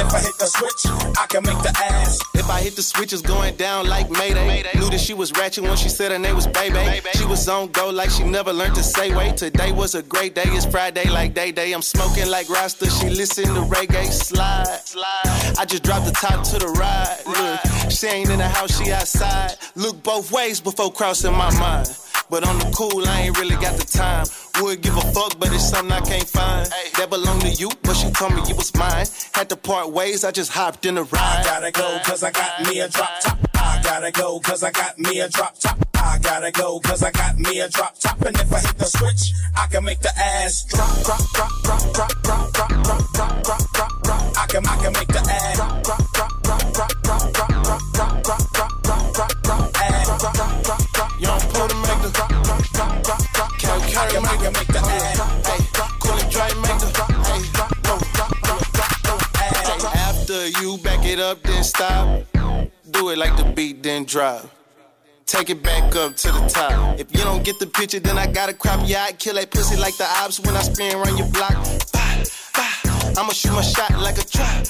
If 0.00 0.14
I 0.14 0.20
hit 0.20 0.38
the 0.38 0.46
switch, 0.46 1.16
I 1.18 1.26
can 1.26 1.42
make 1.44 1.60
the 1.62 1.76
ass. 1.78 2.18
If 2.34 2.48
I 2.48 2.60
hit 2.62 2.74
the 2.74 2.82
switch, 2.82 3.12
it's 3.12 3.20
going 3.20 3.54
down 3.56 3.86
like 3.86 4.10
Mayday. 4.10 4.64
Knew 4.74 4.88
that 4.88 4.98
she 4.98 5.12
was 5.12 5.30
ratchet 5.32 5.62
when 5.62 5.76
she 5.76 5.90
said 5.90 6.10
her 6.10 6.18
name 6.18 6.34
was 6.34 6.46
Baby. 6.46 7.06
She 7.14 7.26
was 7.26 7.46
on 7.48 7.68
go 7.68 7.90
like 7.90 8.08
she 8.08 8.24
never 8.24 8.50
learned 8.50 8.74
to 8.76 8.82
say 8.82 9.14
wait. 9.14 9.36
Today 9.36 9.72
was 9.72 9.94
a 9.94 10.02
great 10.02 10.34
day, 10.34 10.46
it's 10.46 10.64
Friday 10.64 11.10
like 11.10 11.34
day 11.34 11.52
day. 11.52 11.72
I'm 11.72 11.82
smoking 11.82 12.30
like 12.30 12.48
Rasta, 12.48 12.88
she 12.88 13.10
listen 13.10 13.44
to 13.44 13.60
reggae 13.60 14.06
slide. 14.10 14.66
I 15.58 15.66
just 15.66 15.82
dropped 15.82 16.06
the 16.06 16.12
top 16.12 16.44
to 16.44 16.58
the 16.58 16.68
ride. 16.68 17.18
Look, 17.26 17.90
she 17.90 18.06
ain't 18.06 18.30
in 18.30 18.38
the 18.38 18.48
house, 18.48 18.82
she 18.82 18.90
outside. 18.92 19.56
Look 19.74 20.02
both 20.02 20.32
ways 20.32 20.60
before 20.60 20.90
crossing 20.90 21.32
my 21.32 21.52
mind. 21.58 21.88
But 22.30 22.46
on 22.46 22.58
the 22.58 22.70
cool, 22.70 23.02
I 23.08 23.22
ain't 23.22 23.38
really 23.38 23.56
got 23.56 23.76
the 23.76 23.84
time. 23.84 24.24
Would 24.62 24.82
give 24.82 24.96
a 24.96 25.00
fuck, 25.00 25.36
but 25.40 25.52
it's 25.52 25.68
something 25.68 25.90
I 25.90 26.00
can't 26.00 26.28
find. 26.28 26.70
That 26.94 27.10
belong 27.10 27.40
to 27.40 27.50
you, 27.50 27.70
but 27.82 27.94
she 27.94 28.08
told 28.12 28.34
me 28.34 28.42
it 28.42 28.56
was 28.56 28.72
mine. 28.76 29.06
Had 29.32 29.48
to 29.48 29.56
part 29.56 29.90
ways, 29.90 30.22
I 30.22 30.30
just 30.30 30.52
hopped 30.52 30.86
in 30.86 30.94
the 30.94 31.02
ride. 31.02 31.18
I 31.18 31.42
gotta 31.42 31.72
go 31.72 31.98
cause 32.04 32.22
I 32.22 32.30
got 32.30 32.62
me 32.68 32.78
a 32.78 32.88
drop 32.88 33.10
top. 33.20 33.38
I 33.56 33.80
gotta 33.82 34.12
go 34.12 34.38
cause 34.38 34.62
I 34.62 34.70
got 34.70 34.96
me 34.96 35.18
a 35.18 35.28
drop 35.28 35.58
top. 35.58 35.76
I 35.96 36.18
gotta 36.22 36.52
go 36.52 36.78
cause 36.78 37.02
I 37.02 37.10
got 37.10 37.36
me 37.36 37.58
a 37.60 37.68
drop 37.68 37.98
top. 37.98 38.22
And 38.22 38.36
if 38.36 38.52
I 38.52 38.60
hit 38.60 38.78
the 38.78 38.84
switch, 38.84 39.32
I 39.56 39.66
can 39.66 39.84
make 39.84 39.98
the 39.98 40.12
ass 40.16 40.64
drop, 40.70 40.86
drop, 41.02 41.20
drop, 41.34 41.50
drop, 41.64 41.92
drop, 41.92 42.22
drop, 42.22 42.52
drop, 42.52 42.82
drop, 42.84 43.12
drop, 43.12 43.42
drop, 43.42 43.72
drop, 43.72 44.02
drop. 44.04 44.38
I 44.38 44.46
can, 44.46 44.66
I 44.66 44.76
can 44.76 44.92
make 44.92 45.08
the 45.08 45.18
ass 45.18 45.56
drop, 45.56 45.82
drop, 45.82 46.12
drop, 46.12 46.42
drop, 46.44 47.02
drop, 47.02 47.32
drop, 47.32 47.52
drop, 47.58 47.92
drop, 47.92 48.22
drop, 48.22 48.22
drop, 48.22 48.52
drop, 48.52 48.82
drop, 48.82 49.12
drop, 49.14 49.42
drop, 49.42 49.76
ass 49.82 50.06
drop, 50.06 50.20
drop, 50.20 50.34
drop, 50.34 50.34
drop. 50.34 50.59
Make 54.00 54.66
the 54.66 54.78
ass 54.78 55.20
cool 56.00 56.18
and 56.18 56.30
dry, 56.30 56.48
After 59.94 60.48
you 60.60 60.78
back 60.78 61.04
it 61.04 61.20
up, 61.20 61.42
then 61.42 61.64
stop. 61.64 62.24
Do 62.90 63.10
it 63.10 63.18
like 63.18 63.36
the 63.36 63.44
beat, 63.54 63.82
then 63.82 64.04
drop. 64.04 64.48
Take 65.26 65.50
it 65.50 65.62
back 65.62 65.94
up 65.96 66.16
to 66.16 66.32
the 66.32 66.48
top. 66.48 66.98
If 66.98 67.12
you 67.12 67.22
don't 67.22 67.44
get 67.44 67.58
the 67.58 67.66
picture, 67.66 68.00
then 68.00 68.18
I 68.18 68.26
gotta 68.26 68.54
crop 68.54 68.88
your 68.88 68.98
eye. 68.98 69.12
Kill 69.12 69.34
that 69.34 69.50
pussy 69.50 69.76
like 69.76 69.96
the 69.96 70.04
ops 70.04 70.40
when 70.40 70.56
I 70.56 70.62
spin 70.62 70.96
around 70.96 71.18
your 71.18 71.28
block. 71.28 71.54
Bah, 71.92 72.24
bah. 72.54 73.20
I'ma 73.20 73.32
shoot 73.32 73.52
my 73.52 73.62
shot 73.62 73.92
like 74.00 74.18
a 74.18 74.24
trap. 74.24 74.66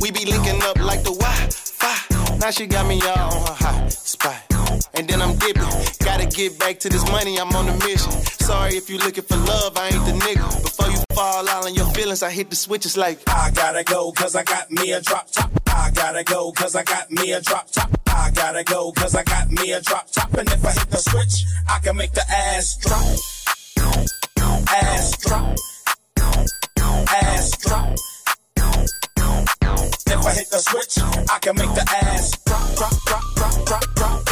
We 0.00 0.10
be 0.10 0.24
linking 0.24 0.62
up 0.62 0.78
like 0.78 1.02
the 1.02 1.12
Wi-Fi. 1.12 2.38
Now 2.38 2.50
she 2.50 2.66
got 2.66 2.86
me 2.86 3.00
all 3.02 3.34
on 3.34 3.46
her 3.46 3.54
hot 3.54 3.92
spot 3.92 4.45
and 4.94 5.08
then 5.08 5.20
I'm 5.22 5.36
dipping. 5.36 5.62
Gotta 6.04 6.26
get 6.26 6.58
back 6.58 6.78
to 6.80 6.88
this 6.88 7.04
money, 7.10 7.38
I'm 7.38 7.54
on 7.54 7.68
a 7.68 7.76
mission. 7.84 8.12
Sorry 8.46 8.76
if 8.76 8.88
you 8.90 8.98
looking 8.98 9.24
for 9.24 9.36
love, 9.36 9.76
I 9.76 9.88
ain't 9.88 10.04
the 10.06 10.12
nigga. 10.12 10.62
Before 10.62 10.90
you 10.90 10.98
fall 11.14 11.48
out 11.48 11.64
on 11.66 11.74
your 11.74 11.86
feelings, 11.86 12.22
I 12.22 12.30
hit 12.30 12.50
the 12.50 12.56
switches 12.56 12.96
like 12.96 13.20
I 13.26 13.50
gotta 13.50 13.84
go, 13.84 14.12
cause 14.12 14.36
I 14.36 14.44
got 14.44 14.70
me 14.70 14.92
a 14.92 15.00
drop 15.00 15.30
top. 15.30 15.50
I 15.66 15.90
gotta 15.90 16.24
go, 16.24 16.52
cause 16.52 16.74
I 16.76 16.84
got 16.84 17.10
me 17.10 17.32
a 17.32 17.40
drop 17.40 17.70
top. 17.70 17.90
I 18.06 18.30
gotta 18.34 18.64
go, 18.64 18.92
cause 18.92 19.14
I 19.14 19.24
got 19.24 19.50
me 19.50 19.72
a 19.72 19.80
drop 19.80 20.10
top. 20.10 20.32
And 20.34 20.48
if 20.48 20.64
I 20.64 20.72
hit 20.72 20.90
the 20.90 20.98
switch, 20.98 21.44
I 21.68 21.78
can 21.80 21.96
make 21.96 22.12
the 22.12 22.24
ass 22.30 22.76
drop. 22.78 23.02
Ass 24.68 25.16
drop. 25.18 25.56
Ass 27.08 27.56
drop. 27.58 27.96
If 30.08 30.24
I 30.24 30.32
hit 30.32 30.50
the 30.50 30.58
switch, 30.58 30.98
I 31.30 31.38
can 31.40 31.56
make 31.56 31.74
the 31.74 31.82
ass 31.82 32.30
drop, 32.44 32.76
drop, 32.76 32.92
drop, 33.06 33.34
drop, 33.34 33.66
drop, 33.66 33.94
drop. 33.94 34.25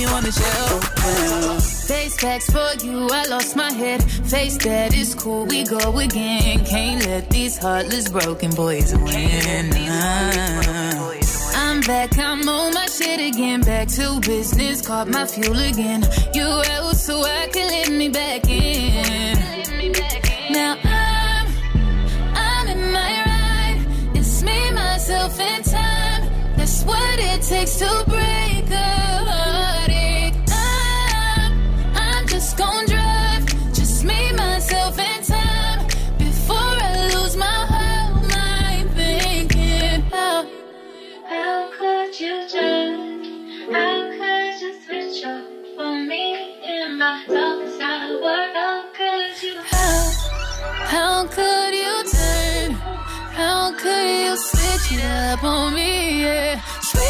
You 0.00 0.08
on 0.08 0.22
the 0.22 0.32
shelf. 0.32 1.86
Face 1.86 2.16
facts 2.16 2.50
for 2.50 2.84
you, 2.84 3.08
I 3.10 3.26
lost 3.28 3.56
my 3.56 3.72
head. 3.72 4.02
Face 4.02 4.56
that 4.58 4.94
is 4.94 5.14
cool, 5.14 5.46
we 5.46 5.64
go 5.64 5.98
again. 5.98 6.64
Can't 6.64 7.04
let 7.06 7.30
these 7.30 7.56
heartless 7.58 8.08
broken 8.08 8.50
boys 8.50 8.94
win. 8.94 9.70
I'm 11.54 11.80
back, 11.82 12.18
I'm 12.18 12.48
on 12.48 12.74
my 12.74 12.86
shit 12.86 13.20
again. 13.34 13.60
Back 13.60 13.88
to 13.88 14.20
business, 14.20 14.86
caught 14.86 15.08
my 15.08 15.26
fuel 15.26 15.58
again. 15.58 16.02
You 16.34 16.44
out 16.44 16.96
so 16.96 17.22
I 17.22 17.48
can 17.52 17.68
let 17.68 17.90
me 17.90 18.08
back 18.08 18.48
in. 18.48 19.25
Takes 27.48 27.76
to 27.76 28.04
break 28.08 28.68
a 28.70 28.74
heartache. 29.30 30.34
I'm, 30.50 31.52
I'm 31.94 32.26
just 32.26 32.56
gon' 32.56 32.86
drive. 32.86 33.46
Just 33.72 34.04
me, 34.04 34.32
myself, 34.32 34.98
and 34.98 35.24
time. 35.24 35.86
Before 36.18 36.56
I 36.56 37.08
lose 37.14 37.36
my 37.36 37.58
whole 37.70 38.20
mind 38.34 38.90
thinking 38.90 40.00
how, 40.10 40.44
how 41.28 41.70
could 41.78 42.18
you 42.18 42.48
turn? 42.48 43.24
How 43.72 44.10
could 44.18 44.60
you 44.60 44.72
switch 44.84 45.24
up 45.24 45.46
for 45.76 45.94
me 46.04 46.58
in 46.64 46.98
my 46.98 47.24
dark 47.28 47.68
side 47.78 48.10
world? 48.22 48.56
How 48.56 48.84
could 48.92 49.42
you? 49.42 49.54
How, 49.62 50.12
how 50.94 51.26
could 51.28 51.74
you 51.74 51.94
turn? 52.10 52.72
How 53.38 53.72
could 53.72 54.08
you 54.24 54.36
switch 54.36 54.98
it 54.98 55.04
up 55.04 55.44
on 55.44 55.74
me? 55.74 56.22
Yeah, 56.22 56.60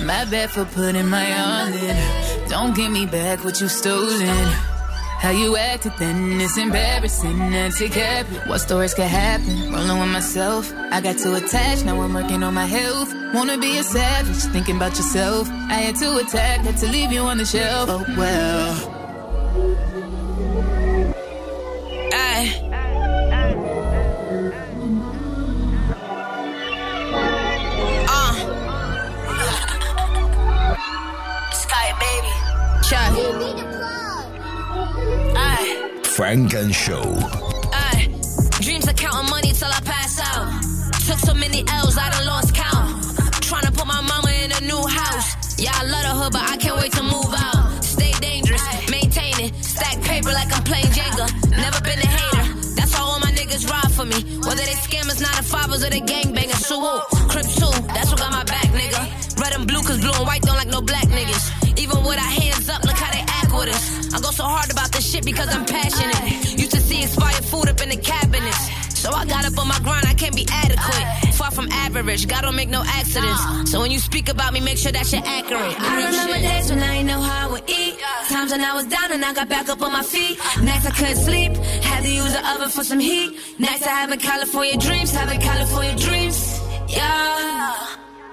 my 0.00 0.24
bad 0.26 0.50
for 0.50 0.64
putting 0.64 1.08
my 1.08 1.26
all 1.40 1.72
in. 1.72 2.48
Don't 2.48 2.74
give 2.74 2.90
me 2.90 3.06
back 3.06 3.44
what 3.44 3.60
you 3.60 3.68
stolen. 3.68 4.26
How 5.24 5.30
you 5.30 5.56
acted 5.56 5.92
then, 5.98 6.40
is 6.40 6.58
embarrassing. 6.58 7.38
That's 7.38 7.80
it, 7.80 7.92
cap. 7.92 8.26
What 8.46 8.58
stories 8.58 8.92
could 8.92 9.06
happen? 9.06 9.72
Rolling 9.72 9.98
with 10.00 10.10
myself. 10.10 10.70
I 10.90 11.00
got 11.00 11.16
too 11.18 11.34
attached, 11.34 11.84
now 11.86 11.98
I'm 12.00 12.12
working 12.12 12.42
on 12.42 12.52
my 12.52 12.66
health. 12.66 13.14
Wanna 13.32 13.56
be 13.56 13.78
a 13.78 13.82
savage, 13.82 14.52
thinking 14.52 14.76
about 14.76 14.96
yourself. 14.96 15.48
I 15.48 15.80
had 15.86 15.96
to 15.96 16.18
attack, 16.18 16.60
had 16.60 16.76
to 16.78 16.88
leave 16.88 17.10
you 17.10 17.20
on 17.20 17.38
the 17.38 17.46
shelf. 17.46 17.88
Oh 17.90 18.04
well. 18.18 18.94
Funk 36.34 36.54
and 36.54 36.74
Show. 36.74 37.04
Dreams 38.58 38.88
of 38.88 38.96
counting 38.96 39.30
money 39.30 39.52
till 39.52 39.70
I 39.70 39.78
pass 39.84 40.18
out. 40.18 40.50
Took 41.06 41.20
so 41.20 41.32
many 41.32 41.62
L's, 41.68 41.96
I 41.96 42.10
done 42.10 42.26
lost 42.26 42.52
count. 42.52 43.04
Tryna 43.46 43.70
put 43.72 43.86
my 43.86 44.00
mama 44.00 44.30
in 44.42 44.50
a 44.50 44.60
new 44.62 44.84
house. 44.84 45.30
Yeah, 45.62 45.70
I 45.72 45.84
love 45.84 46.02
the 46.02 46.14
hood, 46.18 46.32
but 46.32 46.42
I 46.42 46.56
can't 46.56 46.76
wait 46.76 46.90
to 46.94 47.04
move 47.04 47.32
out. 47.38 47.84
Stay 47.84 48.10
dangerous, 48.18 48.64
maintain 48.90 49.34
it. 49.46 49.54
Stack 49.64 50.02
paper 50.02 50.32
like 50.32 50.50
I'm 50.52 50.64
playing 50.64 50.90
Jenga. 50.90 51.26
Never 51.50 51.80
been 51.82 52.00
a 52.00 52.10
hater. 52.18 52.44
That's 52.74 52.92
why 52.94 53.02
all 53.06 53.20
my 53.20 53.30
niggas 53.30 53.70
ride 53.70 53.92
for 53.92 54.04
me. 54.04 54.18
Whether 54.42 54.64
they 54.66 54.78
scammers, 54.82 55.22
to 55.22 55.42
fivers, 55.44 55.84
or 55.84 55.90
gangbangers. 55.90 56.64
So 56.66 56.80
who? 56.80 57.03
Because 65.34 65.54
I'm 65.54 65.66
passionate. 65.66 66.58
Used 66.58 66.70
to 66.70 66.80
see 66.80 67.02
expired 67.02 67.44
food 67.44 67.68
up 67.68 67.80
in 67.82 67.88
the 67.88 67.96
cabinets. 67.96 68.70
So 69.00 69.10
I 69.10 69.26
got 69.26 69.44
up 69.44 69.58
on 69.58 69.68
my 69.68 69.78
grind, 69.80 70.06
I 70.06 70.14
can't 70.14 70.34
be 70.34 70.46
adequate. 70.50 71.34
Far 71.34 71.50
from 71.50 71.68
average, 71.70 72.26
God 72.26 72.42
don't 72.42 72.56
make 72.56 72.70
no 72.70 72.82
accidents. 72.86 73.70
So 73.70 73.80
when 73.80 73.90
you 73.90 73.98
speak 73.98 74.28
about 74.30 74.52
me, 74.54 74.60
make 74.60 74.78
sure 74.78 74.92
that 74.92 75.06
shit 75.06 75.22
accurate. 75.26 75.74
I 75.78 76.06
remember 76.06 76.34
days 76.34 76.70
when 76.70 76.82
I 76.82 76.94
ain't 76.94 77.06
know 77.06 77.20
how 77.20 77.48
I 77.48 77.52
would 77.52 77.68
eat. 77.68 77.98
Times 78.28 78.52
when 78.52 78.62
I 78.62 78.72
was 78.74 78.86
down 78.86 79.12
and 79.12 79.22
I 79.24 79.34
got 79.34 79.48
back 79.48 79.68
up 79.68 79.82
on 79.82 79.92
my 79.92 80.02
feet. 80.02 80.38
Nights 80.62 80.86
I 80.86 80.90
couldn't 80.90 81.16
sleep, 81.16 81.52
had 81.82 82.02
to 82.04 82.10
use 82.10 82.32
the 82.32 82.42
oven 82.52 82.70
for 82.70 82.84
some 82.84 83.00
heat. 83.00 83.36
Nights 83.58 83.86
I 83.86 83.90
having 83.90 84.20
California 84.20 84.78
dreams, 84.78 85.10
having 85.10 85.40
California 85.40 85.96
dreams. 85.96 86.60
Yeah. 86.88 87.76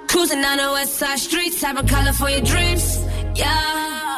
Cruising 0.08 0.42
down 0.42 0.58
the 0.58 0.72
west 0.72 0.94
side 0.94 1.20
streets, 1.20 1.62
having 1.62 1.88
California 1.88 2.42
dreams. 2.42 3.04
Yeah. 3.36 4.11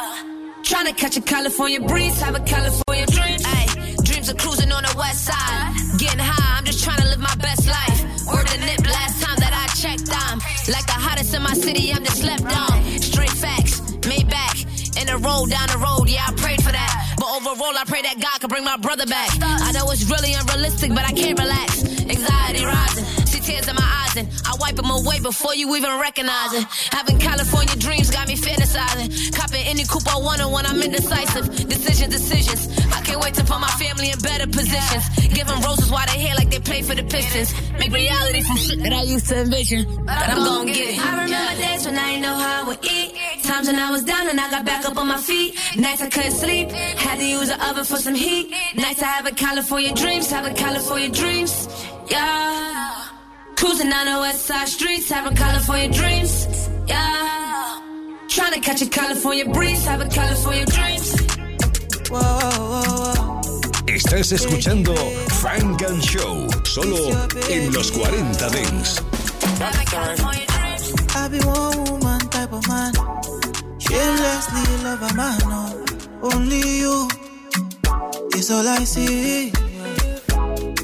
Trying 0.64 0.86
to 0.86 0.92
catch 0.94 1.16
a 1.16 1.20
California 1.20 1.80
breeze, 1.80 2.20
have 2.20 2.34
a 2.34 2.40
California 2.40 3.06
dream. 3.06 3.38
Ay, 3.44 3.94
dreams 4.02 4.28
of 4.30 4.38
cruising 4.38 4.72
on 4.72 4.82
the 4.82 4.94
west 4.96 5.24
side. 5.26 5.74
Getting 5.98 6.18
high, 6.18 6.58
I'm 6.58 6.64
just 6.64 6.82
trying 6.82 7.00
to 7.00 7.04
live 7.06 7.20
my 7.20 7.34
best 7.36 7.66
life. 7.68 8.00
Word 8.32 8.48
the 8.48 8.58
nip 8.64 8.80
last 8.80 9.22
time 9.22 9.36
that 9.44 9.52
I 9.52 9.66
checked, 9.76 10.08
I'm 10.10 10.38
like 10.72 10.86
the 10.86 10.96
hottest 10.96 11.34
in 11.34 11.42
my 11.42 11.52
city, 11.52 11.92
I'm 11.92 12.02
just 12.02 12.20
slept 12.20 12.48
on. 12.48 12.82
Straight 12.98 13.30
facts, 13.30 13.82
made 14.08 14.28
back. 14.30 14.56
In 14.96 15.06
the 15.06 15.18
road, 15.20 15.50
down 15.50 15.68
the 15.68 15.78
road, 15.78 16.08
yeah, 16.08 16.24
I 16.26 16.32
prayed 16.32 16.62
for 16.64 16.72
that. 16.72 17.14
But 17.18 17.28
overall, 17.28 17.76
I 17.76 17.84
pray 17.86 18.00
that 18.02 18.16
God 18.18 18.40
can 18.40 18.48
bring 18.48 18.64
my 18.64 18.78
brother 18.78 19.06
back. 19.06 19.30
I 19.42 19.70
know 19.72 19.90
it's 19.90 20.08
really 20.08 20.32
unrealistic, 20.32 20.90
but 20.90 21.04
I 21.04 21.12
can't 21.12 21.38
relax. 21.38 21.84
Anxiety 22.08 22.64
rising. 22.64 23.03
I 24.16 24.54
wipe 24.60 24.76
them 24.76 24.90
away 24.90 25.18
before 25.20 25.54
you 25.54 25.74
even 25.74 25.90
recognize 25.98 26.52
it. 26.54 26.64
Having 26.92 27.18
California 27.18 27.76
dreams 27.76 28.10
got 28.10 28.28
me 28.28 28.36
fantasizing. 28.36 29.34
Copping 29.34 29.66
any 29.66 29.84
coupe 29.84 30.06
I 30.06 30.18
want 30.18 30.40
when 30.52 30.66
I'm 30.66 30.80
indecisive. 30.80 31.68
Decisions, 31.68 32.14
decisions. 32.14 32.68
I 32.92 33.00
can't 33.02 33.20
wait 33.20 33.34
to 33.34 33.44
put 33.44 33.58
my 33.60 33.68
family 33.82 34.10
in 34.10 34.18
better 34.20 34.46
positions. 34.46 35.04
Give 35.34 35.46
them 35.46 35.60
roses 35.62 35.90
while 35.90 36.06
they 36.06 36.18
hair 36.20 36.36
like 36.36 36.50
they 36.50 36.60
play 36.60 36.82
for 36.82 36.94
the 36.94 37.02
Pistons. 37.02 37.54
Make 37.78 37.92
reality 37.92 38.42
from 38.42 38.56
shit 38.56 38.78
that 38.82 38.92
I 38.92 39.02
used 39.02 39.26
to 39.28 39.40
envision. 39.40 39.84
But 40.06 40.28
I'm 40.30 40.44
gonna 40.44 40.72
get 40.72 40.94
it. 40.94 41.00
I 41.04 41.24
remember 41.24 41.60
days 41.60 41.86
when 41.86 41.98
I 41.98 42.06
didn't 42.10 42.22
know 42.22 42.36
how 42.36 42.62
I 42.62 42.68
would 42.68 42.84
eat. 42.84 43.42
Times 43.42 43.66
when 43.66 43.76
I 43.76 43.90
was 43.90 44.04
down 44.04 44.28
and 44.28 44.40
I 44.40 44.50
got 44.50 44.64
back 44.64 44.84
up 44.86 44.96
on 44.96 45.08
my 45.08 45.18
feet. 45.18 45.58
Nights 45.76 46.02
I 46.02 46.08
couldn't 46.08 46.32
sleep. 46.32 46.70
Had 46.70 47.18
to 47.18 47.26
use 47.26 47.48
the 47.48 47.58
oven 47.68 47.84
for 47.84 47.96
some 47.96 48.14
heat. 48.14 48.50
Nights 48.76 49.02
I 49.02 49.06
have 49.06 49.26
a 49.26 49.32
California 49.32 49.92
dreams, 49.92 50.30
have 50.30 50.46
a 50.46 50.54
California 50.54 51.08
dreams. 51.08 51.68
Yeah. 52.08 52.93
Cruising 53.64 53.88
down 53.88 54.04
the 54.04 54.20
west 54.20 54.44
side 54.44 54.68
streets, 54.68 55.08
having 55.08 55.34
California 55.34 55.88
dreams. 55.88 56.68
Yeah. 56.86 57.80
Trying 58.28 58.52
to 58.52 58.60
catch 58.60 58.82
a 58.82 58.86
California 58.90 59.46
breeze, 59.46 59.86
having 59.86 60.10
California 60.10 60.66
dreams. 60.66 61.18
Whoa, 62.10 62.20
whoa, 62.20 62.82
whoa. 62.92 63.40
Estás 63.86 64.32
escuchando 64.32 64.94
Funk 65.40 65.80
and 65.80 66.02
Show, 66.02 66.46
solo 66.64 67.08
en 67.48 67.72
los 67.72 67.90
40 67.90 68.50
Dance. 68.50 69.00
I 71.16 71.28
be 71.28 71.38
one 71.46 71.84
woman 71.84 72.20
type 72.28 72.52
of 72.52 72.68
man. 72.68 72.92
Shamelessly 73.78 74.84
love 74.84 75.10
a 75.10 75.14
man. 75.14 75.38
No. 75.48 75.84
Only 76.34 76.80
you 76.80 77.08
is 78.36 78.50
all 78.50 78.68
I 78.68 78.84
see. 78.84 79.52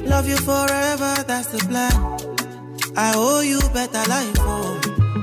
Love 0.06 0.26
you 0.26 0.38
forever, 0.38 1.24
that's 1.26 1.48
the 1.48 1.58
plan. 1.68 2.29
I 2.96 3.12
owe 3.16 3.40
you 3.40 3.60
better 3.72 4.04
life. 4.08 4.34
Oh. 4.40 4.80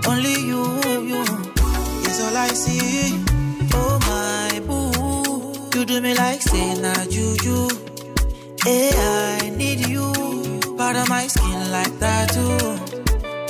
Only 0.07 0.34
you, 0.34 0.63
you 1.11 1.22
is 2.07 2.20
all 2.22 2.36
I 2.38 2.47
see. 2.49 3.24
Oh 3.74 3.99
my 4.07 4.59
boo, 4.65 5.78
you 5.78 5.86
do 5.86 6.01
me 6.01 6.13
like 6.15 6.41
say 6.41 6.74
na 6.82 6.93
juju. 7.05 7.68
Hey, 8.63 8.91
I 8.95 9.49
need 9.57 9.88
you. 9.88 10.11
Part 10.78 10.95
of 10.95 11.09
my 11.09 11.28
skin 11.28 11.72
like 11.72 11.97
that 11.99 12.30
too. 12.32 12.57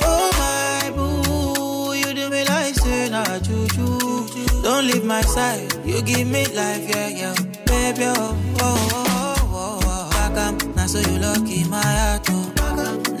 Oh 0.02 0.30
my 0.42 0.90
boo, 0.96 1.94
you 1.94 2.14
do 2.14 2.28
me 2.30 2.44
like 2.44 2.74
say 2.74 3.08
na 3.10 3.24
juju. 3.38 3.98
Don't 4.62 4.86
leave 4.86 5.04
my 5.04 5.22
side, 5.22 5.72
you 5.86 6.02
give 6.02 6.26
me 6.28 6.44
life, 6.46 6.88
yeah, 6.90 7.08
yeah, 7.08 7.34
baby. 7.66 8.04
Oh, 8.04 8.36
oh, 8.60 8.88
oh, 9.00 9.36
oh, 9.38 9.48
oh. 9.52 9.80
oh. 9.84 10.10
Back 10.10 10.36
up, 10.36 10.76
now 10.76 10.86
so 10.86 10.98
you 10.98 11.18
lucky 11.18 11.64
my 11.68 11.80
heart, 11.80 12.26
oh. 12.30 12.57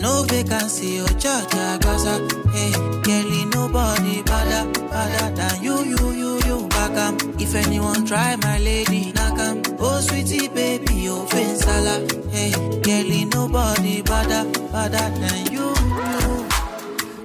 No 0.00 0.22
vacancy, 0.24 1.00
oh, 1.00 1.06
church, 1.18 1.50
gossa. 1.82 2.14
Hey, 2.52 2.72
girlie, 3.02 3.44
nobody 3.46 4.22
better, 4.22 4.70
better 4.88 5.30
than 5.34 5.62
you, 5.62 5.76
you, 5.84 6.10
you, 6.12 6.40
you. 6.46 6.68
Back 6.68 7.22
if 7.40 7.54
anyone 7.54 8.06
try 8.06 8.36
my 8.36 8.58
lady, 8.58 9.12
knock 9.12 9.38
'em. 9.38 9.62
Oh, 9.80 10.00
sweetie, 10.00 10.48
baby, 10.48 11.08
oh, 11.08 11.26
sala. 11.56 12.06
Hey, 12.30 12.52
girlie, 12.82 13.24
nobody 13.24 14.02
better, 14.02 14.44
better 14.72 15.10
than 15.18 15.52
you. 15.52 15.74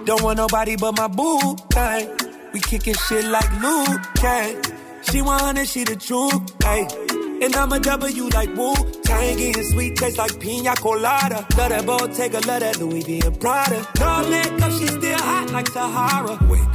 Don't 0.06 0.22
want 0.24 0.38
nobody 0.38 0.76
but 0.76 0.98
my 0.98 1.08
boo 1.08 1.56
thing. 1.70 2.10
We 2.54 2.60
kicking 2.60 2.96
shit 3.08 3.26
like 3.26 3.52
Liu 3.62 3.86
Kang. 4.16 4.62
She 5.04 5.22
100, 5.22 5.68
she 5.68 5.84
the 5.84 5.96
truth, 5.96 6.42
hey. 6.64 7.03
And 7.44 7.56
I'm 7.58 7.74
a 7.74 7.80
W 7.80 8.30
like 8.30 8.56
Wu 8.56 8.74
Tang, 9.04 9.42
and 9.42 9.66
sweet 9.66 9.98
taste 9.98 10.18
like 10.18 10.40
pina 10.40 10.74
colada. 10.76 11.46
Love 11.58 11.70
that 11.70 11.86
Bottega, 11.86 12.40
love 12.48 12.62
that 12.62 12.80
Louis 12.80 13.04
V 13.04 13.20
and 13.20 13.38
Prada. 13.38 13.86
No 14.00 14.30
makeup, 14.30 14.72
she 14.72 14.88
still 14.88 15.20
hot 15.20 15.52
like 15.52 15.68
Sahara. 15.68 16.40
Wait, 16.50 16.68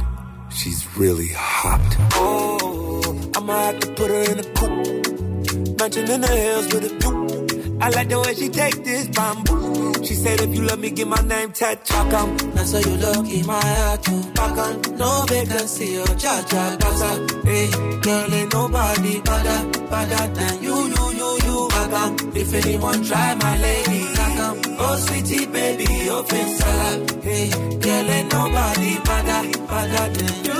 she's 0.51 0.85
really 0.95 1.29
hot. 1.35 1.97
Oh, 2.13 3.31
I'ma 3.35 3.53
have 3.53 3.79
to 3.79 3.87
put 3.93 4.11
her 4.11 4.31
in 4.31 4.37
a 4.37 4.43
coupe. 4.43 5.79
Mansion 5.79 6.11
in 6.11 6.21
the 6.21 6.27
hills 6.27 6.71
with 6.71 6.85
a 6.85 6.93
coupe. 7.01 7.81
I 7.81 7.89
like 7.89 8.09
the 8.09 8.19
way 8.19 8.35
she 8.35 8.49
take 8.49 8.83
this 8.83 9.07
bamboo. 9.07 9.68
She 10.05 10.13
said, 10.15 10.41
if 10.41 10.55
you 10.55 10.61
love 10.63 10.79
me, 10.79 10.91
give 10.91 11.07
my 11.07 11.21
name 11.21 11.51
tattooed. 11.51 11.87
Back 11.87 12.13
on, 12.13 12.37
that's 12.55 12.71
how 12.73 12.79
you 12.79 12.95
look 12.97 13.27
in 13.29 13.45
my 13.45 13.61
heart 13.63 14.03
too. 14.03 14.21
Back 14.33 14.57
on, 14.57 14.97
no 14.97 15.25
vacancy 15.27 15.97
or 15.99 16.05
cha 16.21 16.43
cha 16.49 16.77
casa. 16.79 17.11
Hey, 17.45 17.69
girl, 18.01 18.33
ain't 18.33 18.53
nobody 18.53 19.21
better, 19.21 19.59
better 19.89 20.27
than 20.33 20.63
you, 20.63 20.75
you, 20.75 21.05
you, 21.19 21.29
you. 21.45 21.67
Back 21.69 21.93
on, 21.93 22.11
if 22.35 22.53
anyone 22.53 23.03
try 23.03 23.35
my 23.35 23.57
lady. 23.61 24.03
Back 24.15 24.39
on, 24.39 24.57
oh 24.79 24.95
sweetie 24.97 25.45
baby, 25.45 26.09
open 26.09 26.47
salad. 26.57 27.23
Hey, 27.23 27.49
girl, 27.49 28.09
ain't 28.09 28.31
nobody 28.31 28.91
better, 29.07 29.41
better 29.67 30.13
than 30.13 30.45
you. 30.45 30.59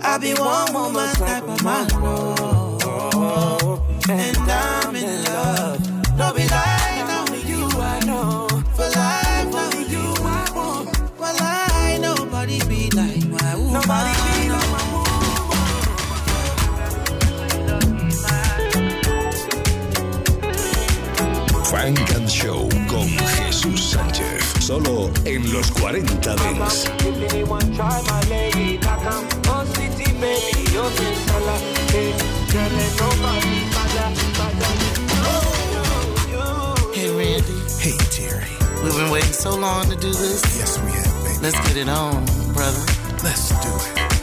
I 0.00 0.16
be 0.16 0.32
one 0.32 0.72
woman 0.72 1.14
type 1.16 1.42
of 1.42 1.62
man, 1.62 1.86
oh, 1.92 3.82
and 4.08 4.38
I'm 4.38 4.87
Funk 21.78 22.10
and 22.16 22.28
Show 22.28 22.68
con 22.88 23.08
Jesús 23.36 23.80
Sánchez, 23.92 24.42
solo 24.58 25.10
en 25.24 25.52
los 25.52 25.70
40 25.70 26.34
Dance. 26.34 26.90
If 27.06 27.32
anyone 27.32 27.72
try 27.72 28.02
my 28.02 28.20
lady, 28.28 28.78
knock 28.78 29.04
'em. 29.04 29.28
Sweetie, 29.74 30.12
baby, 30.14 30.72
you're 30.72 30.90
so 30.90 31.14
salad. 31.26 31.62
Hey, 31.92 32.12
girl, 32.50 32.80
ain't 32.82 32.96
nobody 32.98 33.54
better, 33.74 34.10
better. 34.38 34.74
Hey, 36.92 37.10
Randy. 37.10 37.58
Hey, 37.78 37.96
Terry. 38.10 38.50
We've 38.82 38.96
been 38.96 39.10
waiting 39.10 39.32
so 39.32 39.54
long 39.54 39.88
to 39.88 39.94
do 39.94 40.12
this. 40.12 40.42
Yes, 40.58 40.78
we 40.80 40.90
have, 40.90 41.22
baby. 41.22 41.38
Let's 41.42 41.60
get 41.68 41.76
it 41.76 41.88
on, 41.88 42.24
brother. 42.54 42.82
Let's 43.22 43.50
do 43.50 43.70
it. 44.02 44.17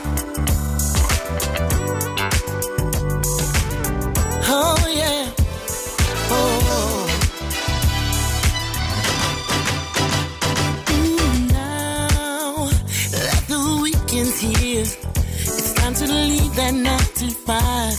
Time 15.86 15.93
to 15.93 16.11
leave 16.11 16.55
that 16.55 16.73
nine 16.73 17.09
to 17.13 17.29
five 17.45 17.93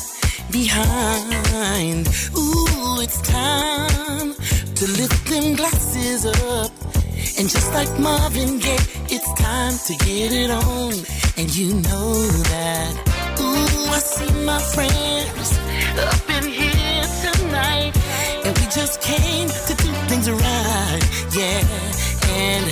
behind. 0.50 2.04
Ooh, 2.36 3.00
it's 3.00 3.20
time 3.22 4.34
to 4.74 4.84
lift 4.98 5.24
them 5.26 5.54
glasses 5.54 6.26
up. 6.26 6.72
And 7.38 7.48
just 7.48 7.72
like 7.74 7.88
Marvin 8.00 8.58
Gaye, 8.58 8.86
it's 9.14 9.30
time 9.34 9.76
to 9.86 9.94
get 10.04 10.32
it 10.32 10.50
on. 10.50 10.94
And 11.36 11.48
you 11.54 11.74
know 11.74 12.14
that. 12.50 12.92
Ooh, 13.38 13.94
I 13.96 14.00
see 14.00 14.32
my 14.44 14.60
friends 14.74 15.48
up 16.10 16.28
in 16.38 16.44
here 16.50 17.06
tonight. 17.22 17.92
And 18.44 18.52
we 18.58 18.64
just 18.80 19.00
came 19.00 19.48
to 19.48 19.72
do 19.84 19.90
things 20.10 20.28
right. 20.28 21.02
Yeah. 21.38 21.62
And 22.34 22.66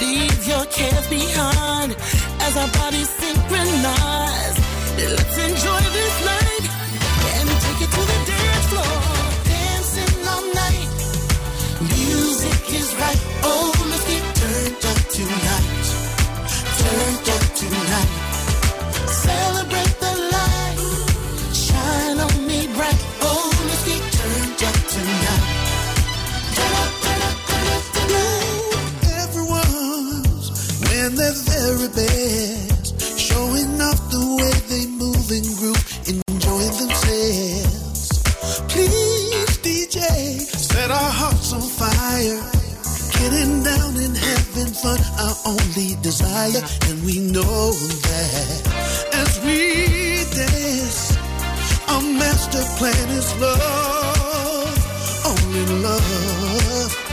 leave 0.00 0.46
your 0.46 0.64
cares 0.66 1.08
behind 1.08 1.96
as 2.46 2.56
our 2.56 2.68
bodies 2.78 3.08
synchronize. 3.08 4.59
Let's 5.08 5.38
enjoy 5.38 5.80
this 5.92 5.99
and 46.42 47.04
we 47.04 47.18
know 47.18 47.70
that 47.70 48.62
as 49.12 49.38
we 49.44 50.24
dance, 50.34 51.14
our 51.86 52.00
master 52.00 52.64
plan 52.78 53.08
is 53.10 53.28
love, 53.38 54.76
only 55.26 55.66
love. 55.82 57.09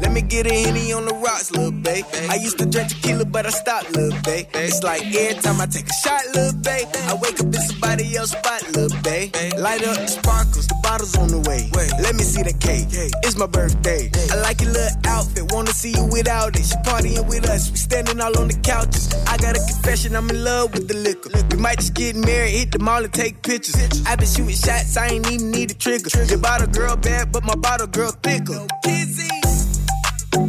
Let 0.00 0.12
me 0.12 0.22
get 0.22 0.46
a 0.46 0.54
henny 0.54 0.92
on 0.92 1.06
the 1.06 1.14
rocks, 1.14 1.50
little 1.50 1.72
babe. 1.72 2.04
I 2.30 2.36
used 2.36 2.58
to 2.58 2.66
drink 2.66 2.88
tequila, 2.88 3.24
but 3.24 3.46
I 3.46 3.50
stopped, 3.50 3.94
little 3.96 4.18
babe. 4.22 4.46
It's 4.54 4.82
like 4.82 5.02
every 5.14 5.42
time 5.42 5.60
I 5.60 5.66
take 5.66 5.88
a 5.88 5.92
shot, 6.04 6.22
little 6.34 6.60
babe. 6.60 6.86
I 7.08 7.14
wake 7.14 7.40
up 7.40 7.46
in 7.46 7.62
somebody 7.70 8.16
else's 8.16 8.38
spot, 8.38 8.62
little 8.74 9.02
babe. 9.02 9.34
Light 9.58 9.82
up 9.86 9.96
the 9.96 10.06
sparkles, 10.06 10.66
the 10.66 10.76
bottles 10.82 11.16
on 11.16 11.28
the 11.28 11.40
way. 11.40 11.70
Let 12.00 12.14
me 12.14 12.22
see 12.22 12.42
the 12.42 12.54
cake. 12.54 12.86
It's 13.24 13.36
my 13.36 13.46
birthday. 13.46 14.10
I 14.30 14.36
like 14.40 14.60
your 14.60 14.72
little 14.72 14.96
outfit, 15.06 15.50
wanna 15.52 15.72
see 15.72 15.92
you 15.92 16.04
without 16.06 16.56
it. 16.56 16.64
She 16.64 16.76
partying 16.86 17.26
with 17.28 17.48
us, 17.48 17.70
we 17.70 17.76
standing 17.76 18.20
all 18.20 18.36
on 18.38 18.48
the 18.48 18.58
couches. 18.62 19.12
I 19.26 19.36
got 19.36 19.56
a 19.56 19.60
confession, 19.60 20.14
I'm 20.14 20.30
in 20.30 20.44
love 20.44 20.72
with 20.74 20.88
the 20.88 20.94
liquor. 20.94 21.30
We 21.50 21.56
might 21.60 21.78
just 21.78 21.94
get 21.94 22.14
married, 22.16 22.50
hit 22.50 22.72
the 22.72 22.78
mall 22.78 23.02
and 23.02 23.12
take 23.12 23.42
pictures. 23.42 23.76
I 24.06 24.16
been 24.16 24.26
shooting 24.26 24.54
shots, 24.54 24.96
I 24.96 25.08
ain't 25.08 25.30
even 25.30 25.50
need 25.50 25.70
a 25.70 25.74
trigger. 25.74 26.08
Your 26.24 26.38
bottle 26.38 26.68
girl 26.68 26.96
bad, 26.96 27.32
but 27.32 27.42
my 27.42 27.56
bottle 27.56 27.88
girl 27.88 28.12
thicker. 28.22 28.66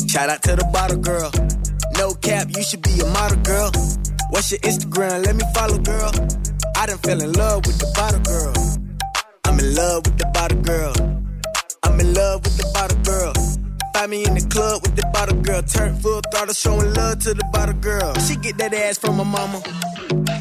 Shout 0.08 0.30
out 0.30 0.44
to 0.44 0.56
the 0.56 0.70
bottle 0.72 0.98
girl. 0.98 1.32
No 1.98 2.14
cap, 2.14 2.48
you 2.56 2.64
should 2.64 2.82
be 2.82 3.00
a 3.00 3.06
model 3.06 3.38
girl. 3.42 3.72
What's 4.30 4.52
your 4.52 4.60
Instagram? 4.62 5.26
Let 5.26 5.36
me 5.36 5.44
follow, 5.54 5.80
girl. 5.80 6.12
I 6.76 6.86
done 6.86 6.98
fell 7.00 7.22
in 7.22 7.32
love 7.34 7.66
with 7.66 7.80
the 7.80 7.92
bottle 7.96 8.22
girl. 8.22 8.54
I'm 9.46 9.60
in 9.60 9.76
love 9.76 10.06
with 10.06 10.18
the 10.18 10.26
bottle 10.34 10.62
girl. 10.62 10.94
I'm 11.84 12.00
in 12.00 12.14
love 12.14 12.44
with 12.44 12.58
the 12.58 12.70
bottle 12.74 13.02
girl. 13.04 13.34
Find 13.94 14.12
me 14.12 14.26
in 14.26 14.36
the 14.36 14.48
club 14.48 14.82
with 14.84 14.96
the 14.96 15.06
bottle 15.12 15.42
girl. 15.42 15.62
Turn 15.64 15.96
full 15.98 16.22
throttle, 16.32 16.54
showing 16.54 16.94
love 16.94 17.20
to 17.20 17.34
the 17.34 17.46
bottle 17.52 17.76
girl. 17.76 18.14
She 18.20 18.36
get 18.36 18.58
that 18.60 18.74
ass 18.74 18.98
from 18.98 19.18
her 19.18 19.26
mama. 19.26 19.62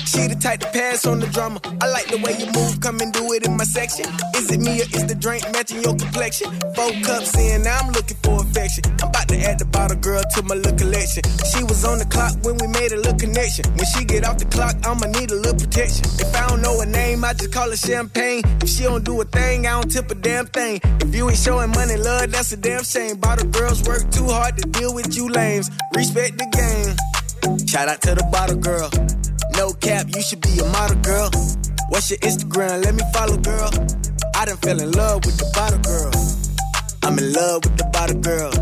She 0.08 0.24
the 0.26 0.40
type 0.40 0.60
to 0.60 0.70
pass 0.72 1.04
on 1.04 1.20
the 1.20 1.26
drama. 1.26 1.60
I 1.84 1.86
like 1.92 2.08
the 2.08 2.16
way 2.16 2.32
you 2.40 2.48
move, 2.56 2.80
come 2.80 2.98
and 3.04 3.12
do 3.12 3.28
it 3.36 3.44
in 3.44 3.58
my 3.58 3.64
section. 3.68 4.08
Is 4.40 4.48
it 4.50 4.56
me 4.56 4.80
or 4.80 4.88
is 4.96 5.04
the 5.04 5.14
drink 5.14 5.44
matching 5.52 5.84
your 5.84 5.92
complexion? 6.00 6.48
Four 6.72 6.96
cups 7.04 7.36
in, 7.36 7.60
now 7.60 7.76
I'm 7.84 7.92
looking 7.92 8.16
for 8.24 8.40
affection. 8.40 8.88
I'm 9.04 9.12
about 9.12 9.28
to 9.28 9.36
add 9.44 9.58
the 9.58 9.66
bottle 9.66 10.00
girl 10.00 10.24
to 10.24 10.42
my 10.48 10.54
little 10.54 10.78
collection. 10.80 11.28
She 11.52 11.60
was 11.60 11.84
on 11.84 11.98
the 11.98 12.08
clock 12.08 12.32
when 12.40 12.56
we 12.56 12.72
made 12.72 12.92
a 12.92 12.96
little 12.96 13.20
connection. 13.20 13.68
When 13.76 13.84
she 13.84 14.08
get 14.08 14.24
off 14.24 14.38
the 14.38 14.48
clock, 14.48 14.80
I'ma 14.80 15.12
need 15.12 15.28
a 15.30 15.36
little 15.36 15.60
protection. 15.60 16.08
If 16.16 16.32
I 16.34 16.48
don't 16.48 16.62
know 16.62 16.80
her 16.80 16.88
name, 16.88 17.22
I 17.22 17.36
just 17.36 17.52
call 17.52 17.68
her 17.68 17.76
champagne. 17.76 18.40
If 18.64 18.70
she 18.72 18.84
don't 18.84 19.04
do 19.04 19.20
a 19.20 19.26
thing, 19.28 19.66
I 19.66 19.76
don't 19.76 19.92
tip 19.92 20.10
a 20.10 20.14
damn 20.16 20.46
thing. 20.46 20.80
If 21.04 21.14
you 21.14 21.28
ain't 21.28 21.36
showing 21.36 21.68
money, 21.76 22.00
love, 22.00 22.32
that's 22.32 22.50
a 22.52 22.56
damn 22.56 22.82
shame. 22.82 23.20
Bottle 23.20 23.48
girls 23.52 23.84
work 23.84 24.08
too 24.10 24.24
hard 24.32 24.56
to 24.56 24.64
deal 24.72 24.94
with 24.94 25.14
you 25.14 25.28
lames. 25.28 25.68
Respect 25.92 26.38
the 26.40 26.48
game. 26.48 26.96
Shout 27.68 27.92
out 27.92 28.00
to 28.08 28.14
the 28.14 28.24
bottle 28.32 28.56
girl. 28.56 28.88
No 29.58 29.72
cap, 29.72 30.06
you 30.14 30.22
should 30.22 30.40
be 30.40 30.56
a 30.60 30.64
model 30.70 30.94
girl. 30.98 31.30
What's 31.88 32.10
your 32.10 32.20
Instagram? 32.20 32.84
Let 32.84 32.94
me 32.94 33.02
follow, 33.12 33.36
girl. 33.38 33.68
I 34.36 34.44
done 34.44 34.56
fell 34.58 34.80
in 34.80 34.92
love 34.92 35.26
with 35.26 35.36
the 35.36 35.50
bottle 35.52 35.80
girl. 35.80 36.12
I'm 37.02 37.18
in 37.18 37.32
love 37.32 37.64
with 37.64 37.76
the 37.76 37.82
bottle 37.92 38.20
girl. 38.20 38.52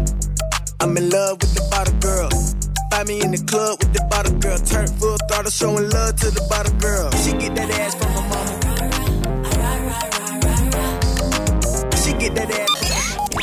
I'm 0.81 0.97
in 0.97 1.11
love 1.11 1.37
with 1.43 1.53
the 1.53 1.61
bottle 1.71 1.93
girl. 2.01 2.31
Find 2.91 3.09
me 3.09 3.21
in 3.21 3.31
the 3.31 3.45
club 3.45 3.79
with 3.79 3.93
the 3.93 4.01
bottle 4.09 4.39
girl. 4.39 4.57
Turn 4.57 4.87
full 4.87 5.19
throttle, 5.29 5.51
showing 5.51 5.91
love 5.91 6.17
to 6.17 6.31
the 6.31 6.41
bottle 6.49 6.73
girl. 6.79 7.11
She 7.13 7.33
get 7.33 7.55
that 7.57 7.71
ass 7.73 7.95
from 7.95 8.13
her 8.13 8.23
mama. 8.33 8.57
She 12.03 12.13
get 12.15 12.35
that 12.37 12.51
ass. 12.51 12.86